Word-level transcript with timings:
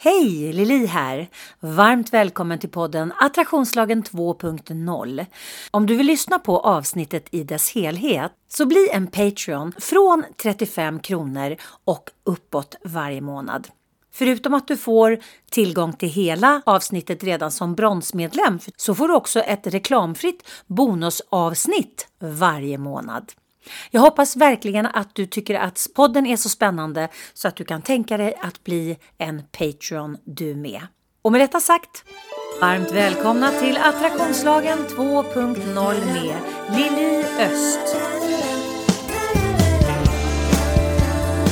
Hej! 0.00 0.52
Lili 0.52 0.86
här. 0.86 1.28
Varmt 1.60 2.12
välkommen 2.12 2.58
till 2.58 2.68
podden 2.68 3.12
Attraktionslagen 3.20 4.02
2.0. 4.02 5.26
Om 5.70 5.86
du 5.86 5.96
vill 5.96 6.06
lyssna 6.06 6.38
på 6.38 6.60
avsnittet 6.60 7.26
i 7.30 7.44
dess 7.44 7.74
helhet 7.74 8.32
så 8.48 8.66
bli 8.66 8.88
en 8.92 9.06
Patreon 9.06 9.72
från 9.78 10.24
35 10.42 11.00
kronor 11.00 11.56
och 11.84 12.10
uppåt 12.24 12.76
varje 12.84 13.20
månad. 13.20 13.68
Förutom 14.12 14.54
att 14.54 14.68
du 14.68 14.76
får 14.76 15.18
tillgång 15.50 15.92
till 15.92 16.08
hela 16.08 16.62
avsnittet 16.66 17.24
redan 17.24 17.50
som 17.50 17.74
bronsmedlem 17.74 18.58
så 18.76 18.94
får 18.94 19.08
du 19.08 19.14
också 19.14 19.40
ett 19.40 19.66
reklamfritt 19.66 20.48
bonusavsnitt 20.66 22.08
varje 22.18 22.78
månad. 22.78 23.32
Jag 23.90 24.00
hoppas 24.00 24.36
verkligen 24.36 24.86
att 24.86 25.14
du 25.14 25.26
tycker 25.26 25.54
att 25.54 25.86
podden 25.94 26.26
är 26.26 26.36
så 26.36 26.48
spännande 26.48 27.08
så 27.34 27.48
att 27.48 27.56
du 27.56 27.64
kan 27.64 27.82
tänka 27.82 28.16
dig 28.16 28.34
att 28.40 28.64
bli 28.64 28.98
en 29.18 29.42
Patreon 29.58 30.16
du 30.24 30.54
med. 30.54 30.86
Och 31.22 31.32
med 31.32 31.40
detta 31.40 31.60
sagt, 31.60 32.04
varmt 32.60 32.92
välkomna 32.92 33.50
till 33.50 33.76
Attraktionslagen 33.76 34.78
2.0 34.78 36.06
med 36.06 36.36
Lili 36.76 37.24
Öst. 37.38 37.96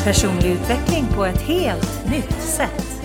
Personlig 0.05 0.51
utveckling 0.51 1.07
på 1.17 1.25
ett 1.25 1.43
helt 1.43 2.11
nytt 2.11 2.43
sätt. 2.43 2.96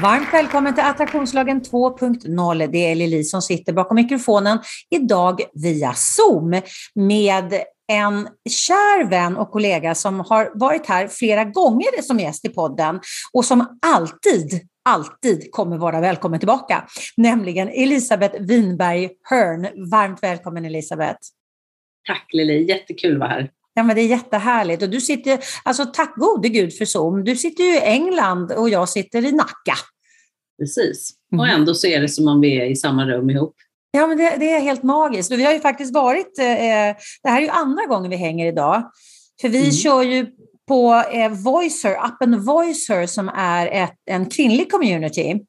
Varmt 0.00 0.32
välkommen 0.32 0.74
till 0.74 0.84
Attraktionslagen 0.84 1.62
2.0. 1.62 2.66
Det 2.66 2.78
är 2.78 2.94
Lili 2.94 3.24
som 3.24 3.42
sitter 3.42 3.72
bakom 3.72 3.94
mikrofonen 3.94 4.58
idag 4.90 5.40
via 5.54 5.92
Zoom 5.94 6.60
med 6.94 7.52
en 7.92 8.28
kär 8.50 9.10
vän 9.10 9.36
och 9.36 9.50
kollega 9.50 9.94
som 9.94 10.20
har 10.20 10.50
varit 10.54 10.86
här 10.86 11.08
flera 11.08 11.44
gånger 11.44 12.02
som 12.02 12.20
gäst 12.20 12.44
i 12.44 12.48
podden 12.48 13.00
och 13.32 13.44
som 13.44 13.78
alltid 13.86 14.68
alltid 14.84 15.52
kommer 15.52 15.78
vara 15.78 16.00
välkommen 16.00 16.40
tillbaka, 16.40 16.86
nämligen 17.16 17.68
Elisabeth 17.68 18.42
Winberg 18.42 19.10
Hörn. 19.30 19.90
Varmt 19.90 20.22
välkommen 20.22 20.64
Elisabeth! 20.64 21.18
Tack 22.06 22.28
Lili, 22.32 22.68
jättekul 22.68 23.12
att 23.12 23.20
vara 23.20 23.28
här. 23.28 23.50
Ja, 23.74 23.82
men 23.82 23.96
det 23.96 24.02
är 24.02 24.06
jättehärligt. 24.06 24.82
Och 24.82 24.90
du 24.90 25.00
sitter, 25.00 25.38
alltså 25.64 25.84
tack 25.84 26.14
gode 26.16 26.48
gud 26.48 26.76
för 26.76 26.84
Zoom. 26.84 27.24
Du 27.24 27.36
sitter 27.36 27.64
ju 27.64 27.74
i 27.74 27.80
England 27.80 28.52
och 28.52 28.68
jag 28.68 28.88
sitter 28.88 29.24
i 29.24 29.32
Nacka. 29.32 29.74
Precis. 30.58 31.10
Och 31.32 31.46
mm. 31.46 31.60
ändå 31.60 31.74
så 31.74 31.86
är 31.86 32.00
det 32.00 32.08
som 32.08 32.28
om 32.28 32.40
vi 32.40 32.60
är 32.60 32.64
i 32.64 32.76
samma 32.76 33.06
rum 33.06 33.30
ihop. 33.30 33.54
Ja, 33.90 34.06
men 34.06 34.18
det, 34.18 34.36
det 34.38 34.50
är 34.50 34.60
helt 34.60 34.82
magiskt. 34.82 35.32
Och 35.32 35.38
vi 35.38 35.44
har 35.44 35.52
ju 35.52 35.60
faktiskt 35.60 35.94
varit, 35.94 36.38
eh, 36.38 36.44
det 37.22 37.28
här 37.28 37.36
är 37.36 37.42
ju 37.42 37.48
andra 37.48 37.86
gången 37.86 38.10
vi 38.10 38.16
hänger 38.16 38.46
idag. 38.46 38.90
För 39.40 39.48
vi 39.48 39.60
mm. 39.60 39.72
kör 39.72 40.02
ju 40.02 40.26
på 40.72 41.04
eh, 41.12 41.30
Voicer, 41.30 41.96
appen 42.00 42.44
Voicer 42.44 43.06
som 43.06 43.28
är 43.28 43.66
ett, 43.66 43.94
en 44.10 44.26
kvinnlig 44.26 44.72
community, 44.72 45.40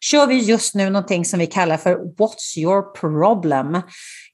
kör 0.00 0.26
vi 0.26 0.38
just 0.38 0.74
nu 0.74 0.90
någonting 0.90 1.24
som 1.24 1.38
vi 1.38 1.46
kallar 1.46 1.76
för 1.76 1.96
What's 1.96 2.58
your 2.58 2.82
problem? 2.82 3.82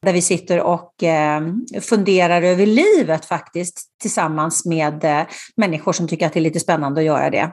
Där 0.02 0.12
vi 0.12 0.22
sitter 0.22 0.60
och 0.60 1.02
eh, 1.02 1.42
funderar 1.80 2.42
över 2.42 2.66
livet 2.66 3.24
faktiskt 3.24 3.80
tillsammans 4.02 4.64
med 4.64 5.04
eh, 5.04 5.26
människor 5.56 5.92
som 5.92 6.08
tycker 6.08 6.26
att 6.26 6.32
det 6.32 6.38
är 6.38 6.42
lite 6.42 6.60
spännande 6.60 7.00
att 7.00 7.06
göra 7.06 7.30
det. 7.30 7.50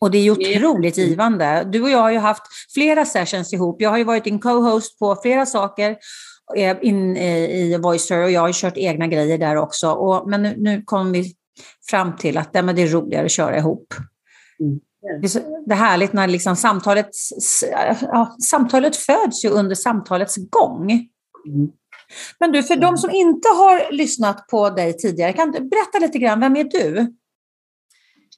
Och 0.00 0.10
det 0.10 0.18
är 0.18 0.30
otroligt 0.30 0.98
givande. 0.98 1.68
Du 1.72 1.82
och 1.82 1.90
jag 1.90 1.98
har 1.98 2.10
ju 2.10 2.18
haft 2.18 2.42
flera 2.74 3.04
sessions 3.04 3.52
ihop. 3.52 3.82
Jag 3.82 3.90
har 3.90 3.98
ju 3.98 4.04
varit 4.04 4.26
en 4.26 4.38
co-host 4.38 4.98
på 4.98 5.16
flera 5.22 5.46
saker 5.46 5.96
eh, 6.56 6.76
in 6.82 7.16
i 7.16 7.78
Voicer 7.82 8.24
och 8.24 8.30
jag 8.30 8.40
har 8.40 8.52
kört 8.52 8.76
egna 8.76 9.06
grejer 9.06 9.38
där 9.38 9.56
också. 9.56 9.90
Och, 9.90 10.30
men 10.30 10.42
nu, 10.42 10.54
nu 10.58 10.82
kom 10.82 11.12
vi 11.12 11.34
fram 11.90 12.16
till 12.16 12.38
att 12.38 12.52
det 12.52 12.58
är 12.58 12.92
roligare 12.92 13.24
att 13.24 13.30
köra 13.30 13.58
ihop. 13.58 13.94
Mm. 14.60 14.80
Det 15.20 15.26
är, 15.26 15.28
så, 15.28 15.38
det 15.66 15.74
är 15.74 15.78
härligt 15.78 16.12
när 16.12 16.28
liksom 16.28 16.56
samtalet, 16.56 17.08
ja, 18.02 18.36
samtalet 18.42 18.96
föds 18.96 19.44
ju 19.44 19.48
under 19.48 19.74
samtalets 19.74 20.36
gång. 20.50 20.90
Mm. 20.90 21.68
Men 22.40 22.52
du, 22.52 22.62
för 22.62 22.76
de 22.76 22.98
som 22.98 23.10
inte 23.10 23.48
har 23.48 23.92
lyssnat 23.92 24.48
på 24.48 24.70
dig 24.70 24.96
tidigare, 24.96 25.32
kan 25.32 25.50
du 25.50 25.60
berätta 25.60 25.98
lite 26.00 26.18
grann, 26.18 26.40
vem 26.40 26.56
är 26.56 26.64
du? 26.64 27.14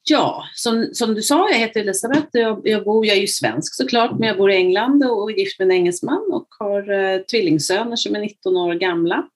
Ja, 0.03 0.43
som, 0.55 0.89
som 0.93 1.13
du 1.13 1.21
sa, 1.21 1.49
jag 1.49 1.57
heter 1.57 1.79
Elisabeth. 1.79 2.27
Jag, 2.31 2.61
jag, 2.63 2.83
bor, 2.83 3.05
jag 3.05 3.17
är 3.17 3.21
ju 3.21 3.27
svensk 3.27 3.75
såklart, 3.75 4.11
men 4.19 4.27
jag 4.27 4.37
bor 4.37 4.51
i 4.51 4.55
England 4.55 5.03
och 5.03 5.31
är 5.31 5.35
gift 5.35 5.59
med 5.59 5.65
en 5.65 5.71
engelsman 5.71 6.29
och 6.31 6.47
har 6.59 6.91
eh, 6.91 7.21
tvillingsöner 7.21 7.95
som 7.95 8.15
är 8.15 8.19
19 8.19 8.57
år 8.57 8.73
gamla. 8.73 9.27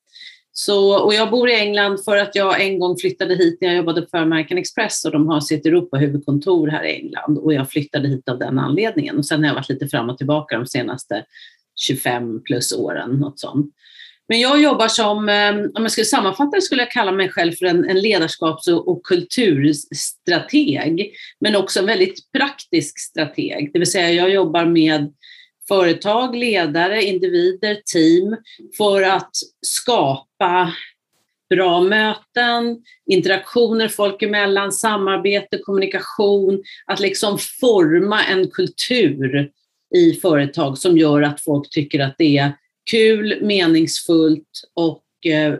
Så, 0.57 1.03
och 1.03 1.13
jag 1.13 1.31
bor 1.31 1.49
i 1.49 1.55
England 1.55 2.03
för 2.03 2.17
att 2.17 2.35
jag 2.35 2.61
en 2.61 2.79
gång 2.79 2.97
flyttade 2.97 3.35
hit 3.35 3.57
när 3.61 3.67
jag 3.67 3.77
jobbade 3.77 4.01
på 4.01 4.17
American 4.17 4.57
Express 4.57 5.05
och 5.05 5.11
de 5.11 5.27
har 5.27 5.39
sitt 5.39 5.65
Europa-huvudkontor 5.65 6.67
här 6.67 6.83
i 6.83 6.95
England 6.95 7.37
och 7.37 7.53
jag 7.53 7.69
flyttade 7.69 8.07
hit 8.07 8.29
av 8.29 8.39
den 8.39 8.59
anledningen. 8.59 9.17
Och 9.17 9.25
sen 9.25 9.39
har 9.39 9.47
jag 9.47 9.55
varit 9.55 9.69
lite 9.69 9.87
fram 9.87 10.09
och 10.09 10.17
tillbaka 10.17 10.57
de 10.57 10.65
senaste 10.65 11.25
25 11.75 12.43
plus 12.43 12.73
åren, 12.73 13.11
något 13.11 13.39
sånt. 13.39 13.73
Men 14.27 14.39
jag 14.39 14.61
jobbar 14.61 14.87
som, 14.87 15.29
eh, 15.29 15.55
om 15.55 15.83
jag 15.83 15.91
skulle 15.91 16.05
sammanfatta 16.05 16.55
det 16.55 16.61
skulle 16.61 16.81
jag 16.81 16.91
kalla 16.91 17.11
mig 17.11 17.29
själv 17.29 17.51
för 17.51 17.65
en, 17.65 17.89
en 17.89 18.01
ledarskaps 18.01 18.67
och 18.67 19.03
kulturstrateg, 19.03 21.13
men 21.39 21.55
också 21.55 21.79
en 21.79 21.85
väldigt 21.85 22.31
praktisk 22.31 22.99
strateg. 22.99 23.69
Det 23.73 23.79
vill 23.79 23.91
säga 23.91 24.11
jag 24.11 24.29
jobbar 24.29 24.65
med 24.65 25.13
företag, 25.67 26.35
ledare, 26.35 27.03
individer, 27.03 27.81
team 27.93 28.37
för 28.77 29.01
att 29.01 29.31
skapa 29.61 30.73
bra 31.49 31.81
möten, 31.81 32.83
interaktioner 33.11 33.87
folk 33.87 34.23
emellan, 34.23 34.71
samarbete, 34.71 35.57
kommunikation, 35.57 36.63
att 36.85 36.99
liksom 36.99 37.37
forma 37.59 38.23
en 38.23 38.51
kultur 38.51 39.51
i 39.95 40.13
företag 40.13 40.77
som 40.77 40.97
gör 40.97 41.21
att 41.21 41.41
folk 41.41 41.69
tycker 41.69 41.99
att 41.99 42.15
det 42.17 42.37
är 42.37 42.51
kul, 42.91 43.39
meningsfullt 43.41 44.49
och 44.73 45.31
eh, 45.31 45.55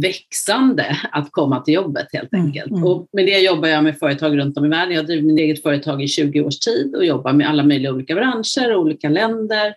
växande 0.00 0.96
att 1.12 1.32
komma 1.32 1.60
till 1.60 1.74
jobbet 1.74 2.06
helt 2.12 2.32
mm, 2.32 2.46
enkelt. 2.46 2.70
Mm. 2.70 2.84
Och 2.84 3.08
med 3.12 3.26
det 3.26 3.38
jobbar 3.38 3.68
jag 3.68 3.84
med 3.84 3.98
företag 3.98 4.38
runt 4.38 4.58
om 4.58 4.64
i 4.64 4.68
världen. 4.68 4.94
Jag 4.94 5.02
har 5.02 5.06
drivit 5.06 5.24
mitt 5.24 5.38
eget 5.38 5.62
företag 5.62 6.02
i 6.02 6.08
20 6.08 6.40
års 6.40 6.58
tid 6.58 6.94
och 6.96 7.04
jobbar 7.04 7.32
med 7.32 7.48
alla 7.48 7.62
möjliga 7.62 7.92
olika 7.92 8.14
branscher, 8.14 8.76
olika 8.76 9.08
länder 9.08 9.74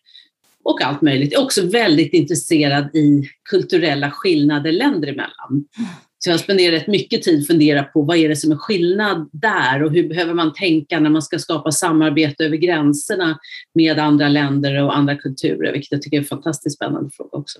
och 0.64 0.82
allt 0.82 1.02
möjligt. 1.02 1.32
Jag 1.32 1.42
är 1.42 1.46
också 1.46 1.68
väldigt 1.68 2.14
intresserad 2.14 2.96
i 2.96 3.24
kulturella 3.50 4.12
skillnader 4.12 4.72
länder 4.72 5.08
emellan. 5.08 5.66
Så 6.20 6.30
jag 6.30 6.40
spenderar 6.40 6.72
rätt 6.72 6.88
mycket 6.88 7.22
tid 7.22 7.42
att 7.42 7.48
fundera 7.48 7.84
på 7.84 8.02
vad 8.02 8.18
är 8.18 8.30
det 8.30 8.36
som 8.36 8.52
är 8.52 8.56
skillnad 8.56 9.30
där 9.32 9.84
och 9.84 9.92
hur 9.92 10.10
behöver 10.10 10.34
man 10.34 10.54
tänka 10.54 11.00
när 11.00 11.10
man 11.10 11.22
ska 11.22 11.40
skapa 11.40 11.72
samarbete 11.72 12.46
över 12.46 12.58
gränserna 12.58 13.40
med 13.74 14.00
andra 14.00 14.28
länder 14.28 14.84
och 14.84 14.98
andra 14.98 15.16
kulturer, 15.16 15.72
vilket 15.72 15.92
jag 15.92 16.02
tycker 16.02 16.18
är 16.18 16.22
en 16.22 16.28
fantastiskt 16.28 16.76
spännande 16.76 17.10
fråga 17.14 17.38
också. 17.38 17.60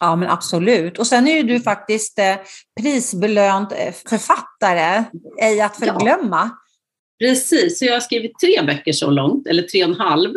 Ja, 0.00 0.16
men 0.16 0.28
absolut. 0.28 0.98
Och 0.98 1.06
sen 1.06 1.28
är 1.28 1.36
ju 1.36 1.42
du 1.42 1.60
faktiskt 1.60 2.18
eh, 2.18 2.36
prisbelönt 2.80 3.72
eh, 3.72 3.94
författare, 4.08 5.04
ej 5.42 5.60
att 5.60 5.76
förglömma. 5.76 6.50
Ja. 6.50 6.62
Precis, 7.18 7.78
så 7.78 7.84
jag 7.84 7.92
har 7.92 8.00
skrivit 8.00 8.32
tre 8.40 8.62
böcker 8.62 8.92
så 8.92 9.10
långt, 9.10 9.46
eller 9.46 9.62
tre 9.62 9.84
och 9.84 9.90
en 9.90 9.96
halv. 9.96 10.30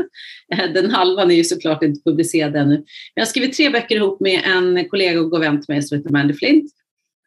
Eh, 0.53 0.73
den 0.73 0.91
halvan 0.91 1.31
är 1.31 1.35
ju 1.35 1.43
såklart 1.43 1.83
inte 1.83 2.01
publicerad 2.03 2.55
ännu. 2.55 2.75
Men 2.75 2.85
jag 3.13 3.21
har 3.21 3.27
skrivit 3.27 3.57
tre 3.57 3.69
böcker 3.69 3.95
ihop 3.95 4.19
med 4.19 4.41
en 4.45 4.89
kollega 4.89 5.19
och 5.19 5.29
god 5.29 5.39
vän 5.39 5.65
till 5.65 5.73
mig 5.73 5.83
som 5.83 5.97
heter 5.97 6.09
Mandy 6.09 6.33
Flint. 6.33 6.71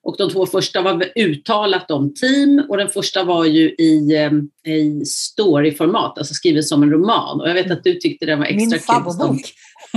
Och 0.04 0.16
de 0.19 0.31
två 0.31 0.47
första 0.47 0.82
var 0.82 1.04
uttalat 1.16 1.91
om 1.91 2.15
team 2.15 2.66
och 2.69 2.76
den 2.76 2.88
första 2.88 3.25
var 3.25 3.44
ju 3.44 3.71
i, 3.71 4.15
eh, 4.15 4.72
i 4.75 5.04
storyformat, 5.04 6.19
alltså 6.19 6.34
skriven 6.34 6.62
som 6.62 6.82
en 6.82 6.91
roman. 6.91 7.41
Och 7.41 7.48
jag 7.48 7.54
vet 7.54 7.71
att 7.71 7.84
du 7.84 7.94
tyckte 7.94 8.26
den 8.26 8.38
var 8.38 8.47
extra 8.47 8.78
kul 8.78 9.12
som, 9.12 9.38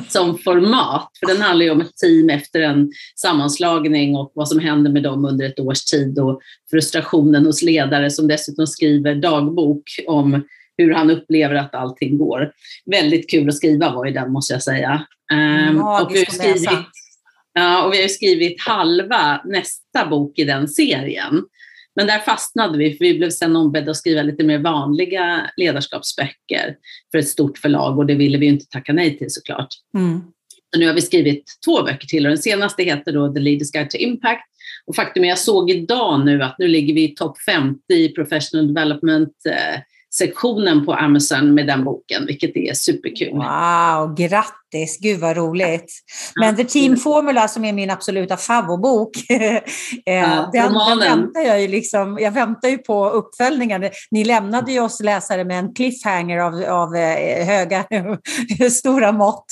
som 0.08 0.38
format, 0.38 1.10
för 1.20 1.28
den 1.28 1.42
handlar 1.42 1.66
ju 1.66 1.72
om 1.72 1.82
ett 1.82 1.96
team 1.96 2.30
efter 2.30 2.62
en 2.62 2.92
sammanslagning 3.16 4.16
och 4.16 4.32
vad 4.36 4.48
som 4.48 4.60
händer 4.60 4.92
med 4.92 5.04
dem 5.04 5.26
under 5.26 5.46
ett 5.46 5.60
års 5.60 5.86
tid 5.86 6.20
och 6.20 6.42
frustrationen 6.72 7.46
hos 7.46 7.62
ledare 7.62 8.12
som 8.12 8.28
dessutom 8.28 8.68
skriver 8.68 9.16
dagbok 9.16 9.84
om 10.08 10.44
hur 10.78 10.94
han 10.94 11.12
upplever 11.12 11.56
att 11.56 11.76
allting 11.76 12.18
går. 12.18 12.52
Väldigt 12.92 13.30
kul 13.30 13.50
att 13.50 13.56
skriva 13.56 13.92
var 13.92 14.06
ju 14.06 14.12
den 14.12 14.32
måste 14.32 14.54
jag 14.54 14.64
säga. 14.64 15.06
Um, 15.34 15.78
och 15.78 16.12
vi 16.12 16.20
har 16.20 16.32
skrivit 16.32 16.70
Ja, 17.58 17.84
och 17.84 17.94
vi 17.94 18.02
har 18.02 18.08
skrivit 18.08 18.62
halva 18.62 19.42
nästa 19.46 20.06
bok 20.10 20.40
i 20.40 20.44
den 20.44 20.68
serien. 20.68 21.44
Men 21.96 22.08
där 22.08 22.20
fastnade 22.20 22.78
vi, 22.78 22.94
för 22.94 23.06
vi 23.06 23.18
blev 23.18 23.30
sen 23.30 23.56
ombedda 23.56 23.92
att 23.92 23.98
skriva 23.98 24.22
lite 24.22 24.44
mer 24.44 24.58
vanliga 24.58 25.50
ledarskapsböcker 25.58 26.76
för 27.12 27.18
ett 27.18 27.28
stort 27.28 27.58
förlag 27.58 27.98
och 27.98 28.06
det 28.06 28.16
ville 28.16 28.38
vi 28.38 28.46
inte 28.46 28.66
tacka 28.66 28.94
nej 28.94 29.18
till 29.18 29.28
såklart. 29.30 29.68
Mm. 29.98 30.22
Så 30.74 30.80
nu 30.80 30.88
har 30.88 30.94
vi 30.94 31.02
skrivit 31.02 31.44
två 31.66 31.84
böcker 31.84 32.08
till 32.08 32.26
och 32.26 32.30
den 32.30 32.38
senaste 32.38 32.84
heter 32.84 33.12
då 33.12 33.34
The 33.34 33.40
Leaders 33.40 33.72
Guide 33.72 33.90
to 33.90 33.98
Impact. 33.98 34.50
Och 34.86 34.96
faktum 34.96 35.24
är, 35.24 35.28
jag 35.28 35.38
såg 35.38 35.72
idag 35.72 36.26
nu 36.26 36.44
att 36.44 36.60
nu 36.60 36.68
ligger 36.68 36.94
vi 36.94 37.04
i 37.04 37.16
topp 37.16 37.42
50 37.42 37.80
i 37.94 38.10
professional 38.10 38.74
development 38.74 39.34
eh, 39.50 39.80
sektionen 40.18 40.86
på 40.86 40.94
Amazon 40.94 41.54
med 41.54 41.68
den 41.68 41.84
boken, 41.84 42.26
vilket 42.26 42.58
är 42.58 42.74
superkul. 42.74 43.32
Wow, 43.32 44.16
grattis! 44.16 44.98
Gud 45.02 45.20
vad 45.20 45.38
roligt. 45.38 45.94
Men 46.40 46.56
The 46.56 46.64
Team 46.64 46.98
Formula 46.98 47.48
som 47.48 47.66
är 47.66 47.74
min 47.74 47.90
absoluta 47.90 48.38
favoritbok, 48.38 49.10
eh, 49.30 49.62
ja, 50.06 50.50
den, 50.54 50.74
den, 50.74 51.00
väntar 51.00 51.42
jag 51.42 51.62
ju 51.62 51.68
liksom, 51.68 52.18
jag 52.22 52.32
väntar 52.32 52.70
ju 52.70 52.78
på 52.78 53.10
uppföljningen. 53.10 53.90
Ni 54.12 54.24
lämnade 54.24 54.72
ju 54.72 54.80
oss 54.80 55.02
läsare 55.04 55.44
med 55.44 55.60
en 55.60 55.74
cliffhanger 55.74 56.38
av, 56.38 56.64
av 56.64 56.96
eh, 56.96 57.46
höga, 57.46 57.86
stora 58.72 59.12
mått. 59.12 59.46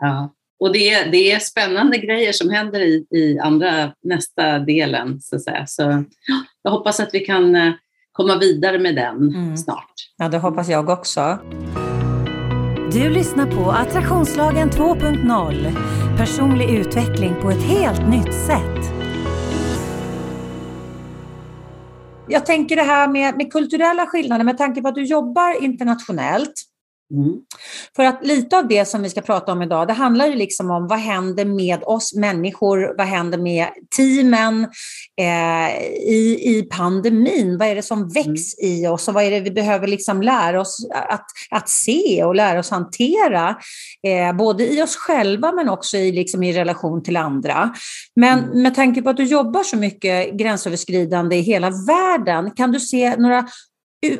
Ja. 0.00 0.34
Och 0.60 0.72
det 0.72 0.90
är, 0.90 1.10
det 1.10 1.32
är 1.32 1.38
spännande 1.38 1.98
grejer 1.98 2.32
som 2.32 2.50
händer 2.50 2.80
i, 2.80 3.06
i 3.10 3.38
andra, 3.38 3.92
nästa 4.02 4.58
delen. 4.58 5.20
Så, 5.20 5.36
att 5.36 5.42
säga. 5.42 5.66
så 5.66 6.04
jag 6.62 6.70
hoppas 6.70 7.00
att 7.00 7.10
vi 7.12 7.20
kan 7.20 7.56
eh, 7.56 7.72
komma 8.18 8.38
vidare 8.38 8.78
med 8.78 8.94
den 8.96 9.16
mm. 9.16 9.56
snart. 9.56 9.94
Ja, 10.16 10.28
det 10.28 10.38
hoppas 10.38 10.68
jag 10.68 10.88
också. 10.88 11.38
Du 12.92 13.08
lyssnar 13.08 13.46
på 13.46 13.70
Attraktionslagen 13.70 14.70
2.0. 14.70 16.16
Personlig 16.16 16.70
utveckling 16.70 17.34
på 17.42 17.50
ett 17.50 17.62
helt 17.62 18.08
nytt 18.08 18.34
sätt. 18.34 18.92
Jag 22.28 22.46
tänker 22.46 22.76
det 22.76 22.82
här 22.82 23.08
med, 23.08 23.36
med 23.36 23.52
kulturella 23.52 24.06
skillnader 24.06 24.44
med 24.44 24.58
tanke 24.58 24.82
på 24.82 24.88
att 24.88 24.94
du 24.94 25.04
jobbar 25.04 25.64
internationellt. 25.64 26.54
Mm. 27.14 27.36
För 27.96 28.04
att 28.04 28.26
lite 28.26 28.58
av 28.58 28.68
det 28.68 28.84
som 28.84 29.02
vi 29.02 29.10
ska 29.10 29.20
prata 29.20 29.52
om 29.52 29.62
idag, 29.62 29.86
det 29.86 29.92
handlar 29.92 30.26
ju 30.26 30.34
liksom 30.34 30.70
om 30.70 30.86
vad 30.86 30.98
händer 30.98 31.44
med 31.44 31.82
oss 31.84 32.14
människor, 32.14 32.94
vad 32.98 33.06
händer 33.06 33.38
med 33.38 33.68
teamen 33.96 34.64
eh, 35.20 35.82
i, 35.88 36.38
i 36.44 36.68
pandemin? 36.70 37.58
Vad 37.58 37.68
är 37.68 37.74
det 37.74 37.82
som 37.82 37.98
mm. 37.98 38.08
väcks 38.08 38.58
mm. 38.58 38.72
i 38.72 38.86
oss 38.86 39.08
och 39.08 39.14
vad 39.14 39.24
är 39.24 39.30
det 39.30 39.40
vi 39.40 39.50
behöver 39.50 39.86
liksom 39.86 40.22
lära 40.22 40.60
oss 40.60 40.88
att, 40.94 41.26
att 41.50 41.68
se 41.68 42.24
och 42.24 42.34
lära 42.34 42.58
oss 42.58 42.70
hantera? 42.70 43.56
Eh, 44.06 44.36
både 44.36 44.66
i 44.66 44.82
oss 44.82 44.96
själva 44.96 45.52
men 45.52 45.68
också 45.68 45.96
i, 45.96 46.12
liksom 46.12 46.42
i 46.42 46.52
relation 46.52 47.02
till 47.02 47.16
andra. 47.16 47.74
Men 48.16 48.38
mm. 48.38 48.62
med 48.62 48.74
tanke 48.74 49.02
på 49.02 49.10
att 49.10 49.16
du 49.16 49.24
jobbar 49.24 49.62
så 49.62 49.76
mycket 49.76 50.32
gränsöverskridande 50.32 51.36
i 51.36 51.40
hela 51.40 51.70
världen, 51.70 52.50
kan 52.50 52.72
du 52.72 52.80
se 52.80 53.16
några 53.16 53.48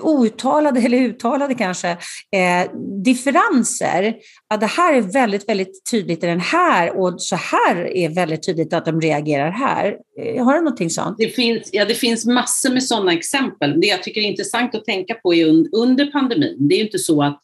outtalade 0.01 0.81
eller 0.81 0.99
uttalade 0.99 1.55
kanske, 1.55 1.91
eh, 1.91 2.73
differenser. 3.05 4.17
Att 4.55 4.61
det 4.61 4.67
här 4.67 4.95
är 4.95 5.01
väldigt, 5.01 5.49
väldigt 5.49 5.91
tydligt 5.91 6.25
i 6.25 6.27
den 6.27 6.41
här 6.41 6.99
och 6.99 7.23
så 7.23 7.37
här 7.37 7.97
är 7.97 8.09
väldigt 8.09 8.47
tydligt 8.47 8.73
att 8.73 8.85
de 8.85 9.01
reagerar 9.01 9.51
här. 9.51 9.97
Eh, 10.23 10.45
har 10.45 10.55
du 10.55 10.61
någonting 10.61 10.91
sånt? 10.91 11.17
Det 11.19 11.29
finns, 11.29 11.71
ja, 11.73 11.85
det 11.85 11.95
finns 11.95 12.27
massor 12.27 12.71
med 12.71 12.85
sådana 12.85 13.13
exempel. 13.13 13.81
Det 13.81 13.87
jag 13.87 14.03
tycker 14.03 14.21
är 14.21 14.25
intressant 14.25 14.75
att 14.75 14.85
tänka 14.85 15.15
på 15.15 15.35
är 15.35 15.47
under 15.77 16.07
pandemin. 16.07 16.57
Det 16.69 16.75
är 16.75 16.79
ju 16.79 16.85
inte 16.85 16.99
så 16.99 17.23
att 17.23 17.43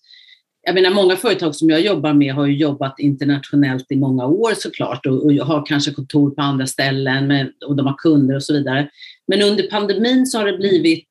jag 0.67 0.75
menar, 0.75 0.91
många 0.91 1.17
företag 1.17 1.55
som 1.55 1.71
jag 1.71 1.81
jobbar 1.81 2.13
med 2.13 2.35
har 2.35 2.47
jobbat 2.47 3.01
internationellt 3.01 3.93
i 3.93 3.97
många 3.97 4.27
år 4.27 4.53
såklart 4.57 5.07
och, 5.07 5.25
och 5.25 5.33
har 5.33 5.67
kanske 5.67 5.91
kontor 5.91 6.31
på 6.31 6.43
andra 6.43 6.67
ställen 6.67 7.27
med, 7.27 7.53
och 7.67 7.77
de 7.77 7.87
har 7.87 7.95
kunder 7.95 8.37
och 8.37 8.43
så 8.43 8.53
vidare. 8.53 8.89
Men 9.29 9.43
under 9.43 9.63
pandemin 9.71 10.27
så 10.27 10.39
har 10.39 10.47
det 10.47 10.59
blivit 10.59 11.09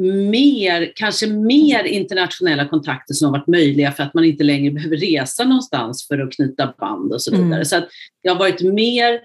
mer, 0.00 0.92
kanske 0.94 1.26
mer 1.26 1.84
internationella 1.84 2.68
kontakter 2.68 3.14
som 3.14 3.26
har 3.26 3.38
varit 3.38 3.46
möjliga 3.46 3.92
för 3.92 4.02
att 4.02 4.14
man 4.14 4.24
inte 4.24 4.44
längre 4.44 4.70
behöver 4.70 4.96
resa 4.96 5.44
någonstans 5.44 6.08
för 6.08 6.18
att 6.18 6.32
knyta 6.32 6.74
band 6.78 7.12
och 7.12 7.22
så 7.22 7.30
vidare. 7.30 7.46
Mm. 7.46 7.64
Så 7.64 7.76
att 7.76 7.88
det 8.22 8.28
har 8.28 8.38
varit 8.38 8.62
mer, 8.62 9.20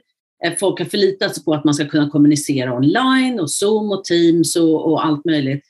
eh, 0.46 0.54
folk 0.60 0.80
har 0.80 0.86
förlitat 0.86 1.36
sig 1.36 1.44
på 1.44 1.54
att 1.54 1.64
man 1.64 1.74
ska 1.74 1.88
kunna 1.88 2.10
kommunicera 2.10 2.78
online 2.78 3.40
och 3.40 3.52
Zoom 3.52 3.92
och 3.92 4.04
Teams 4.04 4.56
och, 4.56 4.92
och 4.92 5.06
allt 5.06 5.26
möjligt. 5.26 5.64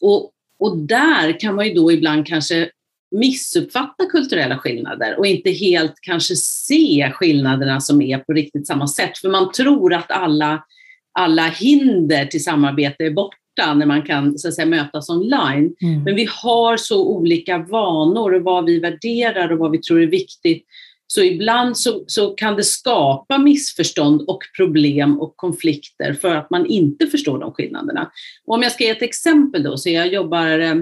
Och, 0.00 0.30
och 0.58 0.78
där 0.78 1.40
kan 1.40 1.54
man 1.54 1.68
ju 1.68 1.74
då 1.74 1.92
ibland 1.92 2.26
kanske 2.26 2.70
missuppfatta 3.10 4.06
kulturella 4.06 4.58
skillnader 4.58 5.18
och 5.18 5.26
inte 5.26 5.50
helt 5.50 5.94
kanske 6.00 6.36
se 6.36 7.10
skillnaderna 7.14 7.80
som 7.80 8.02
är 8.02 8.18
på 8.18 8.32
riktigt 8.32 8.66
samma 8.66 8.88
sätt. 8.88 9.18
För 9.18 9.28
man 9.28 9.52
tror 9.52 9.94
att 9.94 10.10
alla, 10.10 10.64
alla 11.12 11.46
hinder 11.46 12.26
till 12.26 12.44
samarbete 12.44 13.04
är 13.04 13.10
borta 13.10 13.36
borta 13.60 13.74
när 13.74 13.86
man 13.86 14.02
kan 14.02 14.38
så 14.38 14.48
att 14.48 14.54
säga, 14.54 14.66
mötas 14.66 15.10
online. 15.10 15.74
Mm. 15.82 16.02
Men 16.02 16.14
vi 16.14 16.28
har 16.42 16.76
så 16.76 17.06
olika 17.06 17.58
vanor 17.58 18.34
och 18.34 18.42
vad 18.42 18.64
vi 18.64 18.80
värderar 18.80 19.52
och 19.52 19.58
vad 19.58 19.70
vi 19.70 19.78
tror 19.78 20.02
är 20.02 20.06
viktigt. 20.06 20.66
Så 21.06 21.22
ibland 21.22 21.78
så, 21.78 22.04
så 22.06 22.30
kan 22.30 22.56
det 22.56 22.64
skapa 22.64 23.38
missförstånd 23.38 24.22
och 24.22 24.42
problem 24.56 25.20
och 25.20 25.36
konflikter 25.36 26.12
för 26.12 26.36
att 26.36 26.50
man 26.50 26.66
inte 26.66 27.06
förstår 27.06 27.38
de 27.38 27.52
skillnaderna. 27.52 28.10
Och 28.46 28.54
om 28.54 28.62
jag 28.62 28.72
ska 28.72 28.84
ge 28.84 28.90
ett 28.90 29.02
exempel 29.02 29.62
då, 29.62 29.76
så 29.76 29.90
jag 29.90 30.12
jobbar 30.12 30.58
eh, 30.58 30.74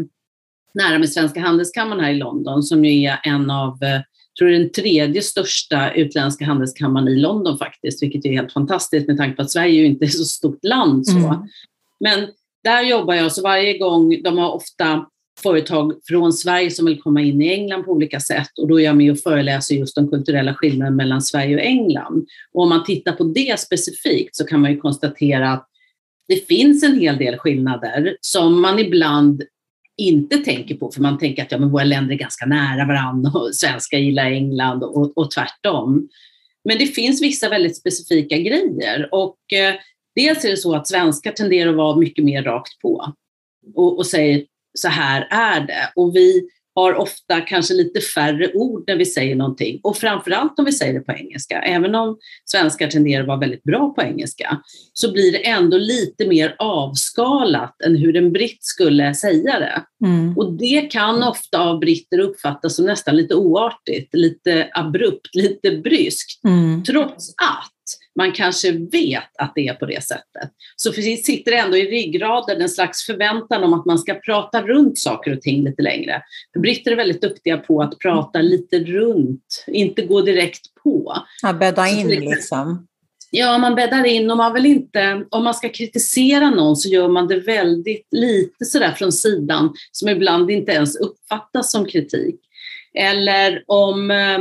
nära 0.75 0.99
med 0.99 1.11
Svenska 1.11 1.41
Handelskammaren 1.41 2.05
här 2.05 2.11
i 2.11 2.17
London 2.17 2.63
som 2.63 2.85
ju 2.85 3.05
är 3.05 3.21
en 3.25 3.51
av 3.51 3.83
eh, 3.83 4.01
tror 4.39 4.51
den 4.51 4.73
tredje 4.73 5.23
största 5.23 5.93
utländska 5.93 6.45
handelskammaren 6.45 7.09
i 7.09 7.17
London 7.17 7.59
faktiskt, 7.59 8.03
vilket 8.03 8.25
är 8.25 8.33
helt 8.33 8.53
fantastiskt 8.53 9.09
med 9.09 9.17
tanke 9.17 9.37
på 9.37 9.43
att 9.43 9.51
Sverige 9.51 9.75
ju 9.75 9.87
inte 9.87 10.05
är 10.05 10.09
så 10.09 10.25
stort 10.25 10.65
land. 10.65 11.07
Så. 11.07 11.19
Mm. 11.19 11.41
Men 12.01 12.29
där 12.65 12.83
jobbar 12.83 13.15
jag, 13.15 13.33
så 13.33 13.43
varje 13.43 13.79
gång, 13.79 14.23
de 14.23 14.39
har 14.39 14.53
ofta 14.53 15.07
företag 15.43 15.93
från 16.09 16.33
Sverige 16.33 16.71
som 16.71 16.87
vill 16.87 17.01
komma 17.01 17.21
in 17.21 17.43
i 17.43 17.49
England 17.49 17.85
på 17.85 17.93
olika 17.93 18.21
sätt 18.21 18.59
och 18.59 18.69
då 18.69 18.81
är 18.81 18.85
jag 18.85 18.97
med 18.97 19.13
och 19.13 19.19
föreläser 19.19 19.75
just 19.75 19.95
de 19.95 20.09
kulturella 20.09 20.55
skillnaderna 20.55 20.97
mellan 20.97 21.23
Sverige 21.23 21.57
och 21.57 21.63
England. 21.63 22.27
Och 22.53 22.63
om 22.63 22.69
man 22.69 22.85
tittar 22.85 23.13
på 23.13 23.25
det 23.25 23.61
specifikt 23.61 24.37
så 24.37 24.47
kan 24.47 24.61
man 24.61 24.71
ju 24.71 24.81
konstatera 24.81 25.53
att 25.53 25.69
det 26.29 26.49
finns 26.49 26.83
en 26.83 27.01
hel 27.01 27.19
del 27.19 27.37
skillnader 27.37 28.17
som 28.21 28.61
man 28.61 28.79
ibland 28.79 29.43
inte 29.97 30.39
tänker 30.39 30.75
på, 30.75 30.91
för 30.91 31.01
man 31.01 31.19
tänker 31.19 31.43
att 31.43 31.53
ja, 31.53 31.59
men 31.59 31.71
våra 31.71 31.85
länder 31.85 32.15
är 32.15 32.19
ganska 32.19 32.47
nära 32.47 32.87
varandra 32.87 33.31
och 33.35 33.55
svenskar 33.55 33.99
gillar 33.99 34.31
England 34.31 34.83
och, 34.83 35.19
och 35.19 35.31
tvärtom. 35.31 36.09
Men 36.65 36.79
det 36.79 36.87
finns 36.87 37.23
vissa 37.23 37.49
väldigt 37.49 37.77
specifika 37.77 38.39
grejer 38.39 39.09
och 39.13 39.53
eh, 39.53 39.75
Dels 40.19 40.45
är 40.45 40.51
det 40.51 40.57
så 40.57 40.75
att 40.75 40.89
svenskar 40.89 41.33
tenderar 41.33 41.71
att 41.71 41.77
vara 41.77 41.97
mycket 41.97 42.25
mer 42.25 42.43
rakt 42.43 42.81
på 42.83 43.15
och, 43.75 43.99
och 43.99 44.07
säger 44.07 44.45
så 44.79 44.89
här 44.89 45.29
är 45.31 45.61
det. 45.61 45.93
Och 45.97 46.17
vi 46.17 46.49
har 46.75 46.95
ofta 46.95 47.41
kanske 47.41 47.75
lite 47.75 48.01
färre 48.01 48.53
ord 48.55 48.85
när 48.87 48.97
vi 48.97 49.07
säger 49.07 49.37
någonting 49.37 49.81
och 49.83 49.97
framförallt 49.97 50.59
om 50.59 50.65
vi 50.65 50.73
säger 50.73 50.95
det 50.95 51.01
på 51.01 51.13
engelska. 51.13 51.63
Även 51.63 51.95
om 51.95 52.19
svenskar 52.45 52.89
tenderar 52.89 53.21
att 53.21 53.29
vara 53.29 53.39
väldigt 53.39 53.63
bra 53.63 53.95
på 53.95 54.03
engelska 54.03 54.63
så 54.93 55.13
blir 55.13 55.33
det 55.33 55.47
ändå 55.47 55.79
lite 55.79 56.29
mer 56.29 56.57
avskalat 56.59 57.83
än 57.83 57.97
hur 57.97 58.17
en 58.17 58.33
britt 58.33 58.65
skulle 58.65 59.15
säga 59.15 59.59
det. 59.59 60.07
Mm. 60.07 60.39
Och 60.39 60.53
det 60.53 60.81
kan 60.81 61.23
ofta 61.23 61.61
av 61.61 61.79
britter 61.79 62.19
uppfattas 62.19 62.77
som 62.77 62.85
nästan 62.85 63.17
lite 63.17 63.35
oartigt, 63.35 64.15
lite 64.15 64.69
abrupt, 64.73 65.35
lite 65.35 65.71
bryskt. 65.71 66.45
Mm. 66.45 66.85
Trots 66.85 67.29
att 67.31 67.78
man 68.19 68.33
kanske 68.33 68.73
vet 68.73 69.37
att 69.39 69.53
det 69.55 69.69
är 69.69 69.75
på 69.75 69.87
det 69.87 70.05
sättet. 70.05 70.51
Så 70.77 70.93
sitter 70.93 71.51
det 71.51 71.57
ändå 71.57 71.77
i 71.77 71.91
ryggraden 71.91 72.63
en 72.63 72.69
slags 72.69 73.07
förväntan 73.07 73.65
om 73.65 73.73
att 73.73 73.87
man 73.87 73.99
ska 73.99 74.15
prata 74.15 74.63
runt 74.63 74.99
saker 74.99 75.37
och 75.37 75.43
ting 75.43 75.65
lite 75.65 75.83
längre. 75.83 76.23
För 76.53 76.61
britter 76.61 76.93
är 76.93 76.97
väldigt 76.97 77.23
duktiga 77.23 77.57
på 77.57 77.83
att 77.83 77.99
prata 77.99 78.41
lite 78.41 78.79
runt, 78.79 79.65
inte 79.67 80.03
gå 80.03 80.21
direkt 80.21 80.75
på. 80.83 81.17
Ja, 81.43 81.53
bädda 81.53 81.89
in 81.89 82.09
liksom. 82.09 82.87
Ja, 83.31 83.59
man 83.59 83.75
bäddar 83.75 84.05
in 84.05 84.31
och 84.31 84.37
man 84.37 84.55
vill 84.55 84.67
inte, 84.67 85.25
om 85.31 85.45
man 85.45 85.55
ska 85.55 85.69
kritisera 85.69 86.51
någon 86.51 86.77
så 86.77 86.89
gör 86.89 87.09
man 87.09 87.29
det 87.29 87.41
väldigt 87.41 88.07
lite 88.11 88.65
sådär 88.65 88.93
från 88.93 89.13
sidan 89.13 89.75
som 89.93 90.09
ibland 90.09 90.51
inte 90.51 90.73
ens 90.73 90.97
uppfattas 90.97 91.73
som 91.73 91.87
kritik. 91.87 92.41
Eller 92.95 93.63
om 93.67 94.11
eh, 94.11 94.39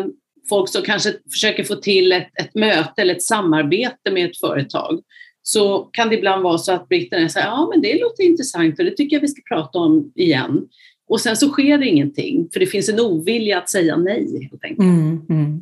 folk 0.49 0.69
som 0.69 0.81
kanske 0.81 1.13
försöker 1.31 1.63
få 1.63 1.75
till 1.75 2.11
ett, 2.11 2.27
ett 2.39 2.55
möte 2.55 3.01
eller 3.01 3.15
ett 3.15 3.23
samarbete 3.23 4.11
med 4.11 4.29
ett 4.29 4.39
företag 4.39 4.99
så 5.41 5.79
kan 5.79 6.09
det 6.09 6.17
ibland 6.17 6.43
vara 6.43 6.57
så 6.57 6.71
att 6.71 6.89
britterna 6.89 7.29
säger 7.29 7.47
ja 7.47 7.69
men 7.71 7.81
det 7.81 8.01
låter 8.01 8.23
intressant 8.23 8.79
och 8.79 8.85
det 8.85 8.91
tycker 8.91 9.15
jag 9.15 9.21
vi 9.21 9.27
ska 9.27 9.41
prata 9.55 9.79
om 9.79 10.11
igen. 10.15 10.67
Och 11.09 11.21
sen 11.21 11.37
så 11.37 11.49
sker 11.49 11.77
det 11.77 11.87
ingenting 11.87 12.49
för 12.53 12.59
det 12.59 12.65
finns 12.65 12.89
en 12.89 12.99
ovilja 12.99 13.57
att 13.57 13.69
säga 13.69 13.97
nej 13.97 14.49
helt 14.51 14.63
enkelt. 14.63 14.79
Mm, 14.79 15.21
mm. 15.29 15.61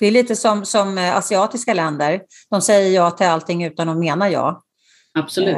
Det 0.00 0.06
är 0.06 0.10
lite 0.10 0.36
som, 0.36 0.64
som 0.64 0.98
eh, 0.98 1.16
asiatiska 1.16 1.74
länder. 1.74 2.20
De 2.50 2.60
säger 2.60 2.94
ja 2.94 3.10
till 3.10 3.26
allting 3.26 3.64
utan 3.64 3.88
att 3.88 3.98
mena 3.98 4.30
ja. 4.30 4.62
Absolut. 5.14 5.56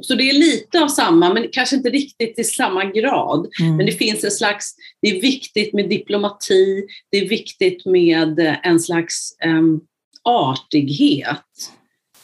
Eh, 0.00 0.02
så 0.02 0.14
det 0.14 0.30
är 0.30 0.34
lite 0.34 0.80
av 0.80 0.88
samma, 0.88 1.34
men 1.34 1.48
kanske 1.52 1.76
inte 1.76 1.90
riktigt 1.90 2.38
i 2.38 2.44
samma 2.44 2.84
grad. 2.84 3.48
Mm. 3.60 3.76
Men 3.76 3.86
det 3.86 3.92
finns 3.92 4.24
en 4.24 4.30
slags, 4.30 4.74
det 5.02 5.08
är 5.08 5.20
viktigt 5.20 5.72
med 5.72 5.88
diplomati, 5.88 6.86
det 7.10 7.18
är 7.18 7.28
viktigt 7.28 7.86
med 7.86 8.58
en 8.62 8.80
slags 8.80 9.36
um, 9.44 9.80
artighet. 10.24 11.44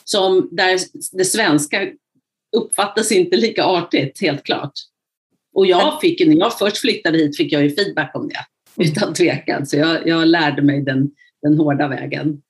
Som 0.05 0.49
där 0.53 0.79
det 1.13 1.25
svenska 1.25 1.89
uppfattas 2.57 3.13
inte 3.13 3.37
lika 3.37 3.65
artigt, 3.65 4.21
helt 4.21 4.45
klart. 4.45 4.73
Och 5.55 5.67
jag 5.67 6.01
fick, 6.01 6.27
när 6.27 6.37
jag 6.37 6.59
först 6.59 6.79
flyttade 6.79 7.19
hit 7.19 7.37
fick 7.37 7.53
jag 7.53 7.63
ju 7.63 7.71
feedback 7.71 8.11
om 8.15 8.29
det, 8.29 8.85
utan 8.85 9.15
tvekan. 9.15 9.67
Så 9.67 9.77
jag, 9.77 10.09
jag 10.09 10.29
lärde 10.29 10.63
mig 10.63 10.83
den, 10.83 11.11
den 11.43 11.59
hårda 11.59 11.89
vägen. 11.89 12.43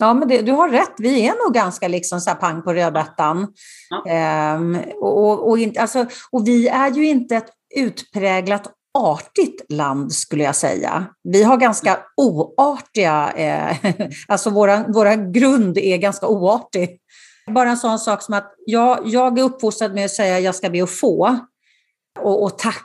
Ja, 0.00 0.14
men 0.14 0.28
det, 0.28 0.42
du 0.42 0.52
har 0.52 0.68
rätt. 0.68 0.94
Vi 0.98 1.26
är 1.26 1.44
nog 1.44 1.54
ganska 1.54 1.88
liksom 1.88 2.20
så 2.20 2.30
pang 2.30 2.62
på 2.62 2.72
rödbetan. 2.74 3.46
Ja. 3.90 4.10
Ehm, 4.10 4.78
och, 4.96 5.18
och, 5.18 5.50
och, 5.50 5.58
alltså, 5.78 6.06
och 6.30 6.48
vi 6.48 6.68
är 6.68 6.90
ju 6.90 7.06
inte 7.06 7.36
ett 7.36 7.50
utpräglat 7.76 8.72
artigt 8.98 9.72
land 9.72 10.12
skulle 10.12 10.44
jag 10.44 10.56
säga. 10.56 11.06
Vi 11.22 11.42
har 11.42 11.56
ganska 11.56 11.98
oartiga, 12.16 13.32
eh, 13.32 13.76
alltså 14.28 14.50
våra 14.50 15.16
grund 15.16 15.78
är 15.78 15.96
ganska 15.96 16.26
oartig. 16.26 16.98
Bara 17.46 17.70
en 17.70 17.76
sån 17.76 17.98
sak 17.98 18.22
som 18.22 18.34
att 18.34 18.54
jag, 18.66 19.00
jag 19.04 19.38
är 19.38 19.42
uppfostrad 19.42 19.94
med 19.94 20.04
att 20.04 20.10
säga 20.10 20.40
jag 20.40 20.54
ska 20.54 20.70
be 20.70 20.82
att 20.82 20.90
få 20.90 21.38
och, 22.20 22.42
och 22.42 22.58
tacka. 22.58 22.80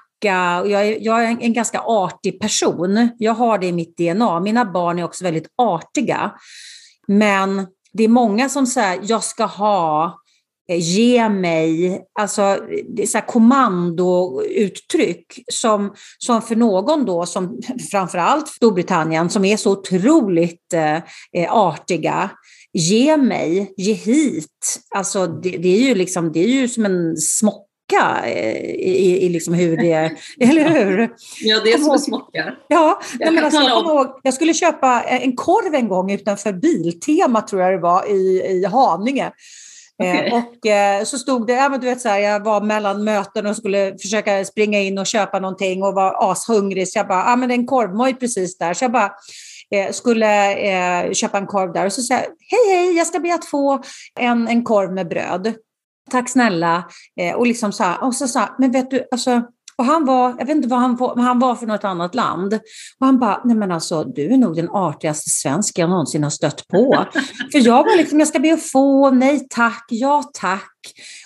Jag 0.65 0.87
är, 0.87 0.97
jag 1.01 1.23
är 1.23 1.27
en, 1.27 1.41
en, 1.41 1.53
ganska 1.53 1.79
artig 1.79 2.39
person. 2.39 3.09
Jag 3.17 3.33
har 3.33 3.57
det 3.57 3.67
i 3.67 3.71
mitt 3.71 3.97
DNA. 3.97 4.39
Mina 4.39 4.65
barn 4.65 4.99
är 4.99 5.03
också 5.03 5.23
väldigt 5.23 5.47
artiga. 5.57 6.31
Men 7.07 7.67
det 7.93 8.03
är 8.03 8.07
många 8.07 8.49
som 8.49 8.67
säger 8.67 8.99
jag 9.03 9.23
ska 9.23 9.45
ha, 9.45 10.19
eh, 10.69 10.79
ge 10.79 11.29
mig, 11.29 12.01
alltså 12.19 12.57
det 12.95 13.01
är 13.01 13.07
så 13.07 13.21
kommandouttryck 13.21 15.39
som, 15.51 15.93
som 16.17 16.41
för 16.41 16.55
någon 16.55 17.05
då, 17.05 17.25
som 17.25 17.59
framförallt 17.91 18.47
Storbritannien, 18.47 19.29
som 19.29 19.45
är 19.45 19.57
så 19.57 19.71
otroligt 19.71 20.73
eh, 20.73 20.95
eh, 21.33 21.51
artiga, 21.51 22.29
ge 22.73 23.17
mig, 23.17 23.73
ge 23.77 23.93
hit. 23.93 24.79
Alltså 24.95 25.27
det, 25.27 25.49
det, 25.49 25.69
är 25.69 25.81
ju 25.81 25.95
liksom, 25.95 26.31
det 26.31 26.39
är 26.39 26.47
ju 26.47 26.67
som 26.67 26.85
en 26.85 27.17
smocka 27.89 28.25
eh, 28.25 28.61
i, 28.65 29.25
i 29.25 29.29
liksom 29.29 29.53
hur 29.53 29.77
det 29.77 29.91
är, 29.91 30.11
eller 30.39 30.69
hur? 30.69 31.09
Ja, 31.41 31.59
det 31.63 31.73
är 31.73 31.77
som 31.77 31.93
en 31.93 31.99
smocka. 31.99 32.53
Ja, 32.67 33.01
jag, 33.19 33.33
men 33.33 33.43
alltså, 33.43 33.61
jag, 33.61 33.85
ihåg, 33.85 34.19
jag 34.23 34.33
skulle 34.33 34.53
köpa 34.53 35.01
en 35.01 35.35
korv 35.35 35.75
en 35.75 35.87
gång 35.87 36.11
utanför 36.11 36.53
Biltema, 36.53 37.41
tror 37.41 37.61
jag 37.61 37.73
det 37.73 37.81
var, 37.81 38.11
i, 38.11 38.41
i 38.41 38.65
Haninge. 38.65 39.31
Okay. 39.97 40.27
Eh, 40.27 40.33
och 40.33 40.67
eh, 40.67 41.03
så 41.03 41.17
stod 41.17 41.47
det, 41.47 41.53
ja, 41.53 41.69
men 41.69 41.79
du 41.79 41.87
vet, 41.87 42.01
så 42.01 42.09
här, 42.09 42.19
jag 42.19 42.43
var 42.43 42.61
mellan 42.61 43.03
möten 43.03 43.45
och 43.45 43.55
skulle 43.55 43.97
försöka 44.01 44.45
springa 44.45 44.79
in 44.79 44.97
och 44.97 45.07
köpa 45.07 45.39
någonting 45.39 45.83
och 45.83 45.93
var 45.93 46.31
ashungrig. 46.31 46.87
Så 46.87 46.99
jag 46.99 47.07
bara, 47.07 47.29
ja 47.29 47.35
men 47.35 47.51
en 47.51 47.65
korvmoj 47.65 48.13
precis 48.13 48.57
där. 48.57 48.73
Så 48.73 48.83
jag 48.83 48.91
bara, 48.91 49.11
eh, 49.71 49.91
skulle 49.91 50.53
eh, 50.53 51.11
köpa 51.11 51.37
en 51.37 51.47
korv 51.47 51.73
där 51.73 51.85
och 51.85 51.93
så 51.93 52.01
sa 52.01 52.13
jag, 52.13 52.21
hej 52.21 52.77
hej, 52.77 52.97
jag 52.97 53.07
ska 53.07 53.19
be 53.19 53.33
att 53.33 53.45
få 53.45 53.83
en, 54.19 54.47
en 54.47 54.63
korv 54.63 54.93
med 54.93 55.07
bröd. 55.07 55.53
Tack 56.11 56.29
snälla. 56.29 56.83
Eh, 57.21 57.35
och, 57.35 57.47
liksom 57.47 57.71
så 57.71 57.93
och 58.01 58.15
så 58.15 58.27
sa 58.27 58.55
men 58.59 58.71
vet 58.71 58.91
du, 58.91 59.07
alltså, 59.11 59.41
och 59.77 59.85
han 59.85 60.05
var, 60.05 60.29
jag 60.29 60.45
vet 60.45 60.55
inte 60.55 60.67
vad 60.67 60.79
han, 60.79 60.95
var, 60.95 61.15
han 61.17 61.39
var 61.39 61.55
för 61.55 61.67
något 61.67 61.83
annat 61.83 62.15
land. 62.15 62.53
Och 62.99 63.05
han 63.05 63.19
bara, 63.19 63.41
nej 63.45 63.55
men 63.55 63.71
alltså 63.71 64.03
du 64.03 64.33
är 64.33 64.37
nog 64.37 64.55
den 64.55 64.69
artigaste 64.69 65.29
svensk 65.29 65.79
jag 65.79 65.89
någonsin 65.89 66.23
har 66.23 66.29
stött 66.29 66.67
på. 66.67 67.05
för 67.51 67.59
jag 67.59 67.83
var 67.83 67.97
liksom, 67.97 68.19
jag 68.19 68.27
ska 68.27 68.39
be 68.39 68.53
att 68.53 68.71
få, 68.71 69.11
nej 69.11 69.47
tack, 69.49 69.85
ja 69.89 70.23
tack 70.33 70.74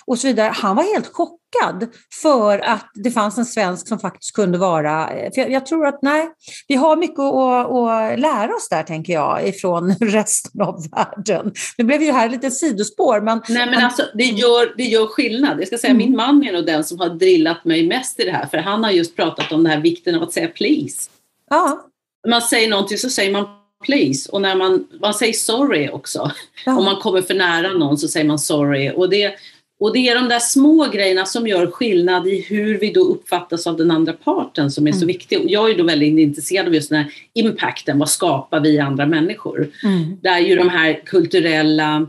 och 0.06 0.18
så 0.18 0.26
vidare. 0.26 0.52
Han 0.54 0.76
var 0.76 0.82
helt 0.94 1.06
chockad 1.06 1.88
för 2.22 2.58
att 2.58 2.90
det 2.94 3.10
fanns 3.10 3.38
en 3.38 3.46
svensk 3.46 3.88
som 3.88 3.98
faktiskt 3.98 4.34
kunde 4.34 4.58
vara... 4.58 5.06
För 5.06 5.40
jag, 5.40 5.50
jag 5.50 5.66
tror 5.66 5.86
att 5.86 6.02
nej, 6.02 6.28
vi 6.68 6.74
har 6.74 6.96
mycket 6.96 7.18
att, 7.18 7.66
att, 7.66 8.20
lära 8.20 8.54
oss 8.54 8.68
där, 8.68 8.82
tänker 8.82 9.12
jag, 9.12 9.48
ifrån 9.48 9.90
resten 10.00 10.60
av 10.60 10.84
världen. 10.90 11.52
Nu 11.78 11.84
blev 11.84 12.02
ju 12.02 12.12
här 12.12 12.28
lite 12.28 12.50
sidospår, 12.50 13.20
men... 13.20 13.42
Nej, 13.48 13.70
men 13.70 13.84
alltså, 13.84 14.02
det, 14.14 14.24
gör, 14.24 14.76
det 14.76 14.84
gör 14.84 15.06
skillnad. 15.06 15.60
Jag 15.60 15.66
ska 15.66 15.78
säga, 15.78 15.90
mm. 15.90 16.06
min 16.06 16.16
man 16.16 16.44
är 16.44 16.52
nog 16.52 16.66
den 16.66 16.84
som 16.84 16.98
har 16.98 17.08
drillat 17.08 17.64
mig 17.64 17.88
mest 17.88 18.20
i 18.20 18.24
det 18.24 18.32
här, 18.32 18.46
för 18.46 18.58
han 18.58 18.84
har 18.84 18.90
just 18.90 19.16
pratat 19.16 19.52
om 19.52 19.62
den 19.62 19.72
här 19.72 19.80
vikten 19.80 20.14
av 20.14 20.22
att 20.22 20.32
säga 20.32 20.48
please. 20.48 21.10
Ja. 21.50 21.86
Man 22.28 22.42
säger 22.42 22.70
någonting 22.70 22.98
så 22.98 23.10
säger 23.10 23.32
man 23.32 23.59
please 23.84 24.30
och 24.32 24.42
när 24.42 24.56
man, 24.56 24.86
man 25.00 25.14
säger 25.14 25.32
sorry 25.32 25.88
också. 25.88 26.30
Ja. 26.66 26.78
Om 26.78 26.84
man 26.84 26.96
kommer 26.96 27.22
för 27.22 27.34
nära 27.34 27.72
någon 27.72 27.98
så 27.98 28.08
säger 28.08 28.26
man 28.26 28.38
sorry. 28.38 28.92
Och 28.96 29.10
det, 29.10 29.34
och 29.80 29.92
det 29.92 30.08
är 30.08 30.14
de 30.14 30.28
där 30.28 30.38
små 30.38 30.88
grejerna 30.92 31.24
som 31.24 31.46
gör 31.46 31.66
skillnad 31.66 32.26
i 32.26 32.40
hur 32.40 32.78
vi 32.78 32.92
då 32.92 33.00
uppfattas 33.00 33.66
av 33.66 33.76
den 33.76 33.90
andra 33.90 34.12
parten 34.12 34.70
som 34.70 34.86
är 34.86 34.90
mm. 34.90 35.00
så 35.00 35.06
viktig. 35.06 35.40
Och 35.40 35.50
jag 35.50 35.70
är 35.70 35.78
då 35.78 35.84
väldigt 35.84 36.18
intresserad 36.18 36.66
av 36.66 36.74
just 36.74 36.90
den 36.90 36.98
här 36.98 37.12
impacten, 37.34 37.98
vad 37.98 38.10
skapar 38.10 38.60
vi 38.60 38.78
andra 38.78 39.06
människor? 39.06 39.70
Mm. 39.82 40.16
Där 40.22 40.38
ju 40.38 40.56
de 40.56 40.68
här 40.68 41.00
kulturella 41.06 42.06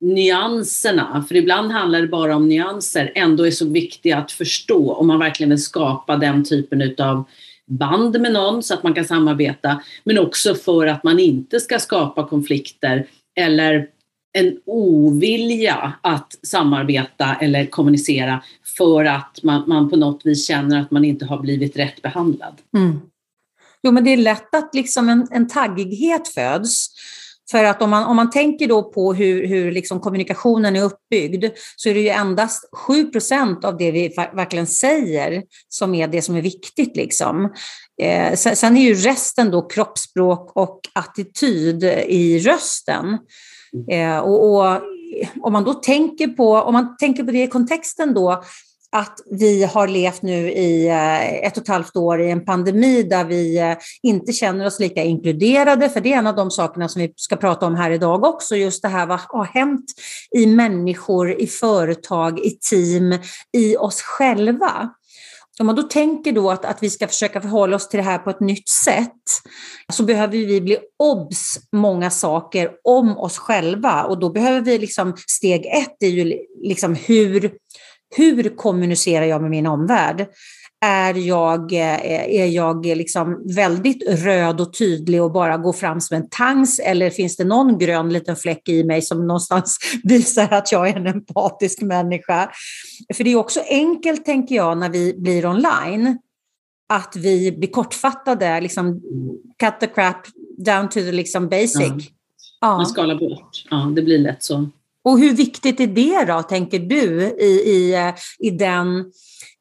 nyanserna, 0.00 1.24
för 1.28 1.36
ibland 1.36 1.72
handlar 1.72 2.00
det 2.00 2.06
bara 2.06 2.36
om 2.36 2.48
nyanser, 2.48 3.12
ändå 3.14 3.46
är 3.46 3.50
så 3.50 3.66
viktiga 3.66 4.16
att 4.16 4.32
förstå 4.32 4.92
om 4.92 5.06
man 5.06 5.18
verkligen 5.18 5.50
vill 5.50 5.62
skapa 5.62 6.16
den 6.16 6.44
typen 6.44 6.94
av 6.98 7.24
band 7.70 8.20
med 8.20 8.32
någon 8.32 8.62
så 8.62 8.74
att 8.74 8.82
man 8.82 8.94
kan 8.94 9.04
samarbeta, 9.04 9.82
men 10.04 10.18
också 10.18 10.54
för 10.54 10.86
att 10.86 11.04
man 11.04 11.18
inte 11.18 11.60
ska 11.60 11.78
skapa 11.78 12.28
konflikter 12.28 13.06
eller 13.36 13.88
en 14.38 14.58
ovilja 14.64 15.92
att 16.00 16.38
samarbeta 16.42 17.36
eller 17.40 17.66
kommunicera 17.66 18.42
för 18.76 19.04
att 19.04 19.38
man, 19.42 19.68
man 19.68 19.90
på 19.90 19.96
något 19.96 20.26
vis 20.26 20.46
känner 20.46 20.80
att 20.80 20.90
man 20.90 21.04
inte 21.04 21.24
har 21.24 21.38
blivit 21.38 21.76
rätt 21.76 22.02
behandlad. 22.02 22.54
Mm. 22.76 23.00
Jo, 23.82 23.92
men 23.92 24.04
det 24.04 24.12
är 24.12 24.16
lätt 24.16 24.54
att 24.54 24.74
liksom 24.74 25.08
en, 25.08 25.28
en 25.30 25.48
taggighet 25.48 26.28
föds. 26.28 26.90
För 27.50 27.64
att 27.64 27.82
om 27.82 27.90
man, 27.90 28.04
om 28.04 28.16
man 28.16 28.30
tänker 28.30 28.68
då 28.68 28.82
på 28.82 29.14
hur, 29.14 29.46
hur 29.46 29.72
liksom 29.72 30.00
kommunikationen 30.00 30.76
är 30.76 30.82
uppbyggd 30.82 31.44
så 31.76 31.88
är 31.88 31.94
det 31.94 32.00
ju 32.00 32.08
endast 32.08 32.70
7% 32.88 33.64
av 33.64 33.76
det 33.76 33.90
vi 33.90 34.08
verkligen 34.34 34.66
säger 34.66 35.42
som 35.68 35.94
är 35.94 36.08
det 36.08 36.22
som 36.22 36.36
är 36.36 36.42
viktigt. 36.42 36.96
Liksom. 36.96 37.52
Eh, 38.02 38.34
sen 38.34 38.76
är 38.76 38.82
ju 38.82 38.94
resten 38.94 39.50
då 39.50 39.62
kroppsspråk 39.62 40.52
och 40.54 40.80
attityd 40.92 41.84
i 42.08 42.38
rösten. 42.38 43.18
Eh, 43.90 44.18
och, 44.18 44.50
och, 44.50 44.80
om 45.40 45.52
man 45.52 45.64
då 45.64 45.74
tänker 45.74 46.28
på, 46.28 46.54
om 46.54 46.72
man 46.72 46.96
tänker 46.96 47.24
på 47.24 47.30
det 47.30 47.42
i 47.42 47.48
kontexten 47.48 48.14
då, 48.14 48.42
att 48.94 49.20
vi 49.30 49.64
har 49.64 49.88
levt 49.88 50.22
nu 50.22 50.50
i 50.50 50.88
eh, 50.88 51.32
ett 51.46 51.56
och 51.56 51.62
ett 51.62 51.68
halvt 51.68 51.96
år 51.96 52.20
i 52.20 52.30
en 52.30 52.44
pandemi 52.44 53.02
där 53.02 53.24
vi 53.24 53.58
eh, 53.58 53.76
inte 54.02 54.32
känner 54.32 54.66
oss 54.66 54.80
lika 54.80 55.02
inkluderade, 55.02 55.90
för 55.90 56.00
det 56.00 56.12
är 56.12 56.18
en 56.18 56.26
av 56.26 56.36
de 56.36 56.50
sakerna 56.50 56.88
som 56.88 57.02
vi 57.02 57.12
ska 57.16 57.36
prata 57.36 57.66
om 57.66 57.74
här 57.74 57.90
idag 57.90 58.24
också, 58.24 58.56
just 58.56 58.82
det 58.82 58.88
här 58.88 59.06
vad 59.06 59.20
har 59.20 59.44
hänt 59.44 59.84
i 60.36 60.46
människor, 60.46 61.40
i 61.40 61.46
företag, 61.46 62.40
i 62.40 62.50
team, 62.50 63.18
i 63.52 63.76
oss 63.76 64.02
själva. 64.02 64.90
Om 65.60 65.66
man 65.66 65.76
då 65.76 65.82
tänker 65.82 66.32
då 66.32 66.50
att, 66.50 66.64
att 66.64 66.82
vi 66.82 66.90
ska 66.90 67.08
försöka 67.08 67.40
förhålla 67.40 67.76
oss 67.76 67.88
till 67.88 67.98
det 67.98 68.04
här 68.04 68.18
på 68.18 68.30
ett 68.30 68.40
nytt 68.40 68.68
sätt 68.68 69.22
så 69.92 70.02
behöver 70.02 70.32
vi 70.32 70.60
bli 70.60 70.78
obs 70.98 71.58
många 71.72 72.10
saker 72.10 72.70
om 72.84 73.18
oss 73.18 73.38
själva 73.38 74.04
och 74.04 74.18
då 74.18 74.30
behöver 74.30 74.60
vi 74.60 74.78
liksom, 74.78 75.16
steg 75.26 75.66
ett 75.66 76.02
är 76.02 76.08
ju 76.08 76.38
liksom 76.62 76.94
hur, 76.94 77.52
hur 78.16 78.56
kommunicerar 78.56 79.24
jag 79.24 79.42
med 79.42 79.50
min 79.50 79.66
omvärld? 79.66 80.26
Är 80.84 81.14
jag, 81.14 81.72
eh, 81.72 82.04
är 82.40 82.46
jag 82.46 82.86
liksom 82.86 83.42
väldigt 83.54 84.02
röd 84.08 84.60
och 84.60 84.74
tydlig 84.74 85.22
och 85.22 85.32
bara 85.32 85.56
går 85.56 85.72
fram 85.72 86.00
som 86.00 86.16
en 86.16 86.28
tangs 86.28 86.78
eller 86.78 87.10
finns 87.10 87.36
det 87.36 87.44
någon 87.44 87.78
grön 87.78 88.12
liten 88.12 88.36
fläck 88.36 88.68
i 88.68 88.84
mig 88.84 89.02
som 89.02 89.26
någonstans 89.26 89.78
visar 90.04 90.52
att 90.52 90.72
jag 90.72 90.88
är 90.88 90.96
en 90.96 91.06
empatisk 91.06 91.80
människa? 91.80 92.50
För 93.14 93.24
det 93.24 93.32
är 93.32 93.36
också 93.36 93.60
enkelt, 93.68 94.24
tänker 94.24 94.54
jag, 94.54 94.78
när 94.78 94.90
vi 94.90 95.14
blir 95.18 95.46
online, 95.46 96.18
att 96.88 97.16
vi 97.16 97.52
blir 97.52 97.70
kortfattade, 97.70 98.60
liksom 98.60 99.00
cut 99.58 99.80
the 99.80 99.86
crap 99.86 100.26
down 100.58 100.88
to 100.88 100.94
the 100.94 101.12
liksom 101.12 101.48
basic. 101.48 101.80
Ja. 101.80 101.98
Ja. 102.60 102.76
Man 102.76 102.86
skalar 102.86 103.14
bort, 103.14 103.64
ja 103.70 103.92
det 103.96 104.02
blir 104.02 104.18
lätt 104.18 104.42
så. 104.42 104.68
Och 105.04 105.18
hur 105.18 105.34
viktigt 105.34 105.80
är 105.80 105.86
det 105.86 106.24
då, 106.24 106.42
tänker 106.42 106.78
du, 106.78 107.22
i, 107.40 107.62
i, 107.66 107.94
eh, 107.94 108.14
i 108.38 108.50
den 108.50 109.04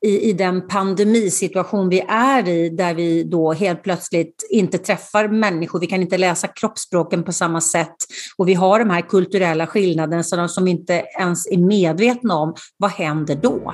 i, 0.05 0.29
i 0.29 0.33
den 0.33 0.67
pandemisituation 0.67 1.89
vi 1.89 1.99
är 2.07 2.47
i, 2.47 2.69
där 2.69 2.93
vi 2.93 3.23
då 3.23 3.53
helt 3.53 3.83
plötsligt 3.83 4.47
inte 4.49 4.77
träffar 4.77 5.27
människor, 5.27 5.79
vi 5.79 5.87
kan 5.87 6.01
inte 6.01 6.17
läsa 6.17 6.47
kroppsspråken 6.47 7.23
på 7.23 7.31
samma 7.31 7.61
sätt 7.61 7.95
och 8.37 8.47
vi 8.47 8.53
har 8.53 8.79
de 8.79 8.89
här 8.89 9.01
kulturella 9.01 9.67
skillnaderna 9.67 10.47
som 10.47 10.65
vi 10.65 10.71
inte 10.71 11.05
ens 11.19 11.47
är 11.47 11.57
medvetna 11.57 12.35
om, 12.35 12.55
vad 12.77 12.91
händer 12.91 13.35
då? 13.35 13.73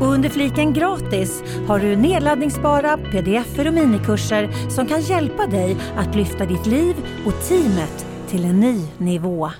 Och 0.00 0.06
under 0.06 0.28
fliken 0.28 0.72
gratis 0.72 1.42
har 1.66 1.78
du 1.78 1.96
nedladdningsbara 1.96 2.96
pdf 2.96 3.58
och 3.58 3.74
minikurser 3.74 4.70
som 4.70 4.86
kan 4.86 5.00
hjälpa 5.00 5.46
dig 5.46 5.76
att 5.96 6.14
lyfta 6.14 6.46
ditt 6.46 6.66
liv 6.66 6.94
och 7.26 7.48
teamet 7.48 8.06
till 8.28 8.44
en 8.44 8.60
ny 8.60 8.80
nivå. 8.98 9.50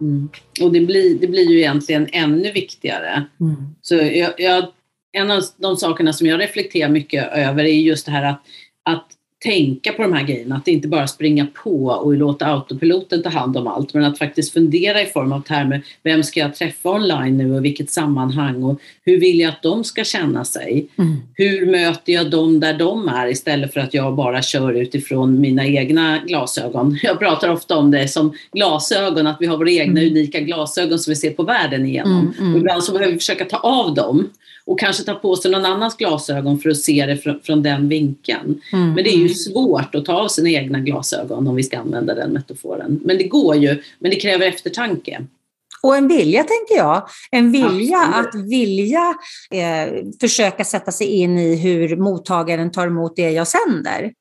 Mm. 0.00 0.28
Och 0.62 0.72
det 0.72 0.80
blir, 0.80 1.18
det 1.18 1.26
blir 1.26 1.50
ju 1.50 1.58
egentligen 1.58 2.08
ännu 2.12 2.52
viktigare. 2.52 3.24
Mm. 3.40 3.56
Så 3.82 3.94
jag, 3.94 4.32
jag, 4.38 4.64
en 5.12 5.30
av 5.30 5.42
de 5.56 5.76
sakerna 5.76 6.12
som 6.12 6.26
jag 6.26 6.40
reflekterar 6.40 6.88
mycket 6.88 7.32
över 7.32 7.64
är 7.64 7.72
just 7.72 8.06
det 8.06 8.12
här 8.12 8.24
att, 8.24 8.42
att 8.82 9.06
tänka 9.42 9.92
på 9.92 10.02
de 10.02 10.12
här 10.12 10.24
grejerna, 10.24 10.56
att 10.56 10.68
inte 10.68 10.88
bara 10.88 11.06
springa 11.06 11.46
på 11.64 11.86
och 11.86 12.14
låta 12.14 12.46
autopiloten 12.46 13.22
ta 13.22 13.28
hand 13.28 13.56
om 13.56 13.66
allt, 13.66 13.94
men 13.94 14.04
att 14.04 14.18
faktiskt 14.18 14.52
fundera 14.52 15.02
i 15.02 15.06
form 15.06 15.32
av 15.32 15.40
termer, 15.40 15.82
vem 16.02 16.22
ska 16.22 16.40
jag 16.40 16.54
träffa 16.54 16.90
online 16.90 17.38
nu 17.38 17.54
och 17.54 17.64
vilket 17.64 17.90
sammanhang 17.90 18.62
och 18.62 18.80
hur 19.04 19.20
vill 19.20 19.40
jag 19.40 19.48
att 19.48 19.62
de 19.62 19.84
ska 19.84 20.04
känna 20.04 20.44
sig? 20.44 20.88
Mm. 20.96 21.16
Hur 21.34 21.66
möter 21.66 22.12
jag 22.12 22.30
dem 22.30 22.60
där 22.60 22.78
de 22.78 23.08
är 23.08 23.26
istället 23.26 23.72
för 23.72 23.80
att 23.80 23.94
jag 23.94 24.14
bara 24.14 24.42
kör 24.42 24.72
utifrån 24.72 25.40
mina 25.40 25.66
egna 25.66 26.18
glasögon? 26.18 26.98
Jag 27.02 27.18
pratar 27.18 27.48
ofta 27.48 27.76
om 27.76 27.90
det 27.90 28.08
som 28.08 28.32
glasögon, 28.52 29.26
att 29.26 29.36
vi 29.40 29.46
har 29.46 29.56
våra 29.56 29.70
egna 29.70 30.00
mm. 30.00 30.12
unika 30.12 30.40
glasögon 30.40 30.98
som 30.98 31.10
vi 31.10 31.16
ser 31.16 31.30
på 31.30 31.42
världen 31.42 31.86
igenom. 31.86 32.20
Mm, 32.20 32.48
mm. 32.48 32.56
ibland 32.56 32.84
så 32.84 32.92
behöver 32.92 33.12
vi 33.12 33.18
försöka 33.18 33.44
ta 33.44 33.56
av 33.56 33.94
dem 33.94 34.28
och 34.68 34.78
kanske 34.78 35.02
ta 35.02 35.14
på 35.14 35.36
sig 35.36 35.50
någon 35.50 35.64
annans 35.64 35.96
glasögon 35.96 36.58
för 36.58 36.70
att 36.70 36.76
se 36.76 37.06
det 37.06 37.16
från, 37.16 37.40
från 37.40 37.62
den 37.62 37.88
vinkeln. 37.88 38.60
Mm. 38.72 38.94
Men 38.94 39.04
det 39.04 39.10
är 39.10 39.18
ju 39.18 39.28
svårt 39.28 39.94
att 39.94 40.04
ta 40.04 40.12
av 40.12 40.28
sina 40.28 40.50
egna 40.50 40.80
glasögon 40.80 41.48
om 41.48 41.54
vi 41.54 41.62
ska 41.62 41.78
använda 41.78 42.14
den 42.14 42.30
metaforen. 42.30 43.00
Men 43.04 43.18
det 43.18 43.24
går 43.24 43.56
ju, 43.56 43.82
men 43.98 44.10
det 44.10 44.16
kräver 44.16 44.46
eftertanke. 44.46 45.24
Och 45.82 45.96
en 45.96 46.08
vilja, 46.08 46.44
tänker 46.44 46.76
jag. 46.76 47.08
En 47.30 47.52
vilja 47.52 47.98
Absolut. 47.98 48.44
att 48.44 48.50
vilja 48.50 49.14
eh, 49.50 50.04
försöka 50.20 50.64
sätta 50.64 50.92
sig 50.92 51.06
in 51.06 51.38
i 51.38 51.56
hur 51.56 51.96
mottagaren 51.96 52.70
tar 52.70 52.86
emot 52.86 53.16
det 53.16 53.30
jag 53.30 53.48
sänder. 53.48 54.12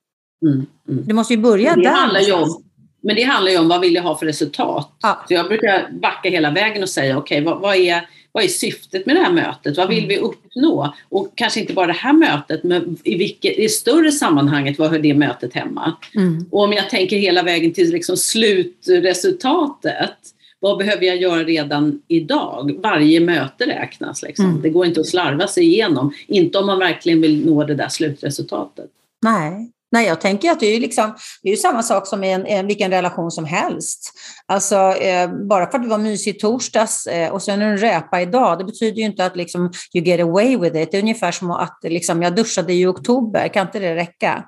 Mm, 0.45 0.65
mm. 0.89 1.05
Det 1.05 1.13
måste 1.13 1.33
ju 1.33 1.39
börja 1.39 1.75
det 1.75 1.81
där. 1.81 1.91
Handlar 1.91 2.21
ju 2.21 2.31
om, 2.31 2.63
men 3.03 3.15
det 3.15 3.23
handlar 3.23 3.51
ju 3.51 3.57
om 3.57 3.67
vad 3.67 3.81
vill 3.81 3.95
jag 3.95 4.03
ha 4.03 4.17
för 4.17 4.25
resultat. 4.25 4.97
Ja. 5.01 5.23
Så 5.27 5.33
jag 5.33 5.47
brukar 5.47 5.89
backa 6.01 6.29
hela 6.29 6.51
vägen 6.51 6.83
och 6.83 6.89
säga, 6.89 7.17
okej, 7.17 7.41
okay, 7.41 7.53
vad, 7.53 7.61
vad, 7.61 7.75
är 7.75 8.09
vad 8.31 8.43
är 8.43 8.47
syftet 8.47 9.05
med 9.05 9.15
det 9.15 9.21
här 9.21 9.33
mötet? 9.33 9.77
Vad 9.77 9.89
vill 9.89 10.03
mm. 10.03 10.09
vi 10.09 10.17
uppnå? 10.17 10.93
Och 11.09 11.31
kanske 11.35 11.59
inte 11.59 11.73
bara 11.73 11.87
det 11.87 11.93
här 11.93 12.13
mötet, 12.13 12.63
men 12.63 12.97
i, 13.03 13.15
vilket, 13.15 13.59
i 13.59 13.69
större 13.69 14.11
sammanhanget, 14.11 14.79
vad 14.79 14.91
hör 14.91 14.99
det 14.99 15.13
mötet 15.13 15.53
hemma? 15.53 15.97
Mm. 16.15 16.45
Och 16.51 16.63
om 16.63 16.73
jag 16.73 16.89
tänker 16.89 17.17
hela 17.17 17.43
vägen 17.43 17.73
till 17.73 17.89
liksom 17.89 18.17
slutresultatet, 18.17 20.17
vad 20.59 20.77
behöver 20.77 21.05
jag 21.05 21.17
göra 21.17 21.43
redan 21.43 22.01
idag? 22.07 22.79
Varje 22.83 23.19
möte 23.19 23.65
räknas. 23.65 24.21
Liksom. 24.21 24.45
Mm. 24.45 24.61
Det 24.61 24.69
går 24.69 24.85
inte 24.85 24.99
att 24.99 25.07
slarva 25.07 25.47
sig 25.47 25.63
igenom, 25.63 26.13
inte 26.27 26.57
om 26.57 26.65
man 26.65 26.79
verkligen 26.79 27.21
vill 27.21 27.45
nå 27.45 27.63
det 27.63 27.75
där 27.75 27.89
slutresultatet. 27.89 28.89
Nej, 29.21 29.71
Nej, 29.91 30.07
jag 30.07 30.21
tänker 30.21 30.51
att 30.51 30.59
det 30.59 30.75
är, 30.75 30.79
liksom, 30.79 31.15
det 31.43 31.49
är 31.49 31.55
samma 31.55 31.83
sak 31.83 32.07
som 32.07 32.23
i 32.23 32.31
en, 32.31 32.45
en, 32.45 32.67
vilken 32.67 32.91
relation 32.91 33.31
som 33.31 33.45
helst. 33.45 34.11
Alltså, 34.45 34.75
eh, 34.75 35.31
bara 35.49 35.71
för 35.71 35.77
att 35.77 35.83
du 35.83 35.89
var 35.89 35.97
mysig 35.97 36.35
i 36.35 36.39
torsdags 36.39 37.07
eh, 37.07 37.31
och 37.31 37.41
sen 37.41 37.61
är 37.61 37.71
du 37.71 37.77
räpa 37.77 38.21
idag, 38.21 38.59
det 38.59 38.65
betyder 38.65 38.97
ju 38.97 39.03
inte 39.03 39.25
att 39.25 39.35
liksom, 39.35 39.71
you 39.93 40.05
get 40.05 40.19
away 40.19 40.57
with 40.57 40.77
it. 40.77 40.91
Det 40.91 40.97
är 40.97 41.01
ungefär 41.01 41.31
som 41.31 41.51
att 41.51 41.79
liksom, 41.83 42.21
jag 42.21 42.35
duschade 42.35 42.73
i 42.73 42.85
oktober, 42.85 43.47
kan 43.47 43.67
inte 43.67 43.79
det 43.79 43.95
räcka? 43.95 44.45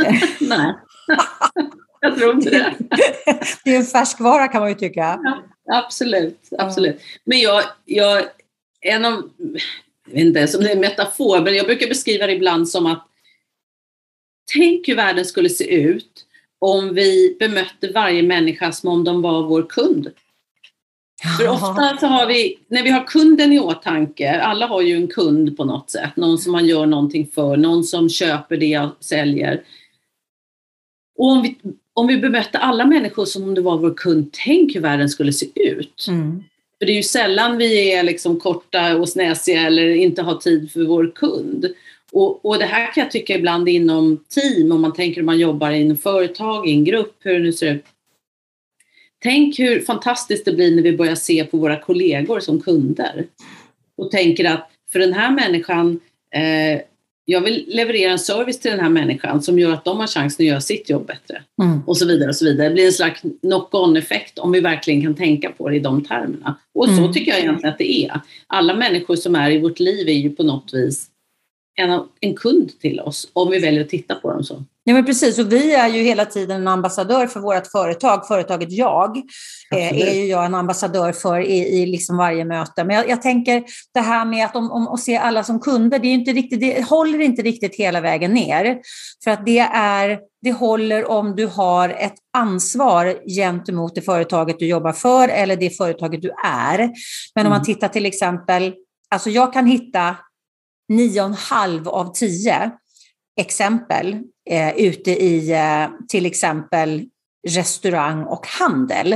Nej, 0.40 0.74
jag 2.00 2.18
tror 2.18 2.34
inte 2.34 2.50
det. 2.50 2.74
det 3.64 3.74
är 3.74 3.78
en 3.78 3.84
färskvara 3.84 4.48
kan 4.48 4.60
man 4.60 4.68
ju 4.68 4.74
tycka. 4.74 5.18
Ja, 5.22 5.42
absolut, 5.72 6.48
absolut. 6.58 7.00
Men 7.24 7.40
jag, 7.40 7.62
jag 7.84 8.24
en 8.80 9.04
av, 9.04 9.30
jag 10.06 10.14
vet 10.14 10.24
inte, 10.24 10.48
som 10.48 10.66
en 10.66 10.80
metafor, 10.80 11.40
men 11.40 11.54
jag 11.54 11.66
brukar 11.66 11.88
beskriva 11.88 12.26
det 12.26 12.32
ibland 12.32 12.68
som 12.68 12.86
att 12.86 13.09
Tänk 14.54 14.88
hur 14.88 14.96
världen 14.96 15.24
skulle 15.24 15.48
se 15.48 15.74
ut 15.74 16.26
om 16.58 16.94
vi 16.94 17.36
bemötte 17.38 17.92
varje 17.94 18.22
människa 18.22 18.72
som 18.72 18.90
om 18.90 19.04
de 19.04 19.22
var 19.22 19.42
vår 19.42 19.66
kund. 19.68 20.10
För 21.38 21.48
ofta 21.48 21.96
så 22.00 22.06
har 22.06 22.26
vi, 22.26 22.58
när 22.68 22.82
vi 22.82 22.90
har 22.90 23.06
kunden 23.06 23.52
i 23.52 23.60
åtanke, 23.60 24.40
alla 24.40 24.66
har 24.66 24.82
ju 24.82 24.96
en 24.96 25.08
kund 25.08 25.56
på 25.56 25.64
något 25.64 25.90
sätt, 25.90 26.16
någon 26.16 26.38
som 26.38 26.52
man 26.52 26.66
gör 26.66 26.86
någonting 26.86 27.26
för, 27.34 27.56
någon 27.56 27.84
som 27.84 28.08
köper 28.08 28.56
det 28.56 28.66
jag 28.66 28.90
säljer. 29.00 29.62
Och 31.18 31.30
om 31.30 31.42
vi, 31.42 31.58
om 31.94 32.06
vi 32.06 32.16
bemötte 32.16 32.58
alla 32.58 32.86
människor 32.86 33.24
som 33.24 33.42
om 33.42 33.54
det 33.54 33.60
var 33.60 33.78
vår 33.78 33.94
kund, 33.94 34.30
tänk 34.44 34.74
hur 34.74 34.80
världen 34.80 35.08
skulle 35.08 35.32
se 35.32 35.46
ut. 35.54 36.06
Mm. 36.08 36.44
För 36.78 36.86
det 36.86 36.92
är 36.92 36.96
ju 36.96 37.02
sällan 37.02 37.56
vi 37.56 37.92
är 37.92 38.02
liksom 38.02 38.40
korta 38.40 38.96
och 38.96 39.08
snäsiga 39.08 39.60
eller 39.60 39.94
inte 39.94 40.22
har 40.22 40.34
tid 40.34 40.72
för 40.72 40.84
vår 40.84 41.12
kund. 41.14 41.66
Och, 42.12 42.44
och, 42.44 42.58
det 42.58 42.64
här 42.64 42.94
kan 42.94 43.02
jag 43.02 43.10
tycka 43.10 43.34
ibland 43.34 43.68
inom 43.68 44.24
team, 44.28 44.72
om 44.72 44.80
man 44.80 44.92
tänker 44.92 45.20
om 45.20 45.26
man 45.26 45.38
jobbar 45.38 45.70
i 45.70 45.82
en 45.82 45.96
företag, 45.96 46.68
i 46.68 46.72
en 46.72 46.84
grupp, 46.84 47.16
hur 47.20 47.32
det 47.32 47.38
nu 47.38 47.52
ser 47.52 47.74
ut. 47.74 47.84
Tänk 49.22 49.58
hur 49.58 49.80
fantastiskt 49.80 50.44
det 50.44 50.52
blir 50.52 50.76
när 50.76 50.82
vi 50.82 50.96
börjar 50.96 51.14
se 51.14 51.44
på 51.44 51.56
våra 51.56 51.80
kollegor 51.80 52.40
som 52.40 52.60
kunder. 52.60 53.26
Och 53.96 54.10
tänker 54.10 54.44
att 54.44 54.70
för 54.92 54.98
den 54.98 55.12
här 55.12 55.30
människan, 55.30 56.00
eh, 56.34 56.80
jag 57.24 57.40
vill 57.40 57.64
leverera 57.68 58.12
en 58.12 58.18
service 58.18 58.60
till 58.60 58.70
den 58.70 58.80
här 58.80 58.88
människan 58.88 59.42
som 59.42 59.58
gör 59.58 59.72
att 59.72 59.84
de 59.84 59.98
har 59.98 60.06
chansen 60.06 60.44
att 60.44 60.48
göra 60.48 60.60
sitt 60.60 60.90
jobb 60.90 61.06
bättre. 61.06 61.42
Mm. 61.62 61.82
Och 61.86 61.96
så 61.96 62.06
vidare 62.06 62.28
och 62.28 62.36
så 62.36 62.44
vidare. 62.44 62.68
Det 62.68 62.74
blir 62.74 62.86
en 62.86 62.92
slags 62.92 63.22
knock-on 63.42 63.96
effekt 63.96 64.38
om 64.38 64.52
vi 64.52 64.60
verkligen 64.60 65.02
kan 65.02 65.14
tänka 65.14 65.50
på 65.50 65.68
det 65.68 65.76
i 65.76 65.78
de 65.78 66.04
termerna. 66.04 66.56
Och 66.74 66.86
så 66.86 66.98
mm. 66.98 67.12
tycker 67.12 67.30
jag 67.30 67.40
egentligen 67.40 67.72
att 67.72 67.78
det 67.78 68.04
är. 68.04 68.20
Alla 68.46 68.74
människor 68.74 69.16
som 69.16 69.34
är 69.34 69.50
i 69.50 69.58
vårt 69.58 69.80
liv 69.80 70.08
är 70.08 70.12
ju 70.12 70.30
på 70.30 70.42
något 70.42 70.74
vis 70.74 71.09
en, 71.80 72.08
en 72.20 72.36
kund 72.36 72.80
till 72.80 73.00
oss 73.00 73.30
om 73.32 73.50
vi 73.50 73.58
väljer 73.58 73.80
att 73.80 73.88
titta 73.88 74.14
på 74.14 74.32
dem 74.32 74.44
så. 74.44 74.64
Ja, 74.84 74.94
men 74.94 75.04
precis. 75.04 75.38
Och 75.38 75.52
vi 75.52 75.74
är 75.74 75.88
ju 75.88 76.02
hela 76.02 76.24
tiden 76.24 76.60
en 76.60 76.68
ambassadör 76.68 77.26
för 77.26 77.40
vårt 77.40 77.66
företag. 77.66 78.26
Företaget 78.26 78.72
Jag 78.72 79.16
eh, 79.74 80.08
är 80.08 80.14
ju 80.14 80.26
jag 80.26 80.44
en 80.44 80.54
ambassadör 80.54 81.12
för 81.12 81.40
i, 81.40 81.58
i 81.58 81.86
liksom 81.86 82.16
varje 82.16 82.44
möte. 82.44 82.84
Men 82.84 82.96
jag, 82.96 83.08
jag, 83.08 83.22
tänker 83.22 83.64
det 83.94 84.00
här 84.00 84.24
med 84.24 84.44
att 84.44 84.56
om, 84.56 84.70
om, 84.70 84.88
att 84.88 85.00
se 85.00 85.16
alla 85.16 85.44
som 85.44 85.60
kunder, 85.60 85.98
det, 85.98 86.08
är 86.08 86.14
inte 86.14 86.32
riktigt, 86.32 86.60
det 86.60 86.88
håller 86.88 87.20
inte 87.20 87.42
riktigt 87.42 87.76
hela 87.76 88.00
vägen 88.00 88.32
ner. 88.32 88.78
För 89.24 89.30
att 89.30 89.46
det, 89.46 89.58
är, 89.74 90.18
det 90.42 90.52
håller 90.52 91.10
om 91.10 91.36
du 91.36 91.46
har 91.46 91.88
ett 91.88 92.16
ansvar 92.36 93.16
gentemot 93.36 93.94
det 93.94 94.02
företaget 94.02 94.58
du 94.58 94.66
jobbar 94.66 94.92
för 94.92 95.28
eller 95.28 95.56
det 95.56 95.70
företaget 95.70 96.22
du 96.22 96.30
är. 96.44 96.78
Men 97.34 97.46
om 97.46 97.50
man 97.50 97.60
mm. 97.60 97.64
tittar 97.64 97.88
till 97.88 98.06
exempel, 98.06 98.74
alltså 99.10 99.30
jag 99.30 99.52
kan 99.52 99.66
hitta 99.66 100.16
nio 100.90 101.20
och 101.20 101.26
en 101.26 101.34
halv 101.34 101.88
av 101.88 102.12
tio 102.12 102.70
exempel 103.36 104.16
eh, 104.50 104.76
ute 104.76 105.10
i 105.10 105.52
eh, 105.52 105.88
till 106.08 106.26
exempel 106.26 107.04
restaurang 107.48 108.24
och 108.24 108.46
handel. 108.46 109.12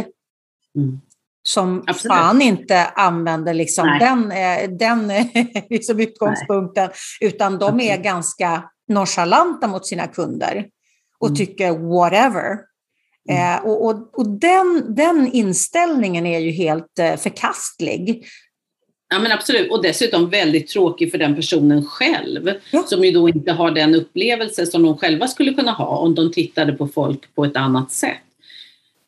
Mm. 0.76 1.00
Som 1.42 1.84
Absolut. 1.87 2.16
fan 2.16 2.42
inte 2.42 2.84
använder 2.84 3.54
liksom 3.54 3.98
den, 4.00 4.32
eh, 4.32 4.70
den 4.70 5.12
liksom 5.70 6.00
utgångspunkten, 6.00 6.88
Nej. 7.20 7.30
utan 7.30 7.58
de 7.58 7.64
Absolut. 7.64 7.90
är 7.90 8.02
ganska 8.02 8.70
nonchalanta 8.88 9.66
mot 9.66 9.87
sina 9.87 10.06
kunder 10.06 10.66
och 11.18 11.28
mm. 11.28 11.37
tycker 11.37 11.70
whatever. 11.72 12.58
Mm. 13.30 13.54
Eh, 13.54 13.64
och, 13.64 13.84
och, 13.87 14.18
och 14.18 14.28
den, 14.28 14.94
den 14.94 15.32
inställningen 15.32 16.26
är 16.26 16.38
ju 16.38 16.50
helt 16.50 16.98
eh, 16.98 17.16
förkastlig. 17.16 18.26
Ja 19.14 19.20
men 19.20 19.33
absolut, 19.33 19.70
och 19.70 19.83
dessutom 19.83 20.31
väldigt 20.31 20.68
tråkig 20.68 21.11
för 21.11 21.18
den 21.18 21.37
personen 21.37 21.85
själv 21.85 22.50
ja. 22.70 22.83
som 22.83 23.05
ju 23.05 23.11
då 23.11 23.29
inte 23.29 23.53
har 23.53 23.70
den 23.70 23.94
upplevelse 23.94 24.66
som 24.66 24.83
de 24.83 24.98
själva 24.98 25.29
skulle 25.29 25.55
kunna 25.55 25.72
ha 25.72 25.96
om 25.96 26.14
de 26.14 26.33
tittade 26.33 26.72
på 26.72 26.88
folk 26.88 27.35
på 27.35 27.44
ett 27.44 27.57
annat 27.57 27.92
sätt. 27.92 28.22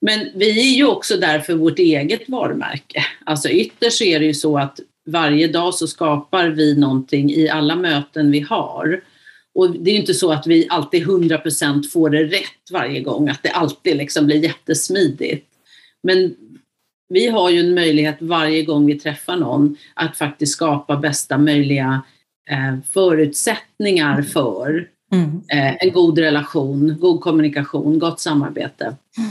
Men 0.01 0.29
vi 0.35 0.73
är 0.73 0.77
ju 0.77 0.87
också 0.87 1.17
där 1.17 1.39
för 1.39 1.55
vårt 1.55 1.79
eget 1.79 2.29
varumärke. 2.29 3.05
Alltså 3.25 3.49
ytterst 3.49 4.03
är 4.03 4.21
det 4.21 4.27
ju 4.27 4.35
så 4.35 4.59
att 4.59 4.81
varje 5.07 5.49
dag 5.49 5.75
så 5.75 5.87
skapar 5.87 6.49
vi 6.49 6.77
någonting 6.77 7.31
i 7.31 7.49
alla 7.49 7.77
möten 7.77 8.31
vi 8.31 8.41
har. 8.41 9.01
Och 9.55 9.71
det 9.71 9.91
är 9.91 9.95
ju 9.95 10.01
inte 10.01 10.15
så 10.15 10.33
att 10.33 10.47
vi 10.47 10.67
alltid 10.71 11.07
100% 11.07 11.91
får 11.91 12.11
det 12.11 12.25
rätt 12.25 12.71
varje 12.73 13.01
gång, 13.01 13.29
att 13.29 13.43
det 13.43 13.51
alltid 13.51 13.97
liksom 13.97 14.27
blir 14.27 14.45
jättesmidigt. 14.45 15.47
Men 16.03 16.35
vi 17.09 17.29
har 17.29 17.51
ju 17.51 17.61
en 17.61 17.75
möjlighet 17.75 18.17
varje 18.21 18.63
gång 18.63 18.87
vi 18.87 18.99
träffar 18.99 19.37
någon 19.37 19.77
att 19.95 20.17
faktiskt 20.17 20.53
skapa 20.53 20.97
bästa 20.97 21.39
möjliga 21.39 22.03
eh, 22.51 22.79
förutsättningar 22.93 24.13
mm. 24.13 24.25
för 24.25 24.89
mm. 25.13 25.43
eh, 25.53 25.75
en 25.87 25.93
god 25.93 26.19
relation, 26.19 26.97
god 27.01 27.21
kommunikation, 27.21 27.99
gott 27.99 28.21
samarbete. 28.21 28.85
Mm. 28.85 29.31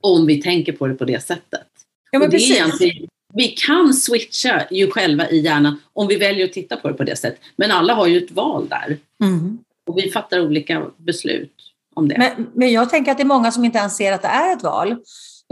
Om 0.00 0.26
vi 0.26 0.42
tänker 0.42 0.72
på 0.72 0.86
det 0.86 0.94
på 0.94 1.04
det 1.04 1.24
sättet. 1.24 1.66
Ja, 2.10 2.18
men 2.18 2.30
det 2.30 2.36
är 2.36 3.06
vi 3.34 3.48
kan 3.48 3.94
switcha 3.94 4.62
ju 4.70 4.90
själva 4.90 5.30
i 5.30 5.38
hjärnan 5.40 5.80
om 5.92 6.08
vi 6.08 6.16
väljer 6.16 6.44
att 6.44 6.52
titta 6.52 6.76
på 6.76 6.88
det 6.88 6.94
på 6.94 7.04
det 7.04 7.16
sättet. 7.16 7.40
Men 7.56 7.70
alla 7.70 7.94
har 7.94 8.06
ju 8.06 8.18
ett 8.24 8.30
val 8.30 8.68
där. 8.68 8.98
Mm. 9.24 9.58
Och 9.86 9.98
vi 9.98 10.10
fattar 10.10 10.40
olika 10.40 10.86
beslut 10.96 11.52
om 11.94 12.08
det. 12.08 12.18
Men, 12.18 12.46
men 12.54 12.72
jag 12.72 12.90
tänker 12.90 13.12
att 13.12 13.18
det 13.18 13.22
är 13.22 13.26
många 13.26 13.52
som 13.52 13.64
inte 13.64 13.78
ens 13.78 13.96
ser 13.96 14.12
att 14.12 14.22
det 14.22 14.28
är 14.28 14.56
ett 14.56 14.62
val. 14.62 14.96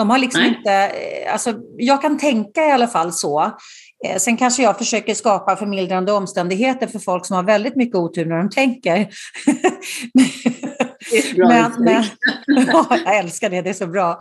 De 0.00 0.10
har 0.10 0.18
liksom 0.18 0.40
Nej. 0.40 0.56
inte, 0.56 0.72
eh, 0.72 1.32
alltså, 1.32 1.54
jag 1.76 2.02
kan 2.02 2.18
tänka 2.18 2.66
i 2.66 2.70
alla 2.70 2.88
fall 2.88 3.12
så. 3.12 3.42
Eh, 4.06 4.16
sen 4.16 4.36
kanske 4.36 4.62
jag 4.62 4.78
försöker 4.78 5.14
skapa 5.14 5.56
förmildrande 5.56 6.12
omständigheter 6.12 6.86
för 6.86 6.98
folk 6.98 7.26
som 7.26 7.36
har 7.36 7.42
väldigt 7.42 7.76
mycket 7.76 7.96
otur 7.96 8.24
när 8.26 8.38
de 8.38 8.50
tänker. 8.50 9.08
men, 11.36 11.72
men, 11.78 12.04
ja, 12.66 12.86
jag 13.04 13.18
älskar 13.18 13.50
det, 13.50 13.62
det 13.62 13.70
är 13.70 13.74
så 13.74 13.86
bra. 13.86 14.20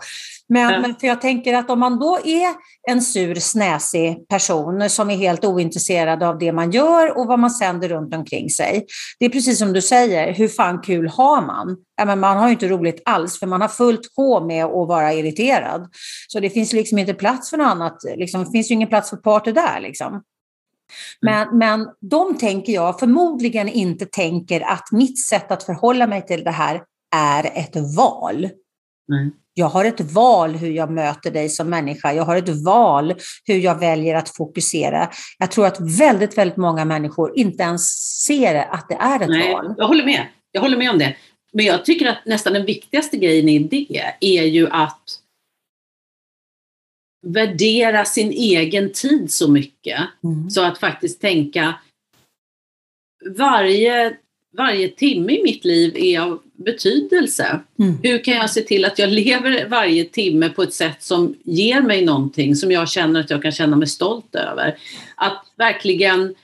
Men, 0.50 0.74
ja. 0.74 0.80
men 0.80 0.96
för 0.96 1.08
jag 1.08 1.22
tänker 1.22 1.54
att 1.54 1.70
om 1.70 1.80
man 1.80 2.00
då 2.00 2.20
är 2.24 2.48
en 2.90 3.02
sur, 3.02 3.36
snäsig 3.36 4.28
person 4.28 4.90
som 4.90 5.10
är 5.10 5.16
helt 5.16 5.46
ointresserad 5.46 6.24
av 6.24 6.38
det 6.38 6.52
man 6.52 6.72
gör 6.72 7.18
och 7.18 7.28
vad 7.28 7.40
man 7.40 7.52
sänder 7.52 7.90
runt 7.90 8.16
omkring 8.16 8.50
sig. 8.50 8.86
Det 9.20 9.26
är 9.26 9.30
precis 9.30 9.60
som 9.60 9.74
du 9.74 9.82
säger, 9.82 10.34
hur 10.34 10.48
fan 10.48 10.82
kul 10.82 11.08
har 11.08 11.42
man? 11.42 11.78
Ja, 11.98 12.06
men 12.06 12.20
man 12.20 12.38
har 12.38 12.48
ju 12.48 12.54
inte 12.54 12.68
roligt 12.68 13.02
alls, 13.06 13.40
för 13.40 13.48
man 13.48 13.62
har 13.62 13.68
fullt 13.68 14.02
sjå 14.16 14.46
med 14.46 14.66
att 14.66 14.88
vara 14.88 15.14
irriterad. 15.14 15.88
Så 16.28 16.40
det 16.40 16.50
finns 16.50 16.74
liksom 16.74 16.98
inte 16.98 17.14
plats 17.14 17.50
för 17.50 17.58
något 17.58 17.68
annat. 17.68 17.98
Liksom, 18.16 18.44
det 18.44 18.52
finns 18.52 18.72
ju 18.72 18.76
ingen 18.76 18.90
plats 18.90 19.10
för 19.10 19.18
party 19.18 19.52
där. 19.52 19.80
Liksom. 19.80 20.22
Men, 21.22 21.48
mm. 21.48 21.58
men 21.58 21.88
de 22.02 22.38
tänker 22.38 22.74
jag 22.74 23.00
förmodligen 23.00 23.70
inte 23.70 24.06
tänker 24.06 24.62
att 24.62 24.92
mitt 24.92 25.26
sätt 25.26 25.52
att 25.52 25.64
förhålla 25.64 26.08
mig 26.08 26.26
till 26.26 26.44
det 26.44 26.52
här 26.52 26.82
är 27.16 27.44
ett 27.44 27.96
val. 27.98 28.50
Mm. 29.12 29.32
Jag 29.54 29.66
har 29.66 29.86
ett 29.86 30.02
val 30.02 30.56
hur 30.56 30.72
jag 30.72 30.92
möter 30.92 31.32
dig 31.32 31.50
som 31.50 31.70
människa. 31.70 32.14
Jag 32.14 32.24
har 32.24 32.36
ett 32.36 32.64
val 32.64 33.14
hur 33.46 33.58
jag 33.58 33.80
väljer 33.80 34.16
att 34.16 34.30
fokusera. 34.30 35.10
Jag 35.38 35.52
tror 35.52 35.66
att 35.66 35.80
väldigt, 36.00 36.38
väldigt 36.38 36.58
många 36.58 36.86
människor 36.86 37.34
inte 37.36 37.64
ens 37.64 37.82
ser 38.26 38.56
att 38.56 38.90
det 38.90 38.96
är 38.96 39.22
ett 39.22 39.30
Nej, 39.30 39.54
val. 39.54 39.74
Jag 39.78 39.88
håller 39.88 40.06
med. 40.06 40.26
Jag 40.52 40.62
håller 40.62 40.78
med 40.78 40.90
om 40.92 40.98
det. 40.98 41.16
Men 41.54 41.66
jag 41.66 41.86
tycker 41.86 42.08
att 42.08 42.26
nästan 42.26 42.54
den 42.54 42.66
viktigaste 42.66 43.18
grejen 43.18 43.50
i 43.50 43.60
det 43.60 44.14
är 44.20 44.44
ju 44.44 44.70
att 44.70 45.19
värdera 47.22 48.06
sin 48.06 48.32
egen 48.32 48.92
tid 48.92 49.32
så 49.32 49.52
mycket. 49.52 50.00
Mm. 50.24 50.50
Så 50.50 50.64
att 50.64 50.78
faktiskt 50.78 51.22
tänka 51.22 51.76
varje, 53.38 54.18
varje 54.58 54.88
timme 54.88 55.34
i 55.34 55.44
mitt 55.44 55.66
liv 55.66 55.98
är 55.98 56.20
av 56.20 56.42
betydelse. 56.54 57.60
Mm. 57.80 57.98
Hur 58.04 58.24
kan 58.24 58.34
jag 58.34 58.50
se 58.50 58.62
till 58.62 58.86
att 58.86 59.00
jag 59.00 59.10
lever 59.10 59.68
varje 59.70 60.06
timme 60.06 60.50
på 60.50 60.64
ett 60.64 60.74
sätt 60.74 61.04
som 61.04 61.36
ger 61.44 61.82
mig 61.82 62.06
någonting 62.06 62.56
som 62.56 62.72
jag 62.72 62.90
känner 62.90 63.20
att 63.20 63.30
jag 63.30 63.42
kan 63.42 63.52
känna 63.52 63.76
mig 63.76 63.88
stolt 63.88 64.36
över. 64.36 64.78
Att 65.16 65.46
verkligen 65.58 66.36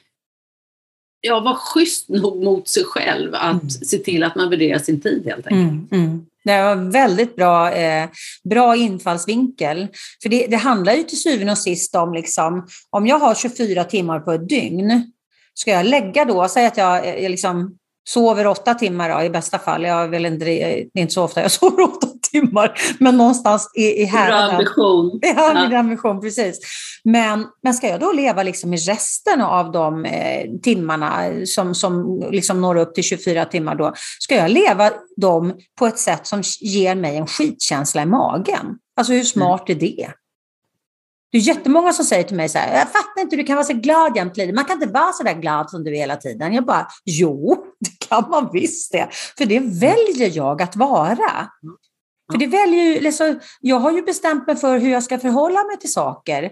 ja, 1.22 1.40
vara 1.40 1.56
schysst 1.56 2.10
nog 2.10 2.44
mot 2.44 2.68
sig 2.68 2.84
själv 2.84 3.36
att 3.36 3.52
mm. 3.52 3.70
se 3.70 3.98
till 3.98 4.24
att 4.24 4.36
man 4.36 4.50
värderar 4.50 4.80
sin 4.80 5.02
tid 5.02 5.26
helt 5.26 5.48
enkelt. 5.48 5.92
Mm, 5.92 6.06
mm. 6.06 6.26
Det 6.46 6.64
var 6.64 6.92
väldigt 6.92 7.36
bra, 7.36 7.72
eh, 7.72 8.10
bra 8.50 8.76
infallsvinkel. 8.76 9.88
För 10.24 10.30
det, 10.30 10.48
det, 10.48 10.56
handlar 10.56 10.94
ju 10.94 11.04
till 11.04 11.22
syvende 11.22 11.52
och 11.52 11.58
sist 11.58 11.96
om, 11.96 12.14
liksom, 12.14 12.68
om 12.90 13.08
jag 13.08 13.20
har 13.20 13.36
24 13.36 13.84
timmar 13.84 14.20
på 14.20 14.32
ett 14.32 14.50
dygn, 14.50 15.12
ska 15.54 15.72
jag 15.72 15.86
lägga 15.86 16.26
då, 16.26 16.48
säg 16.48 16.66
att 16.66 16.78
jag, 16.78 17.08
eh, 17.08 17.16
jag 17.16 17.32
liksom 17.32 17.78
sover 18.08 18.48
åtta 18.48 18.74
timmar 18.74 19.10
då, 19.10 19.22
i 19.22 19.30
bästa 19.30 19.60
fall. 19.60 19.84
Jag 19.84 20.08
vill 20.08 20.26
inte, 20.26 20.46
det 20.46 20.74
är 20.74 20.88
inte 20.94 21.14
så 21.14 21.24
ofta 21.24 21.42
jag 21.42 21.52
sover 21.52 21.84
åtta 21.84 22.08
timmar, 22.32 22.74
men 23.00 23.18
någonstans 23.18 23.72
i, 23.76 24.02
i 24.02 24.06
häraden. 24.06 24.50
Bra 24.50 24.58
ambition. 24.58 25.20
Ja, 25.22 25.68
min 25.68 25.78
ambition, 25.78 26.22
precis. 26.22 26.60
Men, 27.04 27.46
men 27.64 27.74
ska 27.74 27.88
jag 27.88 28.00
då 28.00 28.12
leva 28.12 28.44
liksom 28.44 28.74
i 28.74 28.78
resten 28.78 29.42
av 29.42 29.72
de 29.72 30.06
eh, 30.06 30.46
timmarna 30.64 31.24
som, 31.46 31.76
som 31.76 32.24
liksom 32.32 32.62
når 32.62 32.76
upp 32.76 32.96
till 32.96 33.04
24 33.04 33.46
timmar 33.46 33.76
då, 33.76 33.94
ska 34.20 34.36
jag 34.36 34.52
leva 34.52 34.92
dem 35.18 35.54
på 35.80 35.88
ett 35.88 36.00
sätt 36.00 36.28
som 36.28 36.42
ger 36.62 36.96
mig 36.96 37.18
en 37.18 37.28
skitkänsla 37.28 38.02
i 38.02 38.06
magen? 38.06 38.78
Alltså 38.98 39.14
hur 39.14 39.24
smart 39.24 39.70
mm. 39.70 39.78
är 39.78 39.82
det? 39.82 40.08
Det 41.36 41.40
är 41.40 41.56
jättemånga 41.56 41.94
som 41.94 42.06
säger 42.06 42.24
till 42.24 42.36
mig 42.36 42.50
så 42.50 42.58
här, 42.58 42.78
jag 42.78 42.88
fattar 42.88 43.22
inte 43.22 43.36
hur 43.36 43.44
du 43.44 43.48
kan 43.48 43.56
vara 43.56 43.66
så 43.66 43.74
glad 43.74 44.16
jämt 44.16 44.38
Man 44.56 44.66
kan 44.66 44.82
inte 44.82 44.94
vara 44.94 45.12
så 45.12 45.24
där 45.24 45.34
glad 45.34 45.70
som 45.70 45.84
du 45.84 45.92
är 45.92 46.00
hela 46.00 46.16
tiden. 46.16 46.54
Jag 46.54 46.66
bara, 46.66 46.88
jo, 47.06 47.66
det 47.80 48.08
kan 48.08 48.30
man 48.30 48.50
visst 48.54 48.92
det. 48.92 49.08
För 49.38 49.46
det 49.46 49.60
väljer 49.60 50.38
jag 50.38 50.62
att 50.62 50.76
vara. 50.76 51.50
För 52.32 52.40
det 52.40 52.48
väljer 52.48 53.02
liksom, 53.02 53.40
jag 53.62 53.80
har 53.80 53.92
ju 53.92 54.02
bestämt 54.02 54.48
mig 54.48 54.56
för 54.56 54.78
hur 54.78 54.92
jag 54.92 55.04
ska 55.04 55.20
förhålla 55.20 55.64
mig 55.64 55.78
till 55.80 55.92
saker. 55.92 56.52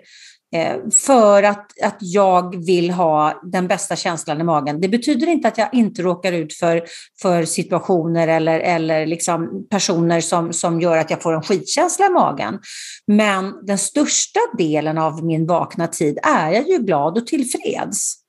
Eh, 0.54 0.76
för 1.06 1.44
att, 1.44 1.84
att 1.84 1.98
jag 2.00 2.66
vill 2.66 2.92
ha 2.92 3.42
den 3.44 3.68
bästa 3.68 3.96
känslan 3.96 4.42
i 4.42 4.44
magen. 4.44 4.82
Det 4.82 4.88
betyder 4.88 5.28
inte 5.28 5.48
att 5.48 5.58
jag 5.58 5.74
inte 5.74 6.02
råkar 6.02 6.34
ut 6.34 6.54
för, 6.54 6.84
för 7.22 7.46
situationer 7.46 8.28
eller, 8.28 8.60
eller 8.60 9.06
liksom 9.06 9.68
personer 9.70 10.22
som, 10.22 10.54
som 10.54 10.82
gör 10.82 10.98
att 10.98 11.10
jag 11.10 11.22
får 11.22 11.34
en 11.34 11.44
skitkänsla 11.44 12.06
i 12.06 12.10
magen. 12.10 12.60
Men 13.08 13.66
den 13.66 13.78
största 13.78 14.40
delen 14.58 14.98
av 14.98 15.26
min 15.26 15.48
vakna 15.48 15.88
tid 15.88 16.20
är 16.24 16.52
jag 16.52 16.70
ju 16.70 16.78
glad 16.78 17.18
och 17.18 17.28
tillfreds. 17.28 18.23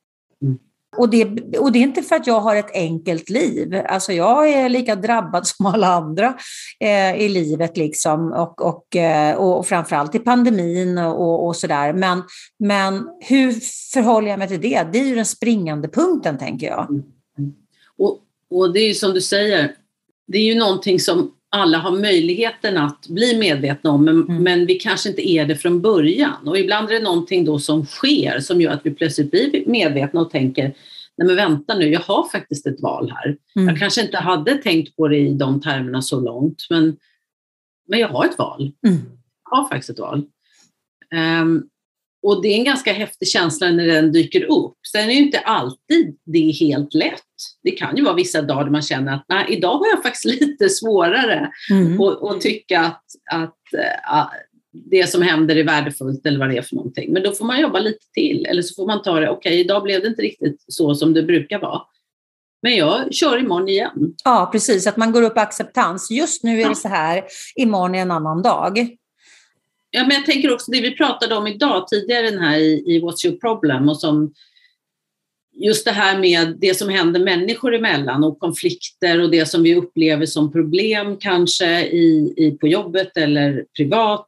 Och 0.96 1.10
det, 1.10 1.24
och 1.58 1.72
det 1.72 1.78
är 1.78 1.82
inte 1.82 2.02
för 2.02 2.16
att 2.16 2.26
jag 2.26 2.40
har 2.40 2.56
ett 2.56 2.74
enkelt 2.74 3.30
liv. 3.30 3.82
Alltså 3.88 4.12
jag 4.12 4.48
är 4.48 4.68
lika 4.68 4.94
drabbad 4.96 5.46
som 5.46 5.66
alla 5.66 5.86
andra 5.86 6.34
eh, 6.80 7.16
i 7.16 7.28
livet 7.28 7.76
liksom. 7.76 8.32
Och, 8.32 8.62
och, 8.62 8.96
eh, 8.96 9.36
och 9.36 9.66
framförallt 9.66 10.14
i 10.14 10.18
pandemin 10.18 10.98
och, 10.98 11.46
och 11.46 11.56
sådär. 11.56 11.92
Men, 11.92 12.22
men 12.58 13.08
hur 13.20 13.52
förhåller 13.92 14.28
jag 14.28 14.38
mig 14.38 14.48
till 14.48 14.60
det? 14.60 14.86
Det 14.92 14.98
är 14.98 15.04
ju 15.04 15.14
den 15.14 15.26
springande 15.26 15.88
punkten 15.88 16.38
tänker 16.38 16.66
jag. 16.66 16.90
Mm. 16.90 17.02
mm. 17.38 17.52
Och, 17.98 18.18
och 18.50 18.72
det 18.72 18.80
är 18.80 18.88
ju 18.88 18.94
som 18.94 19.14
du 19.14 19.20
säger, 19.20 19.72
det 20.26 20.38
är 20.38 20.42
ju 20.42 20.54
någonting 20.54 21.00
som 21.00 21.34
alla 21.54 21.78
har 21.78 21.90
möjligheten 21.90 22.76
att 22.76 23.08
bli 23.08 23.38
medvetna 23.38 23.90
om, 23.90 24.04
men, 24.04 24.22
mm. 24.22 24.42
men, 24.42 24.66
vi 24.66 24.74
kanske 24.74 25.08
inte 25.08 25.28
är 25.28 25.46
det 25.46 25.56
från 25.56 25.80
början. 25.80 26.48
Och 26.48 26.58
ibland 26.58 26.90
är 26.90 26.94
det 26.94 27.00
någonting 27.00 27.44
då 27.44 27.58
som 27.58 27.86
sker 27.86 28.40
som 28.40 28.60
gör 28.60 28.72
att 28.72 28.80
vi 28.86 28.90
plötsligt 28.90 29.30
blir 29.30 29.64
medvetna 29.66 30.20
och 30.20 30.30
tänker, 30.30 30.62
nej 31.16 31.26
men 31.26 31.36
vänta 31.36 31.74
nu, 31.74 31.88
jag 31.88 32.00
har 32.00 32.28
faktiskt 32.28 32.66
ett 32.66 32.80
val 32.80 33.12
här. 33.16 33.36
Mm. 33.56 33.68
Jag 33.68 33.78
kanske 33.78 34.02
inte 34.02 34.16
hade 34.16 34.54
tänkt 34.54 34.96
på 34.96 35.08
det 35.08 35.18
i 35.18 35.34
de 35.34 35.60
termerna 35.60 36.02
så 36.02 36.20
långt, 36.20 36.66
men, 36.70 36.96
men 37.88 37.98
jag 37.98 38.08
har 38.08 38.24
ett 38.24 38.38
val. 38.38 38.72
Mm. 38.86 39.00
Jag 39.50 39.56
har 39.56 39.68
faktiskt 39.68 39.90
ett 39.90 39.98
val. 39.98 40.26
Um, 41.42 41.68
och 42.24 42.42
det 42.42 42.48
är 42.48 42.58
en 42.58 42.64
ganska 42.64 42.92
häftig 42.92 43.28
känsla 43.28 43.70
när 43.70 43.86
den 43.86 44.12
dyker 44.12 44.44
upp. 44.44 44.74
Sen 44.92 45.10
är 45.10 45.14
ju 45.14 45.18
inte 45.18 45.38
alltid 45.38 46.16
det 46.24 46.50
helt 46.60 46.94
lätt. 46.94 47.22
Det 47.62 47.70
kan 47.70 47.96
ju 47.96 48.04
vara 48.04 48.14
vissa 48.14 48.42
dagar 48.42 48.64
där 48.64 48.70
man 48.70 48.82
känner 48.82 49.14
att 49.14 49.24
nej, 49.28 49.46
idag 49.48 49.78
har 49.78 49.86
jag 49.86 50.02
faktiskt 50.02 50.24
lite 50.40 50.68
svårare 50.68 51.50
mm. 51.70 52.00
att 52.00 52.40
tycka 52.40 52.80
att, 52.80 53.04
att 53.32 53.74
äh, 54.12 54.26
det 54.90 55.10
som 55.10 55.22
händer 55.22 55.56
är 55.56 55.64
värdefullt 55.64 56.26
eller 56.26 56.38
vad 56.38 56.50
det 56.50 56.56
är 56.56 56.62
för 56.62 56.76
någonting. 56.76 57.12
Men 57.12 57.22
då 57.22 57.32
får 57.32 57.44
man 57.44 57.60
jobba 57.60 57.78
lite 57.78 58.06
till 58.14 58.46
eller 58.46 58.62
så 58.62 58.74
får 58.74 58.86
man 58.86 59.02
ta 59.02 59.20
det, 59.20 59.30
okej 59.30 59.50
okay, 59.50 59.60
idag 59.60 59.82
blev 59.82 60.00
det 60.00 60.08
inte 60.08 60.22
riktigt 60.22 60.64
så 60.68 60.94
som 60.94 61.14
det 61.14 61.22
brukar 61.22 61.58
vara. 61.58 61.82
Men 62.62 62.76
jag 62.76 63.14
kör 63.14 63.38
imorgon 63.38 63.68
igen. 63.68 64.14
Ja, 64.24 64.48
precis, 64.52 64.86
att 64.86 64.96
man 64.96 65.12
går 65.12 65.22
upp 65.22 65.36
i 65.36 65.40
acceptans. 65.40 66.10
Just 66.10 66.44
nu 66.44 66.60
är 66.60 66.68
det 66.68 66.74
så 66.74 66.88
här, 66.88 67.24
imorgon 67.56 67.94
är 67.94 67.98
en 67.98 68.10
annan 68.10 68.42
dag. 68.42 68.96
Ja, 69.96 70.06
men 70.06 70.16
jag 70.16 70.26
tänker 70.26 70.52
också 70.52 70.70
det 70.70 70.80
vi 70.80 70.96
pratade 70.96 71.34
om 71.34 71.46
idag 71.46 71.88
tidigare 71.88 72.30
den 72.30 72.38
här 72.38 72.58
i, 72.58 72.82
i 72.86 73.00
What's 73.00 73.26
your 73.26 73.36
problem 73.36 73.88
och 73.88 74.00
som 74.00 74.34
just 75.52 75.84
det 75.84 75.90
här 75.90 76.18
med 76.18 76.56
det 76.60 76.74
som 76.74 76.88
händer 76.88 77.20
människor 77.20 77.74
emellan 77.74 78.24
och 78.24 78.38
konflikter 78.38 79.20
och 79.20 79.30
det 79.30 79.46
som 79.46 79.62
vi 79.62 79.74
upplever 79.74 80.26
som 80.26 80.52
problem 80.52 81.16
kanske 81.16 81.86
i, 81.86 82.34
i, 82.36 82.50
på 82.60 82.68
jobbet 82.68 83.16
eller 83.16 83.66
privat. 83.76 84.26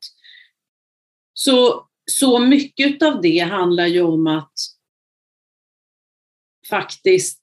Så, 1.34 1.86
så 2.10 2.38
mycket 2.38 3.02
av 3.02 3.20
det 3.20 3.38
handlar 3.38 3.86
ju 3.86 4.00
om 4.02 4.26
att 4.26 4.54
faktiskt 6.70 7.38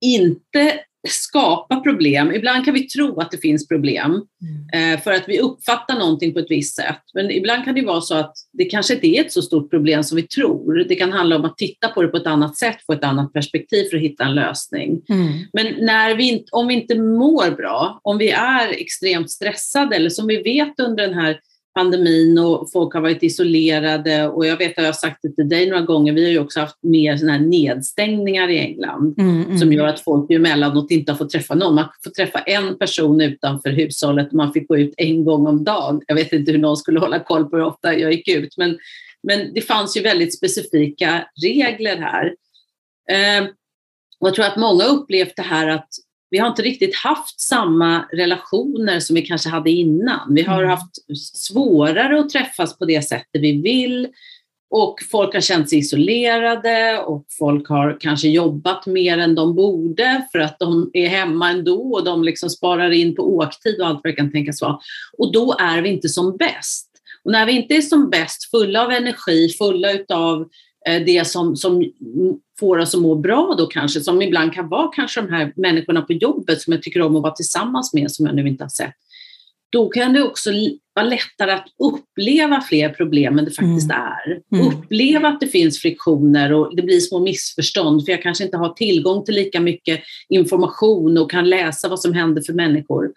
inte 0.00 0.84
skapa 1.08 1.80
problem. 1.80 2.32
Ibland 2.32 2.64
kan 2.64 2.74
vi 2.74 2.88
tro 2.88 3.20
att 3.20 3.30
det 3.30 3.38
finns 3.38 3.68
problem 3.68 4.22
mm. 4.74 4.94
eh, 4.94 5.00
för 5.00 5.12
att 5.12 5.24
vi 5.26 5.40
uppfattar 5.40 5.98
någonting 5.98 6.32
på 6.32 6.38
ett 6.38 6.50
visst 6.50 6.76
sätt. 6.76 7.02
Men 7.14 7.30
ibland 7.30 7.64
kan 7.64 7.74
det 7.74 7.84
vara 7.84 8.00
så 8.00 8.14
att 8.14 8.34
det 8.52 8.64
kanske 8.64 8.94
inte 8.94 9.06
är 9.06 9.20
ett 9.20 9.32
så 9.32 9.42
stort 9.42 9.70
problem 9.70 10.04
som 10.04 10.16
vi 10.16 10.22
tror. 10.22 10.84
Det 10.88 10.94
kan 10.94 11.12
handla 11.12 11.36
om 11.36 11.44
att 11.44 11.58
titta 11.58 11.88
på 11.88 12.02
det 12.02 12.08
på 12.08 12.16
ett 12.16 12.26
annat 12.26 12.56
sätt, 12.56 12.76
få 12.86 12.92
ett 12.92 13.04
annat 13.04 13.32
perspektiv 13.32 13.84
för 13.90 13.96
att 13.96 14.02
hitta 14.02 14.24
en 14.24 14.34
lösning. 14.34 15.02
Mm. 15.08 15.32
Men 15.52 15.66
när 15.86 16.14
vi, 16.14 16.44
om 16.50 16.66
vi 16.66 16.74
inte 16.74 16.98
mår 16.98 17.56
bra, 17.56 18.00
om 18.02 18.18
vi 18.18 18.30
är 18.30 18.68
extremt 18.68 19.30
stressade 19.30 19.96
eller 19.96 20.10
som 20.10 20.26
vi 20.26 20.42
vet 20.42 20.80
under 20.80 21.06
den 21.06 21.14
här 21.14 21.38
pandemin 21.74 22.38
och 22.38 22.72
folk 22.72 22.94
har 22.94 23.00
varit 23.00 23.22
isolerade 23.22 24.28
och 24.28 24.46
jag 24.46 24.56
vet 24.56 24.70
att 24.70 24.76
jag 24.76 24.84
har 24.84 24.92
sagt 24.92 25.18
det 25.22 25.32
till 25.32 25.48
dig 25.48 25.70
några 25.70 25.82
gånger, 25.82 26.12
vi 26.12 26.24
har 26.24 26.30
ju 26.30 26.38
också 26.38 26.60
haft 26.60 26.78
mer 26.82 27.16
såna 27.16 27.32
här 27.32 27.40
nedstängningar 27.40 28.48
i 28.48 28.58
England 28.58 29.14
mm, 29.18 29.44
mm. 29.44 29.58
som 29.58 29.72
gör 29.72 29.86
att 29.86 30.00
folk 30.00 30.30
emellanåt 30.30 30.90
inte 30.90 31.12
har 31.12 31.16
fått 31.16 31.30
träffa 31.30 31.54
någon. 31.54 31.74
Man 31.74 31.88
får 32.04 32.10
träffa 32.10 32.38
en 32.38 32.78
person 32.78 33.20
utanför 33.20 33.70
hushållet 33.70 34.28
och 34.28 34.34
man 34.34 34.52
fick 34.52 34.68
gå 34.68 34.78
ut 34.78 34.94
en 34.96 35.24
gång 35.24 35.46
om 35.46 35.64
dagen. 35.64 36.00
Jag 36.06 36.14
vet 36.14 36.32
inte 36.32 36.52
hur 36.52 36.58
någon 36.58 36.76
skulle 36.76 37.00
hålla 37.00 37.18
koll 37.18 37.44
på 37.44 37.56
hur 37.56 37.64
ofta 37.64 37.98
jag 37.98 38.12
gick 38.12 38.28
ut, 38.28 38.56
men, 38.56 38.78
men 39.22 39.54
det 39.54 39.60
fanns 39.60 39.96
ju 39.96 40.00
väldigt 40.00 40.36
specifika 40.36 41.28
regler 41.42 41.96
här. 41.96 42.34
Eh, 43.10 43.48
och 44.20 44.28
jag 44.28 44.34
tror 44.34 44.44
att 44.44 44.56
många 44.56 44.84
upplevt 44.84 45.36
det 45.36 45.42
här 45.42 45.68
att 45.68 45.88
vi 46.32 46.38
har 46.38 46.48
inte 46.48 46.62
riktigt 46.62 46.96
haft 46.96 47.40
samma 47.40 48.04
relationer 48.12 49.00
som 49.00 49.16
vi 49.16 49.22
kanske 49.22 49.48
hade 49.48 49.70
innan. 49.70 50.34
Vi 50.34 50.42
har 50.42 50.62
mm. 50.62 50.70
haft 50.70 50.96
svårare 51.36 52.20
att 52.20 52.30
träffas 52.30 52.78
på 52.78 52.84
det 52.84 53.02
sättet 53.02 53.42
vi 53.42 53.62
vill 53.62 54.08
Och 54.70 54.98
folk 55.10 55.34
har 55.34 55.40
känt 55.40 55.70
sig 55.70 55.78
isolerade 55.78 56.98
och 56.98 57.26
folk 57.38 57.68
har 57.68 57.96
kanske 58.00 58.28
jobbat 58.28 58.86
mer 58.86 59.18
än 59.18 59.34
de 59.34 59.54
borde 59.54 60.26
för 60.32 60.38
att 60.38 60.58
de 60.58 60.90
är 60.92 61.08
hemma 61.08 61.50
ändå 61.50 61.92
och 61.92 62.04
de 62.04 62.24
liksom 62.24 62.50
sparar 62.50 62.90
in 62.90 63.14
på 63.14 63.36
åktid 63.36 63.80
och 63.80 63.86
allt 63.86 64.00
vad 64.04 64.12
det 64.12 64.16
kan 64.16 64.32
tänkas 64.32 64.62
vara. 64.62 64.78
Och 65.18 65.32
då 65.32 65.56
är 65.58 65.82
vi 65.82 65.88
inte 65.88 66.08
som 66.08 66.36
bäst. 66.36 66.88
Och 67.24 67.32
när 67.32 67.46
vi 67.46 67.52
inte 67.52 67.74
är 67.74 67.80
som 67.80 68.10
bäst, 68.10 68.50
fulla 68.50 68.84
av 68.84 68.90
energi, 68.90 69.48
fulla 69.48 69.88
av 70.08 70.40
eh, 70.40 70.46
det 70.84 71.26
som, 71.26 71.56
som 71.56 71.92
får 72.60 72.78
oss 72.78 72.94
att 72.94 73.00
må 73.00 73.14
bra 73.14 73.54
då 73.58 73.66
kanske, 73.66 74.00
som 74.00 74.22
ibland 74.22 74.52
kan 74.52 74.68
vara 74.68 74.88
kanske 74.88 75.20
de 75.20 75.30
här 75.30 75.52
människorna 75.56 76.02
på 76.02 76.12
jobbet 76.12 76.60
som 76.60 76.72
jag 76.72 76.82
tycker 76.82 77.02
om 77.02 77.16
att 77.16 77.22
vara 77.22 77.34
tillsammans 77.34 77.94
med, 77.94 78.10
som 78.10 78.26
jag 78.26 78.34
nu 78.34 78.48
inte 78.48 78.64
har 78.64 78.68
sett 78.68 78.94
då 79.72 79.88
kan 79.88 80.12
det 80.12 80.22
också 80.22 80.50
vara 80.94 81.06
lättare 81.06 81.50
att 81.52 81.66
uppleva 81.78 82.60
fler 82.60 82.88
problem 82.88 83.38
än 83.38 83.44
det 83.44 83.50
faktiskt 83.50 83.90
mm. 83.90 84.02
är. 84.02 84.40
Mm. 84.54 84.66
Uppleva 84.66 85.28
att 85.28 85.40
det 85.40 85.46
finns 85.46 85.78
friktioner 85.78 86.52
och 86.52 86.76
det 86.76 86.82
blir 86.82 87.00
små 87.00 87.20
missförstånd 87.20 88.04
för 88.04 88.12
jag 88.12 88.22
kanske 88.22 88.44
inte 88.44 88.56
har 88.56 88.68
tillgång 88.68 89.24
till 89.24 89.34
lika 89.34 89.60
mycket 89.60 90.00
information 90.28 91.18
och 91.18 91.30
kan 91.30 91.50
läsa 91.50 91.88
vad 91.88 92.00
som 92.00 92.12
händer 92.12 92.42
för 92.42 92.52
människor. 92.52 93.12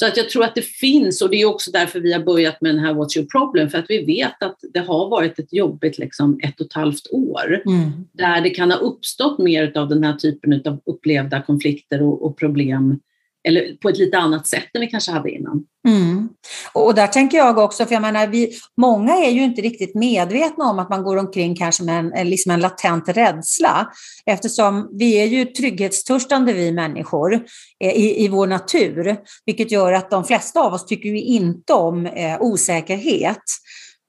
Så 0.00 0.06
att 0.06 0.16
jag 0.16 0.28
tror 0.28 0.44
att 0.44 0.54
det 0.54 0.64
finns, 0.64 1.22
och 1.22 1.30
det 1.30 1.36
är 1.36 1.44
också 1.44 1.70
därför 1.70 2.00
vi 2.00 2.12
har 2.12 2.20
börjat 2.20 2.60
med 2.60 2.74
den 2.74 2.84
här 2.84 2.94
What's 2.94 3.18
your 3.18 3.28
problem, 3.28 3.70
för 3.70 3.78
att 3.78 3.84
vi 3.88 4.04
vet 4.04 4.42
att 4.42 4.58
det 4.72 4.80
har 4.80 5.10
varit 5.10 5.38
ett 5.38 5.52
jobbigt 5.52 5.98
liksom, 5.98 6.40
ett 6.42 6.60
och 6.60 6.66
ett 6.66 6.72
halvt 6.72 7.06
år, 7.10 7.62
mm. 7.66 7.90
där 8.12 8.40
det 8.40 8.50
kan 8.50 8.70
ha 8.70 8.78
uppstått 8.78 9.38
mer 9.38 9.78
av 9.78 9.88
den 9.88 10.04
här 10.04 10.12
typen 10.12 10.62
av 10.66 10.80
upplevda 10.86 11.42
konflikter 11.42 12.02
och, 12.02 12.26
och 12.26 12.38
problem 12.38 13.00
eller 13.48 13.76
på 13.76 13.88
ett 13.88 13.98
lite 13.98 14.18
annat 14.18 14.46
sätt 14.46 14.64
än 14.74 14.80
vi 14.80 14.86
kanske 14.86 15.12
hade 15.12 15.30
innan. 15.30 15.64
Mm. 15.88 16.28
Och 16.72 16.94
där 16.94 17.06
tänker 17.06 17.38
jag 17.38 17.58
också, 17.58 17.86
för 17.86 17.92
jag 17.92 18.02
menar, 18.02 18.26
vi, 18.26 18.52
många 18.76 19.14
är 19.14 19.30
ju 19.30 19.42
inte 19.42 19.62
riktigt 19.62 19.94
medvetna 19.94 20.64
om 20.64 20.78
att 20.78 20.90
man 20.90 21.02
går 21.02 21.16
omkring 21.16 21.56
kanske 21.56 21.82
med 21.82 22.12
en, 22.14 22.30
liksom 22.30 22.52
en 22.52 22.60
latent 22.60 23.08
rädsla, 23.08 23.92
eftersom 24.26 24.88
vi 24.98 25.14
är 25.22 25.26
ju 25.26 25.44
trygghetstörstande 25.44 26.52
vi 26.52 26.72
människor 26.72 27.34
eh, 27.80 27.92
i, 27.92 28.24
i 28.24 28.28
vår 28.28 28.46
natur, 28.46 29.16
vilket 29.46 29.70
gör 29.70 29.92
att 29.92 30.10
de 30.10 30.24
flesta 30.24 30.60
av 30.60 30.72
oss 30.72 30.86
tycker 30.86 31.08
ju 31.08 31.20
inte 31.20 31.72
om 31.72 32.06
eh, 32.06 32.40
osäkerhet. 32.40 33.42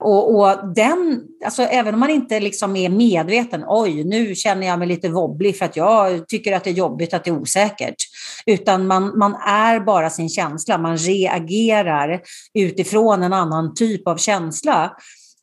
Och, 0.03 0.39
och, 0.39 0.73
den, 0.75 1.21
alltså 1.45 1.63
även 1.63 1.93
om 1.93 1.99
man 1.99 2.09
inte 2.09 2.39
liksom 2.39 2.75
är 2.75 2.89
medveten, 2.89 3.63
oj, 3.67 4.03
nu 4.03 4.35
känner 4.35 4.67
jag 4.67 4.79
mig 4.79 4.87
lite 4.87 5.09
wobblig 5.09 5.57
för 5.57 5.65
att 5.65 5.75
jag 5.75 6.27
tycker 6.27 6.55
att 6.55 6.63
det 6.63 6.69
är 6.69 6.73
jobbigt 6.73 7.13
att 7.13 7.23
det 7.23 7.29
är 7.29 7.39
osäkert. 7.39 7.95
Utan 8.45 8.87
man, 8.87 9.17
man 9.17 9.35
är 9.35 9.79
bara 9.79 10.09
sin 10.09 10.29
känsla, 10.29 10.77
man 10.77 10.97
reagerar 10.97 12.21
utifrån 12.53 13.23
en 13.23 13.33
annan 13.33 13.73
typ 13.73 14.07
av 14.07 14.17
känsla. 14.17 14.91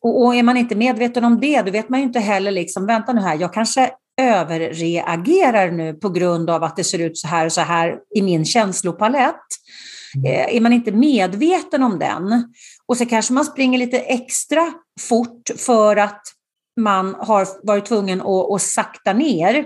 Och, 0.01 0.25
och 0.25 0.35
är 0.35 0.43
man 0.43 0.57
inte 0.57 0.75
medveten 0.75 1.23
om 1.23 1.39
det, 1.39 1.61
då 1.61 1.71
vet 1.71 1.89
man 1.89 1.99
ju 1.99 2.05
inte 2.05 2.19
heller, 2.19 2.51
liksom, 2.51 2.85
vänta 2.85 3.13
nu 3.13 3.21
här, 3.21 3.37
jag 3.39 3.53
kanske 3.53 3.91
överreagerar 4.21 5.71
nu 5.71 5.93
på 5.93 6.09
grund 6.09 6.49
av 6.49 6.63
att 6.63 6.75
det 6.75 6.83
ser 6.83 6.99
ut 6.99 7.17
så 7.17 7.27
här 7.27 7.45
och 7.45 7.51
så 7.51 7.61
här 7.61 7.95
i 8.15 8.21
min 8.21 8.45
känslopalett. 8.45 9.35
Mm. 10.15 10.31
Eh, 10.31 10.55
är 10.55 10.61
man 10.61 10.73
inte 10.73 10.91
medveten 10.91 11.83
om 11.83 11.99
den 11.99 12.53
och 12.87 12.97
så 12.97 13.05
kanske 13.05 13.33
man 13.33 13.45
springer 13.45 13.79
lite 13.79 13.99
extra 13.99 14.73
fort 14.99 15.49
för 15.57 15.95
att 15.95 16.21
man 16.79 17.15
har 17.19 17.47
varit 17.63 17.85
tvungen 17.85 18.21
att, 18.21 18.51
att 18.51 18.61
sakta 18.61 19.13
ner. 19.13 19.65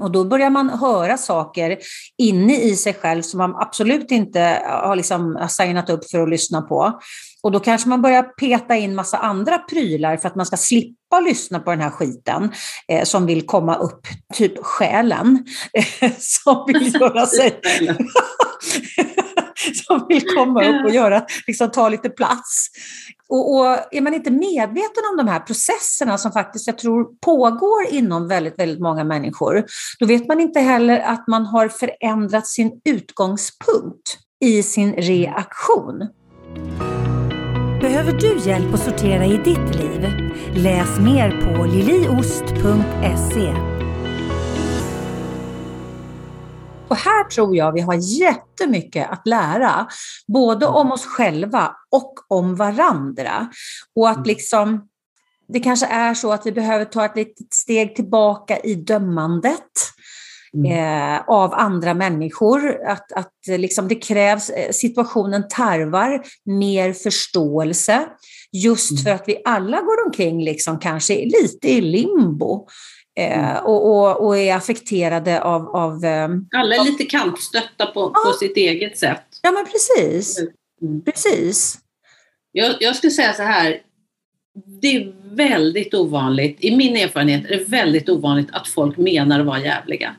Och 0.00 0.10
då 0.10 0.24
börjar 0.24 0.50
man 0.50 0.70
höra 0.70 1.16
saker 1.16 1.78
inne 2.18 2.60
i 2.60 2.76
sig 2.76 2.94
själv 2.94 3.22
som 3.22 3.38
man 3.38 3.56
absolut 3.56 4.10
inte 4.10 4.62
har 4.66 4.96
liksom 4.96 5.46
signat 5.48 5.90
upp 5.90 6.10
för 6.10 6.22
att 6.22 6.28
lyssna 6.28 6.62
på. 6.62 7.00
Och 7.42 7.52
då 7.52 7.60
kanske 7.60 7.88
man 7.88 8.02
börjar 8.02 8.22
peta 8.22 8.76
in 8.76 8.94
massa 8.94 9.18
andra 9.18 9.58
prylar 9.58 10.16
för 10.16 10.28
att 10.28 10.36
man 10.36 10.46
ska 10.46 10.56
slippa 10.56 11.20
lyssna 11.20 11.60
på 11.60 11.70
den 11.70 11.80
här 11.80 11.90
skiten 11.90 12.52
eh, 12.88 13.04
som 13.04 13.26
vill 13.26 13.46
komma 13.46 13.76
upp, 13.76 14.00
typ 14.34 14.58
själen, 14.64 15.46
som 16.18 16.64
vill 16.66 16.94
göra 16.94 17.26
sig... 17.26 17.60
som 19.86 20.06
vill 20.08 20.22
komma 20.36 20.68
upp 20.68 20.84
och 20.84 20.90
göra, 20.90 21.22
liksom, 21.46 21.70
ta 21.70 21.88
lite 21.88 22.08
plats. 22.08 22.68
Och, 23.28 23.56
och, 23.56 23.66
är 23.90 24.00
man 24.00 24.14
inte 24.14 24.30
medveten 24.30 25.02
om 25.10 25.16
de 25.16 25.28
här 25.28 25.40
processerna 25.40 26.18
som 26.18 26.32
faktiskt 26.32 26.66
jag 26.66 26.78
tror 26.78 27.04
pågår 27.20 27.86
inom 27.90 28.28
väldigt, 28.28 28.58
väldigt 28.58 28.80
många 28.80 29.04
människor, 29.04 29.64
då 29.98 30.06
vet 30.06 30.28
man 30.28 30.40
inte 30.40 30.60
heller 30.60 31.00
att 31.00 31.26
man 31.26 31.46
har 31.46 31.68
förändrat 31.68 32.46
sin 32.46 32.80
utgångspunkt 32.84 34.18
i 34.44 34.62
sin 34.62 34.92
reaktion. 34.92 36.08
Behöver 37.80 38.12
du 38.12 38.50
hjälp 38.50 38.74
att 38.74 38.80
sortera 38.80 39.24
i 39.24 39.36
ditt 39.36 39.74
liv? 39.74 40.06
Läs 40.54 40.98
mer 40.98 41.30
på 41.30 41.64
liliost.se. 41.64 43.77
Och 46.88 46.96
här 46.96 47.24
tror 47.24 47.56
jag 47.56 47.72
vi 47.72 47.80
har 47.80 48.20
jättemycket 48.20 49.10
att 49.10 49.26
lära, 49.26 49.86
både 50.26 50.66
om 50.66 50.92
oss 50.92 51.06
själva 51.06 51.76
och 51.90 52.14
om 52.28 52.56
varandra. 52.56 53.48
Och 53.96 54.08
att 54.08 54.16
mm. 54.16 54.26
liksom, 54.26 54.88
det 55.48 55.60
kanske 55.60 55.86
är 55.86 56.14
så 56.14 56.32
att 56.32 56.46
vi 56.46 56.52
behöver 56.52 56.84
ta 56.84 57.04
ett 57.04 57.16
litet 57.16 57.54
steg 57.54 57.96
tillbaka 57.96 58.58
i 58.58 58.74
dömandet. 58.74 59.62
Mm. 60.54 60.72
Eh, 60.72 61.20
av 61.26 61.54
andra 61.54 61.94
människor. 61.94 62.86
Att, 62.86 63.12
att 63.12 63.32
liksom 63.46 63.88
det 63.88 63.94
krävs, 63.94 64.50
eh, 64.50 64.70
situationen 64.72 65.48
tarvar 65.48 66.22
mer 66.44 66.92
förståelse. 66.92 68.06
Just 68.52 68.90
mm. 68.90 69.02
för 69.02 69.10
att 69.10 69.24
vi 69.26 69.42
alla 69.44 69.80
går 69.80 70.06
omkring 70.06 70.44
liksom 70.44 70.78
kanske 70.78 71.14
lite 71.14 71.68
i 71.68 71.80
limbo. 71.80 72.66
Eh, 73.18 73.50
mm. 73.50 73.64
och, 73.64 73.86
och, 73.86 74.26
och, 74.26 74.38
är 74.38 74.54
affekterade 74.54 75.42
av... 75.42 75.68
av 75.68 76.04
eh, 76.04 76.28
Alla 76.56 76.74
är 76.74 76.84
lite 76.84 77.04
kantstötta 77.04 77.86
på, 77.86 78.12
ja. 78.14 78.20
på 78.24 78.32
sitt 78.32 78.56
eget 78.56 78.98
sätt. 78.98 79.24
Ja, 79.42 79.50
men 79.50 79.64
precis. 79.64 80.38
Mm. 80.82 81.04
Precis. 81.04 81.78
Jag, 82.52 82.74
jag 82.80 82.96
skulle 82.96 83.10
säga 83.10 83.32
så 83.32 83.42
här. 83.42 83.80
Det 84.82 84.96
är 84.96 85.12
väldigt 85.36 85.94
ovanligt, 85.94 86.56
i 86.60 86.76
min 86.76 86.96
erfarenhet 86.96 87.44
är 87.44 87.58
det 87.58 87.64
väldigt 87.64 88.08
ovanligt 88.08 88.48
att 88.52 88.68
folk 88.68 88.96
menar 88.96 89.40
att 89.40 89.46
vara 89.46 89.60
jävliga. 89.60 90.16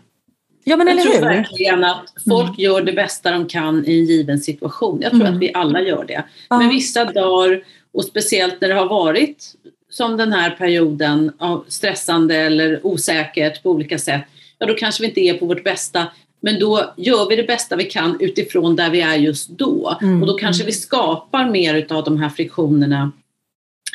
Ja, 0.63 0.77
men 0.77 0.87
jag 0.87 1.01
tror 1.01 1.13
hur? 1.13 1.21
verkligen 1.21 1.83
att 1.83 2.13
folk 2.29 2.49
mm. 2.49 2.55
gör 2.57 2.81
det 2.81 2.93
bästa 2.93 3.31
de 3.31 3.47
kan 3.47 3.85
i 3.85 3.99
en 3.99 4.05
given 4.05 4.39
situation. 4.39 4.99
Jag 5.01 5.11
tror 5.11 5.21
mm. 5.21 5.33
att 5.33 5.41
vi 5.41 5.53
alla 5.53 5.81
gör 5.81 6.05
det. 6.05 6.23
Ja. 6.49 6.57
Men 6.57 6.69
vissa 6.69 7.05
dagar, 7.05 7.63
och 7.93 8.05
speciellt 8.05 8.61
när 8.61 8.67
det 8.67 8.75
har 8.75 8.89
varit 8.89 9.55
som 9.89 10.17
den 10.17 10.33
här 10.33 10.51
perioden 10.51 11.31
av 11.37 11.65
stressande 11.67 12.35
eller 12.35 12.85
osäkert 12.85 13.63
på 13.63 13.71
olika 13.71 13.99
sätt, 13.99 14.23
ja 14.57 14.67
då 14.67 14.73
kanske 14.73 15.01
vi 15.01 15.07
inte 15.07 15.21
är 15.21 15.33
på 15.33 15.45
vårt 15.45 15.63
bästa. 15.63 16.07
Men 16.41 16.59
då 16.59 16.93
gör 16.97 17.29
vi 17.29 17.35
det 17.35 17.43
bästa 17.43 17.75
vi 17.75 17.83
kan 17.83 18.17
utifrån 18.19 18.75
där 18.75 18.89
vi 18.89 19.01
är 19.01 19.15
just 19.15 19.49
då. 19.49 19.97
Mm. 20.01 20.21
Och 20.21 20.27
då 20.27 20.33
kanske 20.33 20.63
vi 20.63 20.71
skapar 20.71 21.49
mer 21.49 21.93
av 21.93 22.03
de 22.03 22.17
här 22.17 22.29
friktionerna 22.29 23.11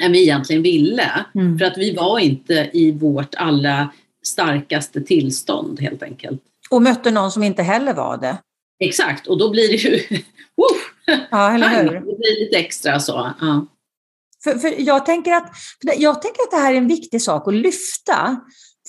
än 0.02 0.12
vi 0.12 0.22
egentligen 0.22 0.62
ville. 0.62 1.24
Mm. 1.34 1.58
För 1.58 1.66
att 1.66 1.78
vi 1.78 1.94
var 1.94 2.18
inte 2.18 2.70
i 2.72 2.92
vårt 2.92 3.34
allra 3.34 3.90
starkaste 4.22 5.00
tillstånd 5.00 5.80
helt 5.80 6.02
enkelt. 6.02 6.40
Och 6.70 6.82
mötte 6.82 7.10
någon 7.10 7.30
som 7.30 7.42
inte 7.42 7.62
heller 7.62 7.94
var 7.94 8.16
det. 8.16 8.36
Exakt, 8.78 9.26
och 9.26 9.38
då 9.38 9.50
blir 9.50 9.68
det 9.68 9.76
ju... 9.76 10.00
ja, 11.30 11.54
eller 11.54 11.68
hur? 11.68 11.92
Det 11.92 12.00
blir 12.00 12.44
lite 12.44 12.56
extra 12.56 13.00
så. 13.00 13.30
Ja. 13.40 13.66
För, 14.44 14.58
för 14.58 14.80
jag, 14.80 15.06
tänker 15.06 15.32
att, 15.32 15.50
jag 15.96 16.22
tänker 16.22 16.42
att 16.42 16.50
det 16.50 16.56
här 16.56 16.72
är 16.72 16.78
en 16.78 16.88
viktig 16.88 17.22
sak 17.22 17.48
att 17.48 17.54
lyfta. 17.54 18.36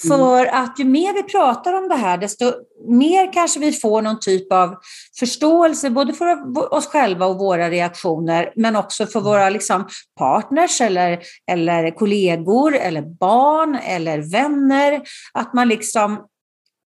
För 0.07 0.45
mm. 0.45 0.63
att 0.63 0.79
ju 0.79 0.85
mer 0.85 1.13
vi 1.13 1.23
pratar 1.23 1.73
om 1.73 1.89
det 1.89 1.95
här, 1.95 2.17
desto 2.17 2.53
mer 2.87 3.33
kanske 3.33 3.59
vi 3.59 3.71
får 3.71 4.01
någon 4.01 4.19
typ 4.19 4.53
av 4.53 4.75
förståelse, 5.19 5.89
både 5.89 6.13
för 6.13 6.63
oss 6.73 6.87
själva 6.87 7.25
och 7.25 7.37
våra 7.37 7.69
reaktioner, 7.69 8.53
men 8.55 8.75
också 8.75 9.05
för 9.05 9.19
våra 9.19 9.49
liksom, 9.49 9.87
partners 10.19 10.81
eller, 10.81 11.19
eller 11.51 11.91
kollegor 11.91 12.75
eller 12.75 13.01
barn 13.01 13.75
eller 13.75 14.31
vänner. 14.31 15.01
Att 15.33 15.53
man 15.53 15.67
liksom 15.67 16.25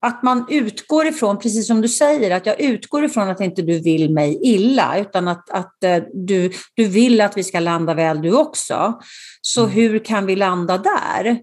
att 0.00 0.22
man 0.22 0.46
utgår 0.50 1.06
ifrån, 1.06 1.38
precis 1.38 1.66
som 1.66 1.80
du 1.80 1.88
säger, 1.88 2.30
att 2.30 2.46
jag 2.46 2.60
utgår 2.60 3.04
ifrån 3.04 3.28
att 3.28 3.40
inte 3.40 3.62
du 3.62 3.78
vill 3.78 4.10
mig 4.10 4.40
illa, 4.42 4.98
utan 4.98 5.28
att, 5.28 5.50
att 5.50 5.84
eh, 5.84 6.02
du, 6.12 6.52
du 6.74 6.84
vill 6.84 7.20
att 7.20 7.36
vi 7.36 7.44
ska 7.44 7.60
landa 7.60 7.94
väl 7.94 8.22
du 8.22 8.32
också. 8.32 9.00
Så 9.40 9.60
mm. 9.60 9.72
hur 9.72 9.98
kan 9.98 10.26
vi 10.26 10.36
landa 10.36 10.78
där? 10.78 11.38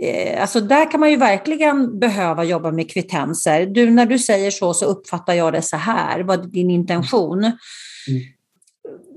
Eh, 0.00 0.40
alltså 0.42 0.60
där 0.60 0.90
kan 0.90 1.00
man 1.00 1.10
ju 1.10 1.16
verkligen 1.16 1.98
behöva 1.98 2.44
jobba 2.44 2.70
med 2.70 2.90
kvittenser. 2.90 3.66
Du, 3.66 3.90
när 3.90 4.06
du 4.06 4.18
säger 4.18 4.50
så 4.50 4.74
så 4.74 4.86
uppfattar 4.86 5.34
jag 5.34 5.52
det 5.52 5.62
så 5.62 5.76
här, 5.76 6.20
vad 6.20 6.40
är 6.40 6.48
din 6.48 6.70
intention? 6.70 7.44
Mm. 7.44 7.54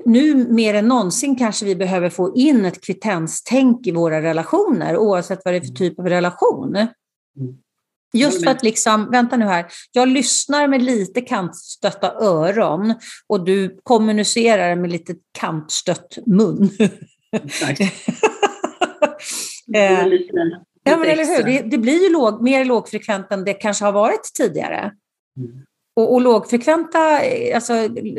Nu 0.06 0.48
mer 0.54 0.74
än 0.74 0.88
någonsin 0.88 1.36
kanske 1.36 1.66
vi 1.66 1.76
behöver 1.76 2.10
få 2.10 2.36
in 2.36 2.66
ett 2.66 2.86
kvittenstänk 2.86 3.88
i 3.88 3.92
våra 3.92 4.22
relationer, 4.22 4.98
oavsett 4.98 5.42
vad 5.46 5.54
det 5.54 5.58
är 5.58 5.62
för 5.62 5.74
typ 5.74 6.00
av 6.00 6.10
relation. 6.10 6.76
Mm. 6.76 6.90
Just 8.14 8.44
för 8.44 8.52
att 8.52 8.64
liksom, 8.64 9.12
vänta 9.12 9.38
nu 9.38 9.46
här, 9.46 9.66
jag 9.92 10.08
lyssnar 10.08 10.68
med 10.68 10.82
lite 10.82 11.22
kantstötta 11.22 12.14
öron 12.14 12.94
och 13.28 13.46
du 13.46 13.80
kommunicerar 13.84 14.76
med 14.76 14.92
lite 14.92 15.16
kantstött 15.40 16.18
mun. 16.26 16.70
Eh, 19.76 20.08
ja, 20.84 20.98
men 20.98 21.10
eller 21.10 21.38
hur? 21.38 21.44
Det, 21.44 21.62
det, 21.62 21.78
blir 21.78 22.04
ju 22.04 22.10
låg, 22.10 22.44
mer 22.44 22.66
lågfrekvent 22.66 23.32
än 23.32 23.44
det 23.44 23.54
kanske 23.54 23.86
har 23.86 23.92
varit 23.92 24.24
tidigare. 24.34 24.92
Mm. 25.38 25.66
Och, 25.96 26.14
och 26.14 26.22
lågfrekventa 26.22 27.22
eh, 27.22 27.56
alltså, 27.56 27.74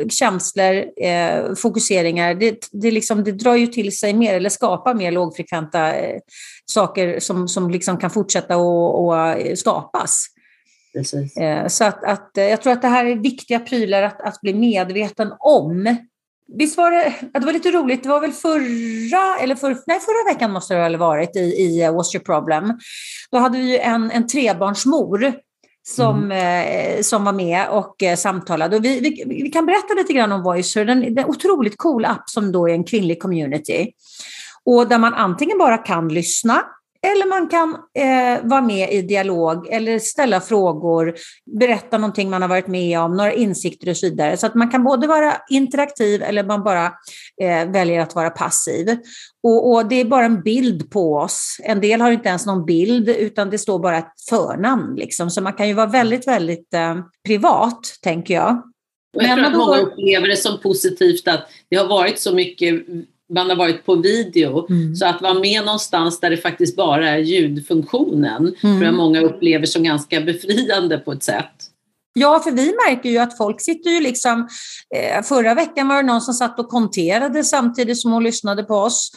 känslor, 0.09 0.85
eh, 0.97 1.55
fokuseringar, 1.55 2.35
det, 2.35 2.67
det, 2.71 2.91
liksom, 2.91 3.23
det 3.23 3.31
drar 3.31 3.55
ju 3.55 3.67
till 3.67 3.97
sig 3.97 4.13
mer 4.13 4.33
eller 4.33 4.49
skapar 4.49 4.93
mer 4.93 5.11
lågfrekventa 5.11 5.93
eh, 5.93 6.19
saker 6.65 7.19
som, 7.19 7.47
som 7.47 7.69
liksom 7.69 7.97
kan 7.97 8.09
fortsätta 8.09 8.55
att 8.55 9.59
skapas. 9.59 10.27
Eh, 11.41 11.67
så 11.67 11.83
att, 11.83 12.03
att, 12.03 12.37
eh, 12.37 12.43
jag 12.43 12.61
tror 12.61 12.73
att 12.73 12.81
det 12.81 12.87
här 12.87 13.05
är 13.05 13.15
viktiga 13.15 13.59
prylar 13.59 14.03
att, 14.03 14.21
att 14.21 14.41
bli 14.41 14.53
medveten 14.53 15.33
om. 15.39 15.97
Visst 16.47 16.77
var 16.77 16.91
det, 16.91 17.13
det 17.33 17.45
var 17.45 17.53
lite 17.53 17.71
roligt, 17.71 18.03
det 18.03 18.09
var 18.09 18.21
väl 18.21 18.31
förra, 18.31 19.39
eller 19.43 19.55
för, 19.55 19.77
nej, 19.87 19.99
förra 19.99 20.33
veckan 20.33 20.51
måste 20.51 20.73
det 20.73 20.79
väl 20.79 20.95
ha 20.95 21.07
varit 21.07 21.35
i, 21.35 21.39
i 21.39 21.81
What's 21.81 22.15
Your 22.15 22.23
Problem. 22.23 22.79
Då 23.31 23.37
hade 23.37 23.57
vi 23.57 23.79
en, 23.79 24.11
en 24.11 24.27
trebarnsmor 24.27 25.33
som, 25.83 26.23
mm. 26.23 26.97
eh, 26.97 27.01
som 27.01 27.23
var 27.23 27.33
med 27.33 27.69
och 27.69 28.03
eh, 28.03 28.15
samtalade. 28.15 28.75
Och 28.75 28.85
vi, 28.85 28.99
vi, 28.99 29.41
vi, 29.43 29.49
kan 29.49 29.65
berätta 29.65 29.93
lite 29.93 30.13
grann 30.13 30.31
om 30.31 30.43
Voicer, 30.43 30.85
den, 30.85 31.15
den 31.15 31.25
otroligt 31.25 31.77
cool 31.77 32.05
app 32.05 32.29
som 32.29 32.51
då 32.51 32.69
är 32.69 32.73
en 32.73 32.83
kvinnlig 32.83 33.21
community. 33.21 33.91
Och 34.65 34.87
där 34.87 34.97
man 34.97 35.13
antingen 35.13 35.57
bara 35.57 35.77
kan 35.77 36.07
lyssna 36.09 36.63
eller 37.07 37.29
man 37.29 37.47
kan 37.47 37.77
eh, 37.97 38.49
vara 38.49 38.61
med 38.61 38.91
i 38.93 39.01
dialog 39.01 39.67
eller 39.67 39.99
ställa 39.99 40.41
frågor, 40.41 41.15
berätta 41.59 41.97
någonting 41.97 42.29
man 42.29 42.41
har 42.41 42.49
varit 42.49 42.67
med 42.67 42.99
om, 42.99 43.17
några 43.17 43.33
insikter 43.33 43.89
och 43.89 43.97
så 43.97 44.05
vidare. 44.05 44.37
Så 44.37 44.45
att 44.45 44.55
man 44.55 44.69
kan 44.69 44.83
både 44.83 45.07
vara 45.07 45.33
interaktiv 45.49 46.23
eller 46.23 46.43
man 46.43 46.63
bara 46.63 46.85
eh, 47.41 47.71
väljer 47.71 48.01
att 48.01 48.15
vara 48.15 48.29
passiv. 48.29 48.97
Och, 49.43 49.71
och, 49.71 49.85
det 49.85 49.95
är 49.95 50.05
bara 50.05 50.25
en 50.25 50.41
bild 50.41 50.91
på 50.91 51.15
oss. 51.15 51.57
En 51.63 51.81
del 51.81 52.01
har 52.01 52.11
inte 52.11 52.29
ens 52.29 52.45
någon 52.45 52.65
bild 52.65 53.09
utan 53.09 53.49
det 53.49 53.57
står 53.57 53.79
bara 53.79 53.97
ett 53.97 54.13
förnamn. 54.29 54.95
Liksom. 54.95 55.29
Så 55.29 55.41
man 55.41 55.53
kan 55.53 55.67
ju 55.67 55.73
vara 55.73 55.87
väldigt, 55.87 56.27
väldigt 56.27 56.73
eh, 56.73 56.95
privat, 57.27 57.79
tänker 58.01 58.33
jag. 58.33 58.61
Och 59.17 59.23
jag 59.23 59.35
tror 59.35 59.45
att 59.45 59.57
många 59.57 59.77
upplever 59.77 60.27
det 60.27 60.37
som 60.37 60.59
positivt 60.59 61.27
att 61.27 61.49
det 61.69 61.75
har 61.75 61.87
varit 61.87 62.19
så 62.19 62.35
mycket 62.35 62.85
man 63.33 63.49
har 63.49 63.55
varit 63.55 63.85
på 63.85 63.95
video. 63.95 64.67
Mm. 64.69 64.95
Så 64.95 65.05
att 65.05 65.21
vara 65.21 65.33
med 65.33 65.65
någonstans 65.65 66.19
där 66.19 66.29
det 66.29 66.37
faktiskt 66.37 66.75
bara 66.75 67.09
är 67.09 67.17
ljudfunktionen 67.17 68.41
mm. 68.41 68.55
tror 68.59 68.83
jag 68.83 68.93
många 68.93 69.21
upplever 69.21 69.65
som 69.65 69.83
ganska 69.83 70.21
befriande 70.21 70.97
på 70.97 71.11
ett 71.11 71.23
sätt. 71.23 71.69
Ja, 72.15 72.39
för 72.39 72.51
vi 72.51 72.65
märker 72.87 73.09
ju 73.09 73.17
att 73.17 73.37
folk 73.37 73.61
sitter 73.61 73.89
ju 73.89 73.99
liksom... 73.99 74.47
Eh, 74.95 75.23
förra 75.23 75.53
veckan 75.53 75.87
var 75.87 75.95
det 75.95 76.07
någon 76.07 76.21
som 76.21 76.33
satt 76.33 76.59
och 76.59 76.69
konterade 76.69 77.43
samtidigt 77.43 77.99
som 78.01 78.11
hon 78.11 78.23
lyssnade 78.23 78.63
på 78.63 78.75
oss. 78.75 79.11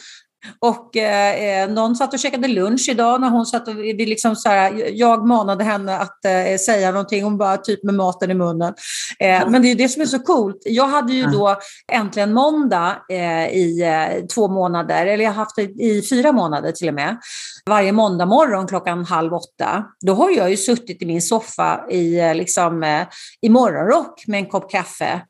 Och 0.59 0.97
eh, 0.97 1.61
eh, 1.63 1.69
någon 1.69 1.95
satt 1.95 2.13
och 2.13 2.19
käkade 2.19 2.47
lunch 2.47 2.89
idag 2.89 3.21
när 3.21 3.29
hon 3.29 3.45
satt 3.45 3.67
och 3.67 3.77
vi 3.77 4.05
liksom 4.05 4.35
så 4.35 4.49
här, 4.49 4.89
jag 4.93 5.27
manade 5.27 5.63
henne 5.63 5.97
att 5.97 6.25
eh, 6.25 6.57
säga 6.65 6.91
någonting, 6.91 7.23
hon 7.23 7.37
bara 7.37 7.57
typ 7.57 7.83
med 7.83 7.95
maten 7.95 8.31
i 8.31 8.33
munnen. 8.33 8.73
Eh, 9.19 9.41
mm. 9.41 9.51
Men 9.51 9.61
det 9.61 9.71
är 9.71 9.75
det 9.75 9.89
som 9.89 10.01
är 10.01 10.05
så 10.05 10.19
coolt. 10.19 10.57
Jag 10.65 10.87
hade 10.87 11.13
ju 11.13 11.23
då 11.23 11.57
äntligen 11.91 12.33
måndag 12.33 12.95
eh, 13.09 13.47
i 13.47 13.81
eh, 13.83 14.25
två 14.25 14.47
månader, 14.47 15.05
eller 15.05 15.23
jag 15.23 15.31
har 15.31 15.35
haft 15.35 15.55
det 15.55 15.61
i 15.63 16.07
fyra 16.09 16.31
månader 16.31 16.71
till 16.71 16.87
och 16.87 16.93
med. 16.93 17.17
Varje 17.65 17.91
måndag 17.91 18.25
morgon 18.25 18.67
klockan 18.67 19.05
halv 19.05 19.33
åtta, 19.33 19.85
då 20.05 20.13
har 20.13 20.29
jag 20.29 20.49
ju 20.49 20.57
suttit 20.57 21.01
i 21.01 21.05
min 21.05 21.21
soffa 21.21 21.85
i, 21.91 22.33
liksom, 22.33 23.03
i 23.41 23.49
morgonrock 23.49 24.27
med 24.27 24.37
en 24.37 24.45
kopp 24.45 24.71
kaffe. 24.71 25.21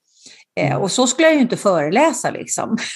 Mm. 0.57 0.81
Och 0.81 0.91
så 0.91 1.07
skulle 1.07 1.27
jag 1.27 1.35
ju 1.35 1.41
inte 1.41 1.57
föreläsa 1.57 2.31
liksom. 2.31 2.77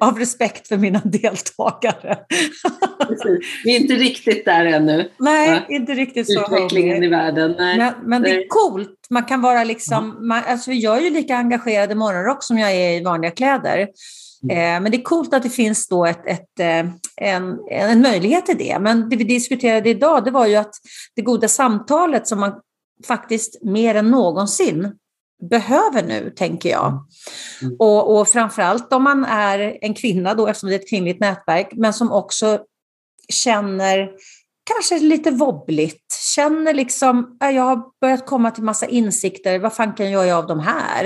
Av 0.00 0.18
respekt 0.18 0.68
för 0.68 0.76
mina 0.76 1.00
deltagare. 1.04 2.18
Vi 3.64 3.76
är 3.76 3.80
inte 3.80 3.94
riktigt 3.94 4.44
där 4.44 4.64
ännu. 4.64 5.10
Nej, 5.18 5.48
ja. 5.68 5.74
inte 5.74 5.92
riktigt 5.92 6.32
så. 6.32 6.40
Utvecklingen 6.40 7.02
i 7.02 7.08
världen. 7.08 7.54
Nej. 7.58 7.78
Men, 7.78 7.94
men 8.04 8.22
det 8.22 8.30
är 8.30 8.48
coolt. 8.48 9.06
Man 9.10 9.24
kan 9.24 9.40
vara 9.40 9.64
liksom, 9.64 10.28
man, 10.28 10.42
alltså 10.46 10.72
jag 10.72 10.96
är 10.96 11.00
ju 11.00 11.10
lika 11.10 11.36
engagerad 11.36 11.92
i 11.92 11.94
morgonrock 11.94 12.44
som 12.44 12.58
jag 12.58 12.72
är 12.72 13.00
i 13.00 13.04
vanliga 13.04 13.30
kläder. 13.30 13.88
Mm. 14.42 14.76
Eh, 14.76 14.80
men 14.82 14.92
det 14.92 14.98
är 14.98 15.02
coolt 15.02 15.34
att 15.34 15.42
det 15.42 15.50
finns 15.50 15.88
då 15.88 16.06
ett, 16.06 16.26
ett, 16.26 16.60
eh, 16.60 16.86
en, 17.16 17.58
en 17.70 18.00
möjlighet 18.02 18.46
till 18.46 18.58
det. 18.58 18.78
Men 18.80 19.08
det 19.08 19.16
vi 19.16 19.24
diskuterade 19.24 19.90
idag 19.90 20.24
det 20.24 20.30
var 20.30 20.46
ju 20.46 20.56
att 20.56 20.74
det 21.16 21.22
goda 21.22 21.48
samtalet 21.48 22.26
som 22.26 22.40
man 22.40 22.52
faktiskt 23.06 23.62
mer 23.62 23.94
än 23.94 24.10
någonsin 24.10 24.92
behöver 25.50 26.02
nu, 26.02 26.32
tänker 26.36 26.68
jag. 26.68 26.86
Mm. 26.86 27.02
mm. 27.62 27.76
Och, 27.78 28.20
och 28.20 28.28
framförallt 28.28 28.92
om 28.92 29.02
man 29.02 29.24
är 29.24 29.78
en 29.80 29.94
kvinna, 29.94 30.34
då, 30.34 30.46
eftersom 30.46 30.68
det 30.68 30.74
är 30.74 30.80
ett 30.80 30.90
kvinnligt 30.90 31.20
nätverk, 31.20 31.68
men 31.72 31.92
som 31.92 32.12
också 32.12 32.58
känner 33.28 34.10
kanske 34.70 34.98
lite 34.98 35.30
wobbligt, 35.30 36.12
känner 36.34 36.74
liksom, 36.74 37.36
jag 37.40 37.62
har 37.62 37.82
börjat 38.00 38.26
komma 38.26 38.50
till 38.50 38.62
massa 38.64 38.86
insikter, 38.86 39.58
vad 39.58 39.74
fan 39.74 39.92
kan 39.92 40.10
jag 40.10 40.26
göra 40.26 40.38
av 40.38 40.46
de 40.46 40.60
här? 40.60 41.04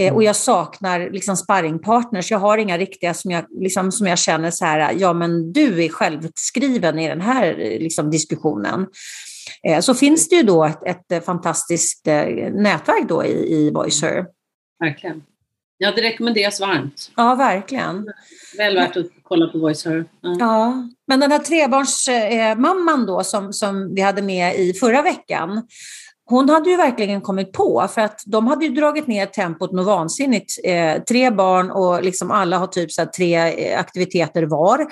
Eh, 0.00 0.12
och 0.12 0.22
mm. 0.22 0.22
jag 0.22 0.36
saknar 0.36 1.10
liksom 1.10 1.36
sparringpartners, 1.36 2.30
jag 2.30 2.38
har 2.38 2.58
inga 2.58 2.78
riktiga 2.78 3.14
som 3.14 3.30
jag, 3.30 3.44
liksom, 3.50 3.92
som 3.92 4.06
jag 4.06 4.18
känner 4.18 4.50
så 4.50 4.64
här, 4.64 4.94
ja 4.98 5.12
men 5.12 5.52
du 5.52 5.84
är 5.84 5.88
självskriven 5.88 6.98
i 6.98 7.08
den 7.08 7.20
här 7.20 7.56
liksom, 7.80 8.10
diskussionen. 8.10 8.86
Eh, 9.62 9.80
så 9.80 9.94
finns 9.94 10.28
det 10.28 10.36
ju 10.36 10.42
då 10.42 10.64
ett, 10.64 10.82
ett 10.86 11.12
eh, 11.12 11.20
fantastiskt 11.20 12.06
eh, 12.06 12.26
nätverk 12.52 13.08
då 13.08 13.24
i, 13.24 13.52
i 13.54 13.70
Voicer. 13.70 14.26
Verkligen. 14.80 15.22
Ja, 15.78 15.92
det 15.96 16.02
rekommenderas 16.02 16.60
varmt. 16.60 17.10
Ja, 17.16 17.34
verkligen. 17.34 18.12
Väl 18.56 18.74
värt 18.74 18.96
att 18.96 19.06
kolla 19.22 19.46
på 19.46 19.58
Voicer. 19.58 20.04
Ja. 20.20 20.36
ja. 20.38 20.88
men 21.06 21.20
den 21.20 21.32
här 21.32 21.38
trebarnsmamman 21.38 23.06
då 23.06 23.24
som, 23.24 23.52
som 23.52 23.94
vi 23.94 24.00
hade 24.00 24.22
med 24.22 24.60
i 24.60 24.74
förra 24.74 25.02
veckan, 25.02 25.62
hon 26.26 26.48
hade 26.48 26.70
ju 26.70 26.76
verkligen 26.76 27.20
kommit 27.20 27.52
på, 27.52 27.88
för 27.94 28.00
att 28.00 28.22
de 28.26 28.46
hade 28.46 28.64
ju 28.64 28.74
dragit 28.74 29.06
ner 29.06 29.26
tempot 29.26 29.72
något 29.72 29.86
vansinnigt. 29.86 30.52
Eh, 30.64 31.02
tre 31.02 31.30
barn 31.30 31.70
och 31.70 32.02
liksom 32.02 32.30
alla 32.30 32.58
har 32.58 32.66
typ 32.66 32.92
så 32.92 33.06
tre 33.16 33.74
aktiviteter 33.74 34.42
var 34.42 34.86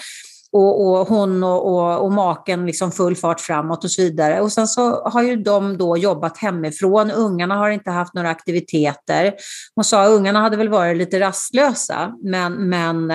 och, 0.53 0.87
och 0.87 1.09
hon 1.09 1.43
och, 1.43 1.67
och, 1.67 2.05
och, 2.05 2.13
maken 2.13 2.67
liksom 2.67 2.93
full 2.93 3.17
fart 3.17 3.41
framåt 3.41 3.85
och 3.85 3.91
så 3.91 4.03
vidare. 4.03 4.41
Och 4.41 4.53
sen 4.53 4.69
så 4.69 5.09
har 5.09 5.23
ju 5.23 5.37
de 5.37 5.79
då 5.79 5.97
jobbat 5.97 6.39
hemifrån. 6.39 7.11
Ungarna 7.11 7.55
har 7.55 7.71
inte 7.71 7.91
haft 7.91 8.15
några 8.15 8.31
aktiviteter. 8.31 9.35
Hon 9.75 9.85
sa 9.85 10.03
att 10.03 10.11
ungarna 10.11 10.41
hade 10.41 10.57
väl 10.57 10.69
varit 10.69 10.97
lite 10.97 11.21
rastlösa, 11.21 12.13
men, 12.23 12.69
men, 12.69 13.13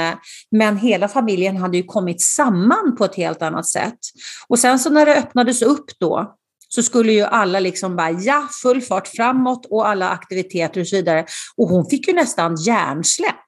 men 0.52 0.78
hela 0.78 1.08
familjen 1.08 1.58
hade 1.58 1.78
ju 1.78 1.84
kommit 1.84 2.22
samman 2.22 2.96
på 2.98 3.06
ett 3.06 3.16
helt 3.16 3.42
annat 3.42 3.68
sätt. 3.68 4.00
Och 4.48 4.60
sen 4.60 4.80
så 4.80 4.90
när 4.90 5.06
det 5.06 5.16
öppnades 5.16 5.62
upp 5.62 5.86
då, 6.00 6.34
så 6.70 6.84
skulle 6.84 7.12
ju 7.12 7.22
alla 7.22 7.60
liksom 7.60 7.96
bara, 7.96 8.12
ja, 8.12 8.48
full 8.62 8.82
fart 8.82 9.08
framåt 9.08 9.66
och 9.70 9.88
alla 9.88 10.10
aktiviteter 10.10 10.82
och 10.82 10.88
så 10.88 10.96
vidare. 10.96 11.26
Och 11.58 11.68
hon 11.68 11.86
fick 11.86 12.08
ju 12.08 12.14
nästan 12.14 12.56
hjärnsläpp. 12.56 13.47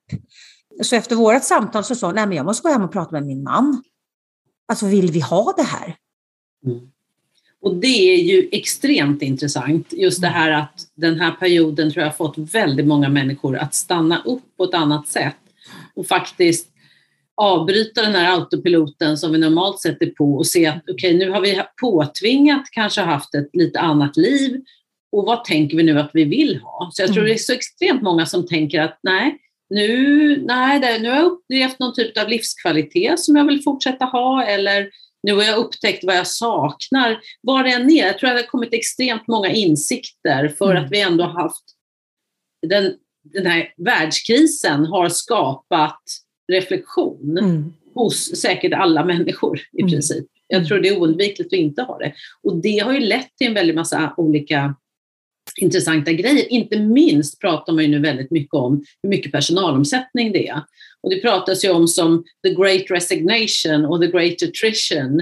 Så 0.82 0.96
efter 0.96 1.16
vårt 1.16 1.44
samtal 1.44 1.84
så 1.84 1.96
sa 1.96 2.08
hon, 2.08 2.16
nej 2.16 2.28
men 2.28 2.38
jag 2.38 2.46
måste 2.46 2.68
gå 2.68 2.74
hem 2.74 2.84
och 2.84 2.92
prata 2.92 3.12
med 3.12 3.26
min 3.26 3.44
man. 3.44 3.84
Alltså 4.68 4.86
vill 4.86 5.12
vi 5.12 5.20
ha 5.20 5.54
det 5.58 5.64
här? 5.64 5.96
Mm. 6.66 6.92
Och 7.62 7.76
det 7.76 7.88
är 7.88 8.24
ju 8.24 8.50
extremt 8.52 9.22
intressant, 9.22 9.94
just 9.94 10.22
det 10.22 10.28
här 10.28 10.52
att 10.52 10.88
den 10.96 11.20
här 11.20 11.32
perioden 11.32 11.92
tror 11.92 12.02
jag 12.02 12.12
har 12.12 12.18
fått 12.18 12.38
väldigt 12.38 12.88
många 12.88 13.10
människor 13.10 13.58
att 13.58 13.74
stanna 13.74 14.22
upp 14.26 14.44
på 14.58 14.64
ett 14.64 14.74
annat 14.74 15.08
sätt 15.08 15.36
och 15.96 16.08
faktiskt 16.08 16.68
avbryta 17.36 18.02
den 18.02 18.16
här 18.16 18.34
autopiloten 18.34 19.18
som 19.18 19.32
vi 19.32 19.38
normalt 19.38 19.80
sätter 19.80 20.08
på 20.08 20.36
och 20.36 20.48
se 20.48 20.66
att 20.66 20.84
okej, 20.84 20.94
okay, 20.94 21.18
nu 21.18 21.32
har 21.32 21.42
vi 21.42 21.62
påtvingat 21.82 22.64
kanske 22.72 23.02
haft 23.02 23.36
ett 23.36 23.50
lite 23.54 23.80
annat 23.80 24.18
liv 24.18 24.62
och 25.12 25.26
vad 25.26 25.44
tänker 25.44 25.78
vi 25.78 25.84
nu 25.84 26.00
att 26.00 26.12
vi 26.14 26.24
vill 26.24 26.60
ha? 26.62 26.90
Så 26.94 27.02
jag 27.02 27.08
tror 27.08 27.18
mm. 27.18 27.28
det 27.28 27.34
är 27.34 27.38
så 27.38 27.54
extremt 27.54 28.02
många 28.02 28.26
som 28.26 28.48
tänker 28.48 28.82
att 28.82 29.00
nej, 29.04 29.38
nu, 29.70 30.44
nej, 30.46 30.80
det, 30.80 31.00
nu 31.00 31.10
har 31.10 31.16
jag 31.16 31.26
upplevt 31.26 31.80
någon 31.80 31.94
typ 31.94 32.18
av 32.18 32.30
livskvalitet 32.30 33.20
som 33.20 33.36
jag 33.36 33.46
vill 33.46 33.64
fortsätta 33.64 34.06
ha 34.06 34.44
eller 34.44 34.90
nu 35.24 35.34
har 35.34 35.44
jag 35.44 35.58
upptäckt 35.58 36.04
vad 36.04 36.16
jag 36.16 36.28
saknar. 36.28 37.20
Var 37.42 37.64
det 37.64 37.72
än 37.72 37.92
är, 37.92 38.06
jag 38.08 38.20
tror 38.20 38.30
att 38.30 38.36
det 38.36 38.42
har 38.42 38.48
kommit 38.48 38.74
extremt 38.74 39.28
många 39.28 39.50
insikter 39.50 40.48
för 40.58 40.72
mm. 40.72 40.84
att 40.84 40.92
vi 40.92 41.02
ändå 41.02 41.24
har 41.24 41.42
haft 41.42 41.64
den, 42.68 42.94
den 43.34 43.46
här 43.46 43.74
världskrisen 43.78 44.86
har 44.86 45.10
skapat 45.10 46.02
reflektion 46.52 47.38
mm. 47.38 47.74
hos 47.96 48.36
säkert 48.36 48.74
alla 48.74 49.06
människor 49.06 49.60
i 49.72 49.82
mm. 49.82 49.92
princip. 49.92 50.26
Jag 50.48 50.68
tror 50.68 50.80
det 50.80 50.90
är 50.90 51.00
oundvikligt 51.00 51.54
att 51.54 51.60
inte 51.60 51.82
ha 51.82 51.98
det. 51.98 52.14
Och 52.44 52.56
det 52.56 52.80
har 52.80 52.94
ju 52.94 53.00
lett 53.00 53.38
till 53.38 53.48
en 53.48 53.54
väldig 53.54 53.76
massa 53.76 54.14
olika 54.18 54.76
intressanta 55.62 56.12
grejer. 56.12 56.54
Inte 56.54 56.80
minst 56.80 57.42
pratar 57.42 57.74
man 57.74 57.84
ju 57.84 57.90
nu 57.90 58.00
väldigt 58.00 58.32
mycket 58.32 58.54
om 58.54 58.84
hur 59.04 59.10
mycket 59.10 59.32
personalomsättning 59.32 60.32
det 60.32 60.48
är. 60.48 60.62
Och 61.04 61.10
det 61.10 61.22
pratas 61.22 61.66
ju 61.66 61.70
om 61.70 61.88
som 61.88 62.24
the 62.44 62.54
great 62.54 62.84
resignation 62.90 63.86
och 63.86 64.02
the 64.02 64.08
great 64.08 64.44
attrition. 64.44 65.22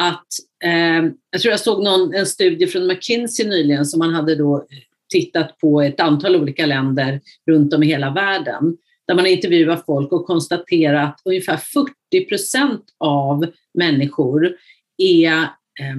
Att, 0.00 0.26
eh, 0.64 1.10
jag 1.30 1.40
tror 1.42 1.50
jag 1.50 1.60
såg 1.60 1.84
någon, 1.84 2.14
en 2.14 2.26
studie 2.26 2.66
från 2.66 2.86
McKinsey 2.86 3.48
nyligen 3.48 3.86
som 3.86 3.98
man 3.98 4.14
hade 4.14 4.34
då 4.34 4.66
tittat 5.12 5.58
på 5.58 5.82
ett 5.82 6.00
antal 6.00 6.36
olika 6.36 6.66
länder 6.66 7.20
runt 7.50 7.74
om 7.74 7.82
i 7.82 7.86
hela 7.86 8.10
världen. 8.10 8.76
där 9.08 9.14
man 9.14 9.26
intervjuar 9.26 9.62
intervjuat 9.62 9.86
folk 9.86 10.12
och 10.12 10.26
konstaterat 10.26 11.14
att 11.14 11.20
ungefär 11.24 11.56
40 11.56 12.28
procent 12.28 12.84
av 12.98 13.46
människor 13.74 14.56
är 14.98 15.32
eh, 15.80 15.96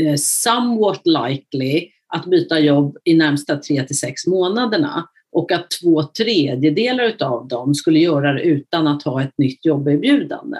eh 0.00 0.16
somewhat 0.16 1.02
likely 1.04 1.90
att 2.14 2.26
byta 2.26 2.60
jobb 2.60 2.96
i 3.04 3.14
närmsta 3.14 3.56
tre 3.56 3.82
till 3.82 3.98
sex 3.98 4.26
månaderna 4.26 5.08
och 5.32 5.52
att 5.52 5.70
två 5.70 6.02
tredjedelar 6.02 7.16
av 7.20 7.48
dem 7.48 7.74
skulle 7.74 7.98
göra 7.98 8.32
det 8.32 8.42
utan 8.42 8.86
att 8.86 9.02
ha 9.02 9.22
ett 9.22 9.38
nytt 9.38 9.66
jobberbjudande. 9.66 10.58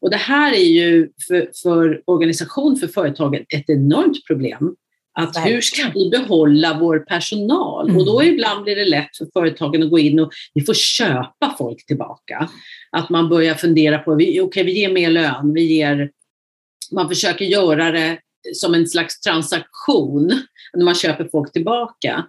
Och 0.00 0.10
det 0.10 0.16
här 0.16 0.52
är 0.52 0.64
ju 0.64 1.08
för, 1.28 1.50
för 1.62 2.02
organisation, 2.04 2.76
för 2.76 2.86
företaget, 2.86 3.46
ett 3.54 3.70
enormt 3.70 4.26
problem. 4.26 4.76
Att 5.12 5.36
hur 5.46 5.60
ska 5.60 5.82
vi 5.94 6.10
behålla 6.10 6.78
vår 6.80 6.98
personal? 6.98 7.88
Mm. 7.88 8.00
Och 8.00 8.06
då 8.06 8.24
ibland 8.24 8.64
blir 8.64 8.76
det 8.76 8.84
lätt 8.84 9.16
för 9.16 9.28
företagen 9.32 9.82
att 9.82 9.90
gå 9.90 9.98
in 9.98 10.20
och 10.20 10.32
vi 10.54 10.64
får 10.64 10.74
köpa 10.74 11.54
folk 11.58 11.86
tillbaka. 11.86 12.48
Att 12.90 13.10
man 13.10 13.28
börjar 13.28 13.54
fundera 13.54 13.98
på, 13.98 14.12
okej 14.12 14.40
okay, 14.40 14.62
vi 14.62 14.80
ger 14.80 14.92
mer 14.92 15.10
lön, 15.10 15.52
vi 15.54 15.62
ger, 15.62 16.10
man 16.92 17.08
försöker 17.08 17.44
göra 17.44 17.90
det 17.90 18.18
som 18.54 18.74
en 18.74 18.86
slags 18.86 19.20
transaktion 19.20 20.42
när 20.74 20.84
man 20.84 20.94
köper 20.94 21.28
folk 21.32 21.52
tillbaka. 21.52 22.24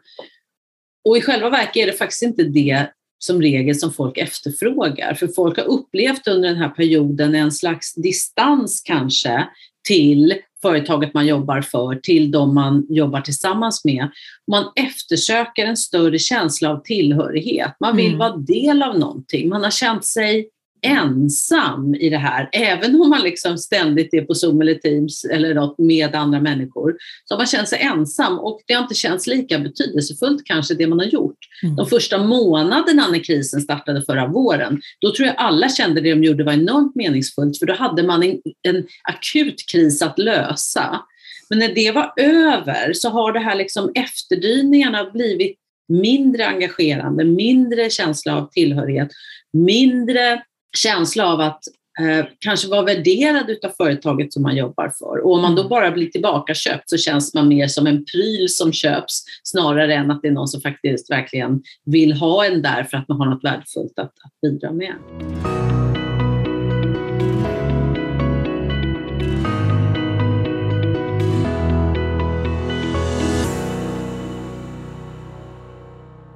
Och 1.06 1.18
i 1.18 1.22
själva 1.22 1.50
verket 1.50 1.76
är 1.76 1.86
det 1.88 1.98
faktiskt 1.98 2.22
inte 2.22 2.44
det 2.44 2.88
som 3.20 3.42
regel 3.42 3.76
som 3.76 3.94
folk 3.94 4.18
efterfrågar. 4.18 5.14
För 5.14 5.28
folk 5.28 5.58
har 5.58 5.66
upplevt 5.66 6.28
under 6.28 6.50
den 6.50 6.58
här 6.58 6.70
perioden 6.70 7.36
en 7.36 7.52
slags 7.52 7.96
distans 7.96 8.82
kanske 8.86 9.48
till 9.88 10.34
företaget 10.62 11.14
man 11.14 11.28
jobbar 11.28 11.62
för, 11.62 11.96
till 11.96 12.32
de 12.32 12.56
man 12.56 12.86
jobbar 12.90 13.22
tillsammans 13.22 13.86
med. 13.86 14.12
Man 14.52 14.72
eftersöker 14.76 15.66
en 15.66 15.78
större 15.78 16.20
känsla 16.20 16.70
av 16.70 16.82
tillhörighet. 16.84 17.76
Man 17.80 17.96
vill 17.96 18.08
mm. 18.08 18.20
vara 18.20 18.38
del 18.38 18.84
av 18.84 19.00
någonting. 19.00 19.50
Man 19.50 19.64
har 19.64 19.72
känt 19.72 20.06
sig 20.06 20.50
ensam 20.82 21.96
i 21.96 22.10
det 22.10 22.18
här, 22.18 22.50
även 22.52 23.02
om 23.02 23.10
man 23.10 23.22
liksom 23.22 23.58
ständigt 23.58 24.14
är 24.14 24.22
på 24.22 24.34
Zoom 24.34 24.62
eller 24.62 24.74
Teams 24.74 25.26
eller 25.26 25.54
något 25.54 25.78
med 25.78 26.16
andra 26.16 26.42
människor, 26.42 26.96
så 27.26 27.34
har 27.34 27.40
man 27.40 27.48
känt 27.48 27.70
sig 27.70 27.80
ensam 27.82 28.40
och 28.40 28.62
det 28.68 28.74
har 28.74 28.82
inte 28.82 28.96
känts 28.96 29.28
lika 29.28 29.60
betydelsefullt 29.60 30.42
kanske 30.46 30.74
det 30.74 30.88
man 30.88 31.00
har 31.00 31.06
gjort. 31.06 31.38
Mm. 31.64 31.76
De 31.76 31.86
första 31.86 32.18
månaderna 32.24 33.08
när 33.08 33.24
krisen 33.24 33.62
startade 33.62 34.02
förra 34.06 34.28
våren, 34.28 34.82
då 35.02 35.14
tror 35.14 35.28
jag 35.28 35.36
alla 35.38 35.70
kände 35.70 36.02
det 36.02 36.10
de 36.10 36.24
gjorde 36.24 36.44
var 36.44 36.54
enormt 36.54 36.96
meningsfullt, 36.96 37.60
för 37.60 37.66
då 37.66 37.74
hade 37.74 38.04
man 38.04 38.24
en, 38.24 38.40
en 38.68 38.88
akut 39.04 39.64
kris 39.72 40.02
att 40.02 40.20
lösa. 40.20 41.02
Men 41.50 41.60
när 41.60 41.76
det 41.76 41.92
var 41.92 42.14
över 42.18 42.94
så 42.94 43.10
har 43.10 43.34
det 43.34 43.40
här 43.40 43.56
liksom 43.56 43.92
efterdyningarna 43.96 45.10
blivit 45.12 45.58
mindre 45.88 46.48
engagerande, 46.48 47.24
mindre 47.24 47.90
känsla 47.90 48.38
av 48.38 48.50
tillhörighet, 48.52 49.10
mindre 49.54 50.44
känsla 50.78 51.34
av 51.34 51.40
att 51.40 51.64
eh, 52.00 52.26
kanske 52.40 52.68
vara 52.68 52.82
värderad 52.82 53.50
utav 53.50 53.70
företaget 53.78 54.34
som 54.34 54.44
man 54.44 54.56
jobbar 54.56 54.92
för. 55.00 55.26
Och 55.26 55.34
om 55.34 55.42
man 55.42 55.56
då 55.56 55.62
mm. 55.62 55.70
bara 55.70 55.92
blir 55.92 56.08
tillbakaköpt 56.08 56.90
så 56.90 56.98
känns 56.98 57.34
man 57.34 57.48
mer 57.48 57.68
som 57.68 57.88
en 57.88 58.06
pryl 58.06 58.50
som 58.50 58.74
köps 58.74 59.24
snarare 59.44 59.94
än 59.96 60.12
att 60.12 60.22
det 60.22 60.28
är 60.28 60.32
någon 60.32 60.48
som 60.48 60.62
faktiskt 60.62 61.12
verkligen 61.12 61.62
vill 61.86 62.14
ha 62.14 62.46
en 62.46 62.62
där 62.62 62.84
för 62.84 62.98
att 62.98 63.08
man 63.08 63.18
har 63.18 63.26
något 63.26 63.44
värdefullt 63.44 64.00
att, 64.00 64.06
att 64.06 64.42
bidra 64.42 64.72
med. 64.72 64.96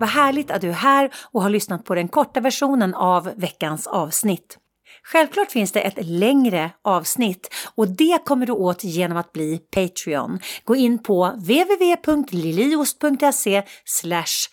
Vad 0.02 0.10
härligt 0.10 0.52
att 0.52 0.62
du 0.62 0.70
är 0.70 0.74
här 0.74 1.12
och 1.32 1.42
har 1.42 1.50
lyssnat 1.50 1.86
på 1.86 1.96
den 1.96 2.08
korta 2.08 2.40
versionen 2.40 2.94
av 2.94 3.32
veckans 3.36 3.88
avsnitt. 3.88 4.58
Självklart 5.04 5.52
finns 5.52 5.72
det 5.72 5.82
ett 5.82 6.06
längre 6.06 6.72
avsnitt 6.82 7.54
och 7.76 7.88
det 7.88 8.26
kommer 8.26 8.46
du 8.46 8.52
åt 8.52 8.84
genom 8.84 9.18
att 9.18 9.34
bli 9.34 9.58
Patreon. 9.58 10.40
Gå 10.64 10.76
in 10.76 11.04
på 11.04 11.32
www.liliost.se 11.36 13.64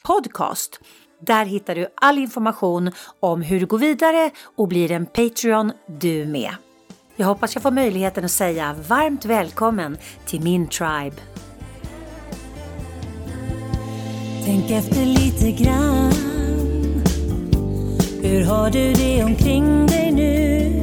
podcast. 0.06 0.80
Där 1.26 1.44
hittar 1.44 1.74
du 1.74 1.86
all 1.94 2.18
information 2.18 2.90
om 3.20 3.42
hur 3.42 3.60
du 3.60 3.66
går 3.66 3.78
vidare 3.78 4.30
och 4.56 4.68
blir 4.68 4.92
en 4.92 5.06
Patreon 5.06 5.72
du 6.00 6.26
med. 6.26 6.54
Jag 7.16 7.26
hoppas 7.26 7.54
jag 7.54 7.62
får 7.62 7.70
möjligheten 7.70 8.24
att 8.24 8.30
säga 8.30 8.76
varmt 8.88 9.24
välkommen 9.24 9.98
till 10.26 10.40
min 10.40 10.68
tribe. 10.68 11.16
Tänk 14.48 14.70
efter 14.70 15.06
lite 15.06 15.50
grann. 15.50 16.12
Hur 18.22 18.44
har 18.44 18.70
du 18.70 18.92
det 18.92 19.24
omkring 19.24 19.86
dig 19.86 20.12
nu? 20.12 20.80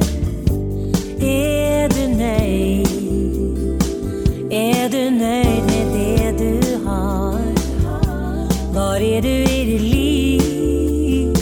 Är 1.20 1.88
du 1.88 2.16
nöjd? 2.16 2.88
Är 4.50 4.88
du 4.88 5.10
nöjd 5.10 5.64
med 5.66 5.86
det 5.92 6.44
du 6.44 6.84
har? 6.84 7.40
Var 8.74 9.00
är 9.00 9.22
du 9.22 9.28
i 9.28 9.64
ditt 9.64 9.80
liv? 9.80 11.34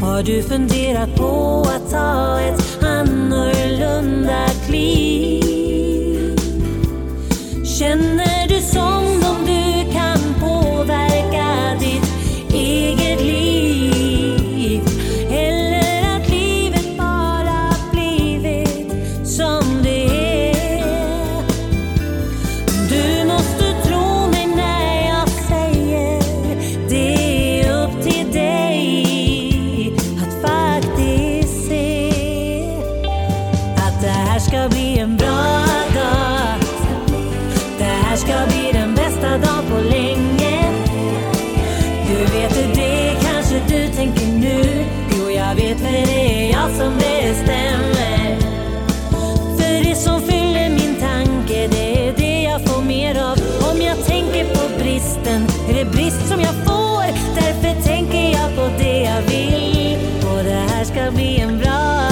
Har 0.00 0.22
du 0.22 0.42
funderat 0.42 1.16
på 1.16 1.60
att 1.60 1.90
ta 1.90 2.40
ett 2.40 2.84
annorlunda 2.84 4.51
ska 60.92 61.10
bli 61.10 61.40
en 61.40 61.58
bra 61.58 62.02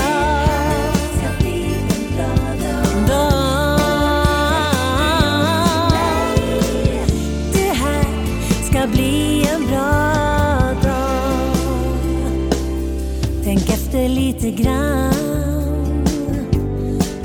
lite 14.09 14.63
grann. 14.63 15.15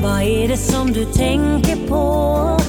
Vad 0.01 0.21
är 0.21 0.47
det 0.47 0.57
som 0.57 0.93
du 0.93 1.05
tänker 1.05 1.87
på? 1.87 2.64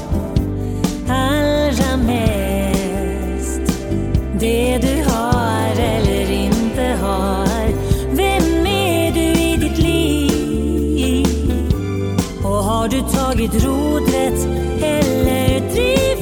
eller 14.83 15.61
driver 15.75 16.16